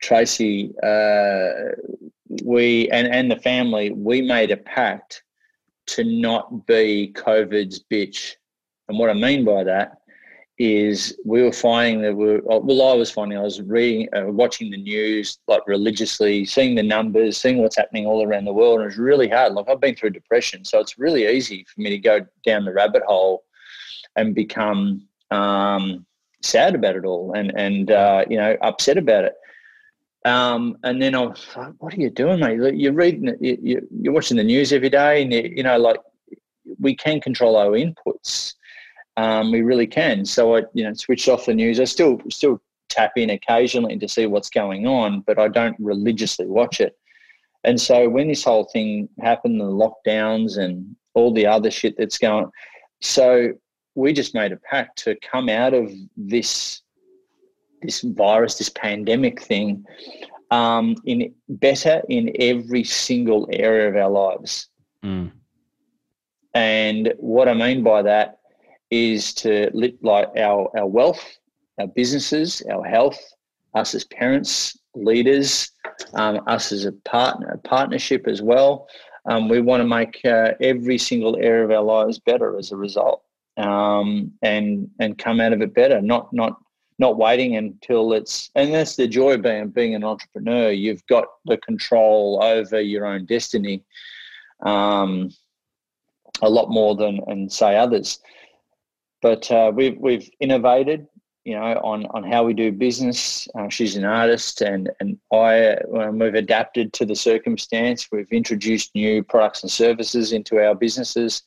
Tracy 0.00 0.72
uh 0.82 1.74
we 2.42 2.88
and 2.88 3.06
and 3.06 3.30
the 3.30 3.36
family 3.36 3.90
we 3.90 4.22
made 4.22 4.50
a 4.50 4.56
pact 4.56 5.22
to 5.88 6.04
not 6.04 6.66
be 6.66 7.12
COVID's 7.14 7.84
bitch. 7.92 8.36
And 8.92 8.98
what 8.98 9.08
I 9.08 9.14
mean 9.14 9.42
by 9.42 9.64
that 9.64 10.02
is 10.58 11.18
we 11.24 11.40
were 11.42 11.50
finding 11.50 12.02
that 12.02 12.14
we 12.14 12.26
were, 12.26 12.42
well, 12.44 12.90
I 12.90 12.94
was 12.94 13.10
finding 13.10 13.38
I 13.38 13.42
was 13.42 13.62
reading, 13.62 14.06
uh, 14.14 14.26
watching 14.26 14.70
the 14.70 14.76
news 14.76 15.38
like 15.48 15.62
religiously, 15.66 16.44
seeing 16.44 16.74
the 16.74 16.82
numbers, 16.82 17.38
seeing 17.38 17.56
what's 17.56 17.78
happening 17.78 18.04
all 18.04 18.22
around 18.22 18.44
the 18.44 18.52
world. 18.52 18.74
And 18.74 18.82
it 18.82 18.88
was 18.88 18.98
really 18.98 19.30
hard. 19.30 19.54
Like 19.54 19.70
I've 19.70 19.80
been 19.80 19.94
through 19.94 20.10
depression, 20.10 20.62
so 20.62 20.78
it's 20.78 20.98
really 20.98 21.26
easy 21.26 21.64
for 21.64 21.80
me 21.80 21.88
to 21.88 21.96
go 21.96 22.20
down 22.44 22.66
the 22.66 22.72
rabbit 22.74 23.02
hole 23.06 23.44
and 24.16 24.34
become 24.34 25.08
um, 25.30 26.04
sad 26.42 26.74
about 26.74 26.96
it 26.96 27.06
all 27.06 27.32
and, 27.32 27.50
and 27.56 27.90
uh, 27.90 28.26
you 28.28 28.36
know, 28.36 28.58
upset 28.60 28.98
about 28.98 29.24
it. 29.24 29.32
Um, 30.26 30.76
and 30.84 31.00
then 31.00 31.14
I 31.14 31.20
was 31.20 31.48
like, 31.56 31.72
what 31.78 31.94
are 31.94 32.00
you 32.00 32.10
doing, 32.10 32.40
mate? 32.40 32.74
You're 32.74 32.92
reading, 32.92 33.34
you, 33.40 33.88
you're 33.90 34.12
watching 34.12 34.36
the 34.36 34.44
news 34.44 34.70
every 34.70 34.90
day 34.90 35.22
and, 35.22 35.32
you, 35.32 35.50
you 35.56 35.62
know, 35.62 35.78
like 35.78 35.96
we 36.78 36.94
can 36.94 37.22
control 37.22 37.56
our 37.56 37.70
inputs 37.70 38.52
um, 39.16 39.52
we 39.52 39.62
really 39.62 39.86
can. 39.86 40.24
So 40.24 40.56
I, 40.56 40.62
you 40.72 40.84
know, 40.84 40.94
switched 40.94 41.28
off 41.28 41.46
the 41.46 41.54
news. 41.54 41.80
I 41.80 41.84
still 41.84 42.20
still 42.30 42.60
tap 42.88 43.12
in 43.16 43.30
occasionally 43.30 43.98
to 43.98 44.08
see 44.08 44.26
what's 44.26 44.50
going 44.50 44.86
on, 44.86 45.20
but 45.20 45.38
I 45.38 45.48
don't 45.48 45.76
religiously 45.78 46.46
watch 46.46 46.80
it. 46.80 46.98
And 47.64 47.80
so 47.80 48.08
when 48.08 48.28
this 48.28 48.44
whole 48.44 48.64
thing 48.64 49.08
happened, 49.20 49.60
the 49.60 49.64
lockdowns 49.64 50.58
and 50.58 50.96
all 51.14 51.32
the 51.32 51.46
other 51.46 51.70
shit 51.70 51.96
that's 51.96 52.18
going, 52.18 52.50
so 53.00 53.52
we 53.94 54.12
just 54.12 54.34
made 54.34 54.52
a 54.52 54.56
pact 54.56 54.98
to 55.04 55.16
come 55.16 55.48
out 55.48 55.74
of 55.74 55.92
this 56.16 56.82
this 57.82 58.00
virus, 58.02 58.58
this 58.58 58.68
pandemic 58.68 59.42
thing, 59.42 59.84
um, 60.52 60.94
in 61.04 61.34
better 61.48 62.00
in 62.08 62.32
every 62.38 62.84
single 62.84 63.48
area 63.52 63.88
of 63.88 63.96
our 63.96 64.10
lives. 64.10 64.68
Mm. 65.04 65.32
And 66.54 67.14
what 67.16 67.48
I 67.48 67.54
mean 67.54 67.82
by 67.82 68.02
that 68.02 68.31
is 68.92 69.32
to 69.32 69.70
like 70.02 70.28
our, 70.36 70.70
our 70.76 70.86
wealth, 70.86 71.38
our 71.80 71.86
businesses, 71.86 72.62
our 72.70 72.84
health, 72.84 73.18
us 73.74 73.94
as 73.94 74.04
parents, 74.04 74.78
leaders, 74.94 75.70
um, 76.12 76.42
us 76.46 76.72
as 76.72 76.84
a 76.84 76.92
partner, 76.92 77.58
partnership 77.64 78.28
as 78.28 78.42
well. 78.42 78.86
Um, 79.24 79.48
we 79.48 79.62
want 79.62 79.80
to 79.80 79.88
make 79.88 80.20
uh, 80.26 80.52
every 80.60 80.98
single 80.98 81.36
area 81.36 81.64
of 81.64 81.70
our 81.70 81.82
lives 81.82 82.18
better 82.18 82.58
as 82.58 82.70
a 82.70 82.76
result, 82.76 83.22
um, 83.56 84.30
and 84.42 84.90
and 85.00 85.16
come 85.16 85.40
out 85.40 85.54
of 85.54 85.62
it 85.62 85.74
better. 85.74 86.02
Not 86.02 86.30
not 86.32 86.60
not 86.98 87.16
waiting 87.16 87.56
until 87.56 88.12
it's 88.12 88.50
and 88.56 88.74
that's 88.74 88.96
the 88.96 89.06
joy 89.06 89.34
of 89.34 89.42
being 89.42 89.68
being 89.68 89.94
an 89.94 90.04
entrepreneur. 90.04 90.70
You've 90.70 91.06
got 91.06 91.26
the 91.46 91.56
control 91.56 92.40
over 92.42 92.80
your 92.80 93.06
own 93.06 93.24
destiny, 93.24 93.84
um, 94.66 95.30
a 96.42 96.50
lot 96.50 96.68
more 96.68 96.94
than 96.94 97.20
and 97.28 97.50
say 97.50 97.76
others. 97.76 98.18
But 99.22 99.50
uh, 99.50 99.72
we've 99.74 99.96
we've 99.98 100.28
innovated, 100.40 101.06
you 101.44 101.54
know, 101.54 101.80
on 101.82 102.06
on 102.06 102.24
how 102.24 102.44
we 102.44 102.52
do 102.52 102.72
business. 102.72 103.48
Uh, 103.54 103.68
she's 103.68 103.96
an 103.96 104.04
artist, 104.04 104.60
and 104.60 104.90
and 105.00 105.18
I 105.32 105.76
um, 105.96 106.18
we've 106.18 106.34
adapted 106.34 106.92
to 106.94 107.06
the 107.06 107.16
circumstance. 107.16 108.08
We've 108.12 108.30
introduced 108.32 108.94
new 108.94 109.22
products 109.22 109.62
and 109.62 109.70
services 109.70 110.32
into 110.32 110.58
our 110.58 110.74
businesses. 110.74 111.42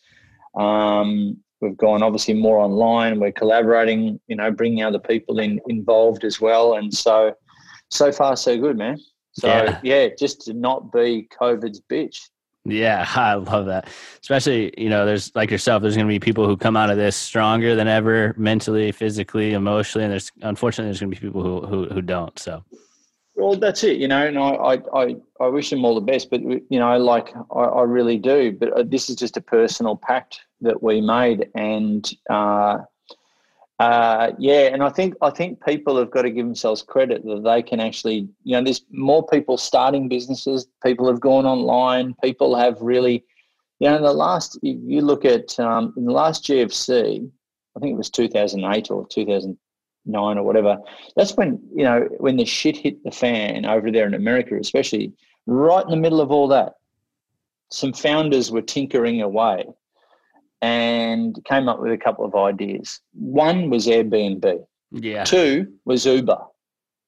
Um, 0.56 1.38
we've 1.62 1.78
gone 1.78 2.04
obviously 2.04 2.34
more 2.34 2.60
online. 2.60 3.20
We're 3.20 3.32
collaborating, 3.32 4.20
you 4.28 4.36
know, 4.36 4.52
bringing 4.52 4.84
other 4.84 5.00
people 5.00 5.40
in 5.40 5.60
involved 5.68 6.24
as 6.24 6.40
well. 6.40 6.76
And 6.76 6.94
so, 6.94 7.34
so 7.90 8.12
far 8.12 8.36
so 8.36 8.58
good, 8.58 8.78
man. 8.78 8.98
So 9.34 9.48
yeah, 9.48 9.80
yeah 9.84 10.08
just 10.18 10.42
to 10.42 10.54
not 10.54 10.92
be 10.92 11.28
COVID's 11.40 11.82
bitch. 11.92 12.30
Yeah, 12.66 13.06
I 13.16 13.36
love 13.36 13.68
that. 13.68 13.88
Especially, 14.22 14.74
you 14.78 14.90
know, 14.90 15.06
there's 15.06 15.34
like 15.36 15.52
yourself, 15.52 15.82
there's 15.82 15.96
going 15.96 16.08
to 16.08 16.12
be 16.12 16.20
people 16.20 16.48
who 16.48 16.58
come 16.58 16.76
out 16.76 16.90
of 16.90 16.98
this 16.98 17.16
stronger 17.16 17.76
than 17.76 17.88
ever, 17.88 18.34
mentally, 18.38 18.92
physically, 18.92 19.54
emotionally, 19.54 20.04
and 20.04 20.12
there's 20.12 20.32
unfortunately 20.42 20.90
there's 20.90 21.00
going 21.00 21.12
to 21.12 21.20
be 21.20 21.28
people 21.28 21.44
who 21.44 21.66
who, 21.66 21.86
who 21.94 22.02
don't. 22.02 22.38
So, 22.40 22.64
well, 23.36 23.56
that's 23.56 23.84
it, 23.84 23.98
you 23.98 24.08
know, 24.08 24.26
and 24.26 24.38
I 24.40 24.82
I 24.94 25.16
I 25.40 25.48
wish 25.48 25.70
them 25.70 25.86
all 25.86 25.96
the 25.96 26.02
best, 26.02 26.30
but 26.30 26.42
you 26.42 26.66
know, 26.72 26.98
like 26.98 27.34
I, 27.56 27.60
I 27.60 27.82
really 27.84 28.18
do. 28.18 28.52
But 28.52 28.74
uh, 28.74 28.84
this 28.84 29.10
is 29.10 29.16
just 29.16 29.38
a 29.38 29.42
personal 29.42 29.96
pact 29.96 30.42
that 30.62 30.82
we 30.82 31.02
made, 31.02 31.50
and 31.54 32.12
uh, 32.30 32.80
uh, 33.80 34.32
yeah, 34.40 34.70
and 34.74 34.82
I 34.82 34.90
think 34.90 35.16
I 35.22 35.30
think 35.30 35.64
people 35.66 35.98
have 35.98 36.10
got 36.10 36.22
to 36.22 36.30
give 36.30 36.46
themselves 36.46 36.82
credit 36.82 37.26
that 37.26 37.44
they 37.44 37.62
can 37.62 37.82
actually, 37.82 38.30
you 38.44 38.56
know, 38.56 38.64
there's 38.64 38.86
more 38.90 39.26
people 39.28 39.58
starting 39.58 40.08
businesses. 40.08 40.68
People 40.82 41.08
have 41.08 41.20
gone 41.20 41.46
online. 41.46 42.16
People 42.24 42.56
have 42.56 42.80
really, 42.80 43.26
you 43.80 43.90
know, 43.90 43.98
in 43.98 44.02
the 44.02 44.14
last, 44.14 44.58
if 44.64 44.78
you 44.82 45.02
look 45.02 45.26
at 45.26 45.60
um, 45.60 45.94
in 45.98 46.06
the 46.06 46.14
last 46.14 46.46
GFC, 46.46 47.30
I 47.76 47.80
think 47.80 47.94
it 47.94 47.98
was 47.98 48.10
2008 48.10 48.92
or 48.92 49.06
2009 49.08 50.38
or 50.38 50.44
whatever. 50.44 50.78
That's 51.18 51.36
when 51.36 51.62
you 51.76 51.84
know 51.84 52.08
when 52.20 52.38
the 52.38 52.46
shit 52.46 52.78
hit 52.78 53.04
the 53.04 53.12
fan 53.12 53.66
over 53.66 53.92
there 53.92 54.08
in 54.08 54.14
America, 54.14 54.56
especially 54.58 55.12
right 55.48 55.84
in 55.84 55.92
the 55.92 55.98
middle 55.98 56.22
of 56.22 56.32
all 56.32 56.48
that. 56.48 56.76
Some 57.72 57.92
founders 57.92 58.52
were 58.52 58.62
tinkering 58.62 59.22
away 59.22 59.66
and 60.62 61.38
came 61.46 61.68
up 61.70 61.80
with 61.80 61.92
a 61.92 61.98
couple 61.98 62.26
of 62.26 62.36
ideas. 62.36 63.02
One 63.14 63.70
was 63.70 63.88
Airbnb. 63.88 64.66
Yeah. 64.92 65.24
Two 65.24 65.74
was 65.86 66.06
Uber. 66.06 66.40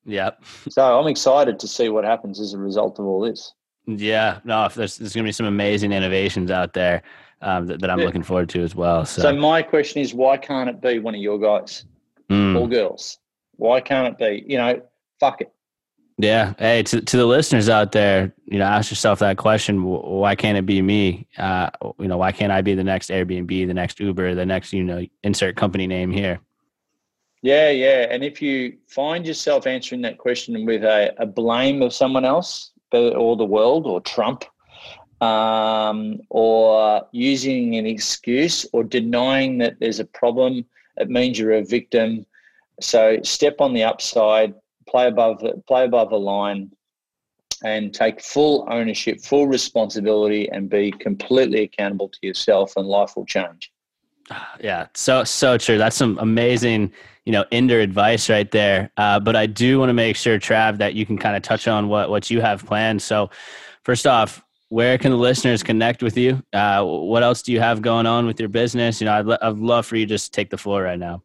Yep. 0.05 0.43
So 0.69 0.99
I'm 0.99 1.07
excited 1.07 1.59
to 1.59 1.67
see 1.67 1.89
what 1.89 2.05
happens 2.05 2.39
as 2.39 2.53
a 2.53 2.57
result 2.57 2.99
of 2.99 3.05
all 3.05 3.21
this. 3.21 3.53
Yeah, 3.85 4.39
no, 4.43 4.67
there's, 4.73 4.97
there's 4.97 5.13
going 5.13 5.23
to 5.23 5.27
be 5.27 5.33
some 5.33 5.45
amazing 5.45 5.93
innovations 5.93 6.51
out 6.51 6.73
there 6.73 7.03
um, 7.41 7.67
that, 7.67 7.79
that, 7.79 7.89
I'm 7.89 7.99
yeah. 7.99 8.05
looking 8.05 8.23
forward 8.23 8.49
to 8.49 8.61
as 8.61 8.75
well. 8.75 9.05
So. 9.05 9.21
so. 9.21 9.35
my 9.35 9.61
question 9.61 10.01
is, 10.01 10.13
why 10.13 10.37
can't 10.37 10.69
it 10.69 10.81
be 10.81 10.99
one 10.99 11.15
of 11.15 11.21
your 11.21 11.39
guys 11.39 11.85
mm. 12.29 12.59
or 12.59 12.67
girls? 12.67 13.19
Why 13.55 13.79
can't 13.79 14.07
it 14.07 14.17
be? 14.17 14.43
You 14.45 14.57
know, 14.57 14.81
fuck 15.19 15.41
it. 15.41 15.51
Yeah. 16.19 16.53
Hey, 16.57 16.81
to, 16.83 16.99
to 16.99 17.17
the 17.17 17.25
listeners 17.27 17.69
out 17.69 17.91
there, 17.91 18.33
you 18.45 18.57
know, 18.57 18.65
ask 18.65 18.89
yourself 18.89 19.19
that 19.19 19.37
question. 19.37 19.83
Why 19.83 20.35
can't 20.35 20.57
it 20.57 20.65
be 20.65 20.81
me? 20.81 21.27
Uh, 21.37 21.69
you 21.99 22.07
know, 22.07 22.17
why 22.17 22.31
can't 22.31 22.51
I 22.51 22.61
be 22.61 22.73
the 22.73 22.83
next 22.83 23.11
Airbnb, 23.11 23.67
the 23.67 23.73
next 23.73 23.99
Uber, 23.99 24.33
the 24.33 24.45
next, 24.45 24.73
you 24.73 24.83
know, 24.83 25.05
insert 25.23 25.55
company 25.55 25.85
name 25.85 26.11
here? 26.11 26.39
Yeah, 27.43 27.69
yeah. 27.69 28.07
And 28.09 28.23
if 28.23 28.41
you 28.41 28.77
find 28.87 29.27
yourself 29.27 29.67
answering 29.67 30.01
that 30.01 30.17
question 30.17 30.65
with 30.65 30.83
a, 30.83 31.13
a 31.19 31.27
blame 31.27 31.83
of 31.83 31.93
someone 31.93 32.25
else 32.25 32.71
or 32.91 33.37
the 33.37 33.45
world 33.45 33.85
or 33.85 34.01
Trump, 34.01 34.43
um, 35.21 36.19
or 36.29 37.07
using 37.11 37.75
an 37.75 37.85
excuse 37.85 38.65
or 38.73 38.83
denying 38.83 39.59
that 39.59 39.79
there's 39.79 39.99
a 39.99 40.05
problem, 40.05 40.65
it 40.97 41.09
means 41.09 41.37
you're 41.37 41.53
a 41.53 41.63
victim. 41.63 42.25
So 42.81 43.19
step 43.23 43.59
on 43.59 43.73
the 43.73 43.83
upside, 43.83 44.53
play 44.87 45.07
above 45.07 45.39
the, 45.39 45.61
play 45.67 45.85
above 45.85 46.09
the 46.09 46.19
line, 46.19 46.71
and 47.63 47.93
take 47.93 48.21
full 48.21 48.67
ownership, 48.69 49.21
full 49.21 49.47
responsibility, 49.47 50.49
and 50.49 50.69
be 50.69 50.91
completely 50.91 51.63
accountable 51.63 52.09
to 52.09 52.19
yourself, 52.21 52.73
and 52.77 52.87
life 52.87 53.15
will 53.15 53.25
change. 53.25 53.71
Yeah, 54.61 54.87
so 54.93 55.23
so 55.23 55.57
true. 55.57 55.77
That's 55.77 55.95
some 55.95 56.17
amazing, 56.19 56.91
you 57.25 57.31
know, 57.31 57.45
Ender 57.51 57.79
advice 57.79 58.29
right 58.29 58.49
there. 58.51 58.91
Uh, 58.97 59.19
but 59.19 59.35
I 59.35 59.45
do 59.45 59.79
want 59.79 59.89
to 59.89 59.93
make 59.93 60.15
sure, 60.15 60.39
Trav, 60.39 60.77
that 60.79 60.95
you 60.95 61.05
can 61.05 61.17
kind 61.17 61.35
of 61.37 61.43
touch 61.43 61.67
on 61.67 61.87
what 61.87 62.09
what 62.09 62.29
you 62.29 62.41
have 62.41 62.65
planned. 62.65 63.01
So, 63.01 63.29
first 63.83 64.05
off, 64.05 64.43
where 64.69 64.97
can 64.97 65.11
the 65.11 65.17
listeners 65.17 65.63
connect 65.63 66.03
with 66.03 66.17
you? 66.17 66.43
Uh, 66.51 66.83
what 66.83 67.23
else 67.23 67.41
do 67.41 67.51
you 67.51 67.59
have 67.59 67.81
going 67.81 68.05
on 68.05 68.25
with 68.25 68.39
your 68.39 68.49
business? 68.49 68.99
You 68.99 69.05
know, 69.05 69.13
I'd, 69.13 69.39
I'd 69.41 69.57
love 69.57 69.85
for 69.85 69.95
you 69.95 70.05
to 70.05 70.09
just 70.09 70.33
take 70.33 70.49
the 70.49 70.57
floor 70.57 70.83
right 70.83 70.99
now. 70.99 71.23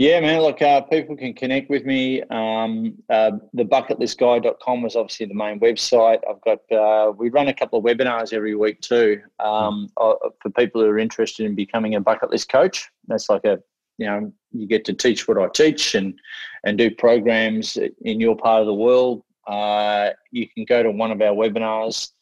Yeah, 0.00 0.18
man. 0.20 0.40
Look, 0.40 0.62
uh, 0.62 0.80
people 0.80 1.14
can 1.14 1.34
connect 1.34 1.68
with 1.68 1.84
me. 1.84 2.22
Um, 2.30 2.94
uh, 3.10 3.32
the 3.52 3.66
bucketlistguy.com 3.66 4.80
was 4.80 4.96
obviously 4.96 5.26
the 5.26 5.34
main 5.34 5.60
website. 5.60 6.20
I've 6.26 6.40
got, 6.40 6.60
uh, 6.72 7.12
we 7.12 7.28
run 7.28 7.48
a 7.48 7.52
couple 7.52 7.78
of 7.78 7.84
webinars 7.84 8.32
every 8.32 8.54
week 8.54 8.80
too 8.80 9.20
um, 9.40 9.90
uh, 9.98 10.14
for 10.40 10.48
people 10.56 10.80
who 10.80 10.86
are 10.86 10.98
interested 10.98 11.44
in 11.44 11.54
becoming 11.54 11.96
a 11.96 12.00
bucket 12.00 12.30
list 12.30 12.48
coach. 12.48 12.88
That's 13.08 13.28
like 13.28 13.44
a, 13.44 13.58
you 13.98 14.06
know, 14.06 14.32
you 14.52 14.66
get 14.66 14.86
to 14.86 14.94
teach 14.94 15.28
what 15.28 15.36
I 15.36 15.48
teach 15.48 15.94
and, 15.94 16.18
and 16.64 16.78
do 16.78 16.90
programs 16.90 17.76
in 17.76 18.20
your 18.20 18.36
part 18.36 18.62
of 18.62 18.68
the 18.68 18.72
world. 18.72 19.22
Uh, 19.46 20.12
you 20.30 20.48
can 20.48 20.64
go 20.64 20.82
to 20.82 20.90
one 20.90 21.10
of 21.10 21.20
our 21.20 21.34
webinars 21.34 22.12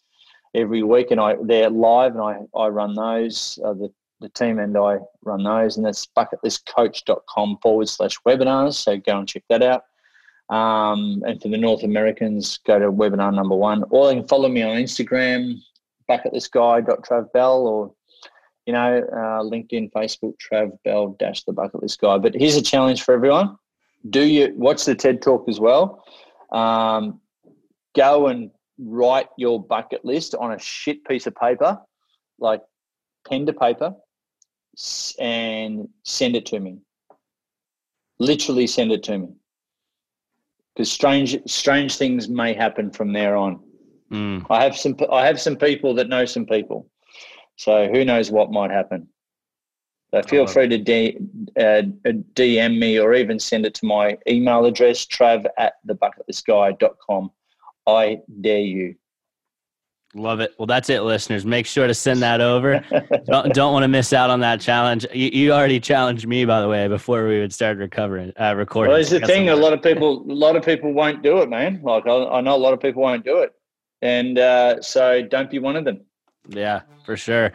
every 0.53 0.83
week 0.83 1.13
and 1.13 1.21
I 1.21 1.37
they're 1.45 1.71
live 1.71 2.17
and 2.17 2.23
I, 2.23 2.39
I 2.59 2.67
run 2.67 2.95
those. 2.95 3.57
Uh, 3.65 3.75
the 3.75 3.93
the 4.21 4.29
team 4.31 4.59
and 4.59 4.77
I 4.77 4.99
run 5.25 5.45
those, 5.45 5.77
and 5.77 5.87
that's 5.87 6.07
bucketlistcoach.com 6.17 7.59
forward 7.63 7.89
slash 7.89 8.17
webinars. 8.27 8.75
So 8.75 8.97
go 8.97 9.19
and 9.19 9.29
check 9.29 9.45
that 9.49 9.63
out. 9.63 9.85
Um, 10.51 11.23
and 11.27 11.41
for 11.41 11.49
the 11.49 11.59
North 11.59 11.83
Americans, 11.83 12.59
go 12.67 12.79
to 12.79 12.91
webinar 12.91 13.35
number 13.35 13.55
one, 13.55 13.85
or 13.91 14.11
you 14.11 14.21
can 14.21 14.29
follow 14.29 14.49
me 14.49 14.63
on 14.63 14.77
Instagram, 14.77 15.59
bucketlistguy.travbell, 16.09 17.59
or 17.59 17.93
you 18.67 18.73
know, 18.73 18.99
uh, 18.99 19.43
LinkedIn, 19.43 19.91
Facebook, 19.93 20.35
Trav 20.37 20.73
Bell 20.85 21.17
dash 21.19 21.45
the 21.45 21.53
bucket 21.53 21.83
list 21.83 22.01
guy. 22.01 22.19
But 22.19 22.35
here's 22.35 22.57
a 22.57 22.63
challenge 22.63 23.03
for 23.03 23.15
everyone: 23.15 23.57
Do 24.09 24.23
you 24.23 24.53
watch 24.57 24.85
the 24.85 24.95
TED 24.95 25.23
Talk 25.23 25.49
as 25.49 25.61
well? 25.61 26.03
Um, 26.51 27.21
go 27.95 28.29
and 28.29 28.51
write 28.79 29.29
your 29.37 29.63
bucket 29.63 30.05
list 30.05 30.35
on 30.35 30.53
a 30.53 30.59
shit 30.59 31.05
piece 31.05 31.27
of 31.27 31.35
paper, 31.35 31.79
like 32.39 32.63
pen 33.29 33.45
to 33.47 33.53
paper, 33.53 33.95
and 35.19 35.89
send 36.05 36.37
it 36.37 36.47
to 36.47 36.61
me. 36.61 36.79
Literally 38.19 38.67
send 38.67 38.93
it 38.93 39.03
to 39.05 39.19
me. 39.19 39.29
Because 40.75 40.91
strange 40.91 41.37
strange 41.47 41.97
things 41.97 42.29
may 42.29 42.53
happen 42.55 42.91
from 42.91 43.13
there 43.13 43.37
on. 43.37 43.61
Mm. 44.13 44.47
I 44.49 44.63
have 44.63 44.77
some 44.77 44.97
I 45.11 45.27
have 45.27 45.41
some 45.41 45.57
people 45.57 45.95
that 45.95 46.09
know 46.09 46.25
some 46.25 46.47
people. 46.47 46.89
So 47.57 47.89
who 47.89 48.05
knows 48.05 48.31
what 48.31 48.53
might 48.53 48.71
happen. 48.71 49.09
So 50.13 50.23
feel 50.23 50.47
free 50.47 50.69
to 50.69 50.79
D, 50.79 51.19
uh, 51.59 51.83
DM 52.35 52.79
me 52.79 52.99
or 52.99 53.13
even 53.13 53.39
send 53.39 53.67
it 53.67 53.75
to 53.75 53.87
my 53.87 54.17
email 54.27 54.65
address, 54.65 55.05
trav 55.05 55.45
at 55.59 55.75
thebucketlistguy.com. 55.87 57.31
I 57.87 58.21
dare 58.41 58.61
you. 58.61 58.95
Love 60.15 60.41
it. 60.41 60.55
Well, 60.59 60.67
that's 60.67 60.89
it, 60.89 61.03
listeners. 61.03 61.45
Make 61.45 61.67
sure 61.67 61.87
to 61.87 61.93
send 61.93 62.23
that 62.23 62.41
over. 62.41 62.83
don't, 63.27 63.53
don't 63.55 63.75
want 63.75 63.83
to 63.83 63.89
miss 63.89 64.15
out 64.15 64.31
on 64.31 64.41
that 64.41 64.59
challenge. 64.59 65.07
You, 65.13 65.29
you, 65.29 65.53
already 65.53 65.79
challenged 65.79 66.27
me, 66.27 66.47
by 66.47 66.63
the 66.63 66.69
way, 66.69 66.89
before 66.89 67.29
we 67.29 67.41
would 67.41 67.53
start 67.53 67.77
recovering, 67.77 68.33
uh, 68.41 68.55
recording. 68.57 68.93
Well, 68.93 69.01
it's 69.01 69.11
the 69.11 69.21
thing. 69.21 69.51
A 69.51 69.57
lot 69.57 69.75
of 69.75 69.83
people, 69.83 70.23
a 70.23 70.33
lot 70.33 70.57
of 70.57 70.65
people 70.65 70.93
won't 70.93 71.23
do 71.23 71.39
it, 71.43 71.51
man. 71.51 71.81
Like 71.83 72.07
I, 72.07 72.25
I 72.25 72.41
know 72.41 72.57
a 72.57 72.59
lot 72.59 72.73
of 72.73 72.81
people 72.81 73.03
won't 73.03 73.23
do 73.23 73.39
it, 73.41 73.53
and 74.01 74.39
uh, 74.39 74.81
so 74.81 75.23
don't 75.23 75.51
be 75.51 75.59
one 75.59 75.77
of 75.77 75.85
them. 75.85 76.01
Yeah, 76.49 76.81
for 77.05 77.17
sure. 77.17 77.53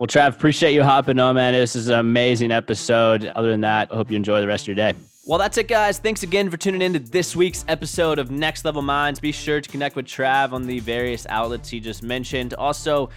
Well, 0.00 0.08
Trav, 0.08 0.30
appreciate 0.34 0.72
you 0.72 0.82
hopping 0.82 1.20
on, 1.20 1.36
man. 1.36 1.52
This 1.52 1.76
is 1.76 1.86
an 1.86 2.00
amazing 2.00 2.50
episode. 2.50 3.26
Other 3.36 3.50
than 3.52 3.60
that, 3.60 3.92
I 3.92 3.94
hope 3.94 4.10
you 4.10 4.16
enjoy 4.16 4.40
the 4.40 4.48
rest 4.48 4.64
of 4.64 4.68
your 4.68 4.74
day. 4.74 4.94
Well, 5.24 5.38
that's 5.38 5.56
it, 5.56 5.68
guys. 5.68 6.00
Thanks 6.00 6.24
again 6.24 6.50
for 6.50 6.56
tuning 6.56 6.82
in 6.82 6.94
to 6.94 6.98
this 6.98 7.36
week's 7.36 7.64
episode 7.68 8.18
of 8.18 8.32
Next 8.32 8.64
Level 8.64 8.82
Minds. 8.82 9.20
Be 9.20 9.30
sure 9.30 9.60
to 9.60 9.70
connect 9.70 9.94
with 9.94 10.04
Trav 10.06 10.50
on 10.50 10.66
the 10.66 10.80
various 10.80 11.28
outlets 11.28 11.68
he 11.68 11.78
just 11.78 12.02
mentioned. 12.02 12.54
Also, 12.54 13.08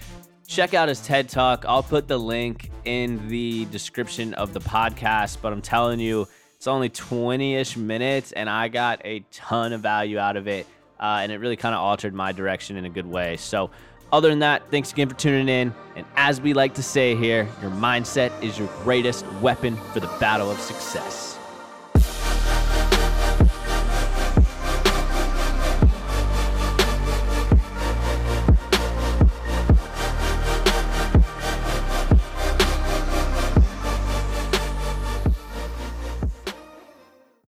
check 0.47 0.75
out 0.75 0.87
his 0.87 1.01
TED 1.01 1.29
Talk. 1.29 1.65
I'll 1.67 1.81
put 1.81 2.07
the 2.07 2.19
link 2.19 2.69
in 2.83 3.27
the 3.27 3.65
description 3.65 4.35
of 4.35 4.53
the 4.53 4.59
podcast, 4.59 5.37
but 5.41 5.51
I'm 5.51 5.63
telling 5.63 5.99
you, 5.99 6.27
it's 6.55 6.67
only 6.67 6.89
20 6.89 7.55
ish 7.55 7.75
minutes, 7.75 8.33
and 8.33 8.51
I 8.51 8.67
got 8.67 9.01
a 9.03 9.21
ton 9.31 9.73
of 9.73 9.81
value 9.81 10.19
out 10.19 10.37
of 10.37 10.47
it. 10.47 10.67
Uh, 10.99 11.21
and 11.23 11.31
it 11.31 11.39
really 11.39 11.57
kind 11.57 11.73
of 11.73 11.81
altered 11.81 12.13
my 12.13 12.31
direction 12.31 12.77
in 12.77 12.85
a 12.85 12.89
good 12.89 13.07
way. 13.07 13.35
So, 13.37 13.71
other 14.13 14.29
than 14.29 14.39
that, 14.39 14.69
thanks 14.69 14.91
again 14.91 15.09
for 15.09 15.15
tuning 15.15 15.49
in. 15.49 15.73
And 15.95 16.05
as 16.15 16.39
we 16.39 16.53
like 16.53 16.75
to 16.75 16.83
say 16.83 17.15
here, 17.15 17.49
your 17.63 17.71
mindset 17.71 18.43
is 18.43 18.59
your 18.59 18.67
greatest 18.83 19.25
weapon 19.41 19.75
for 19.91 19.99
the 19.99 20.15
battle 20.19 20.51
of 20.51 20.59
success. 20.59 21.34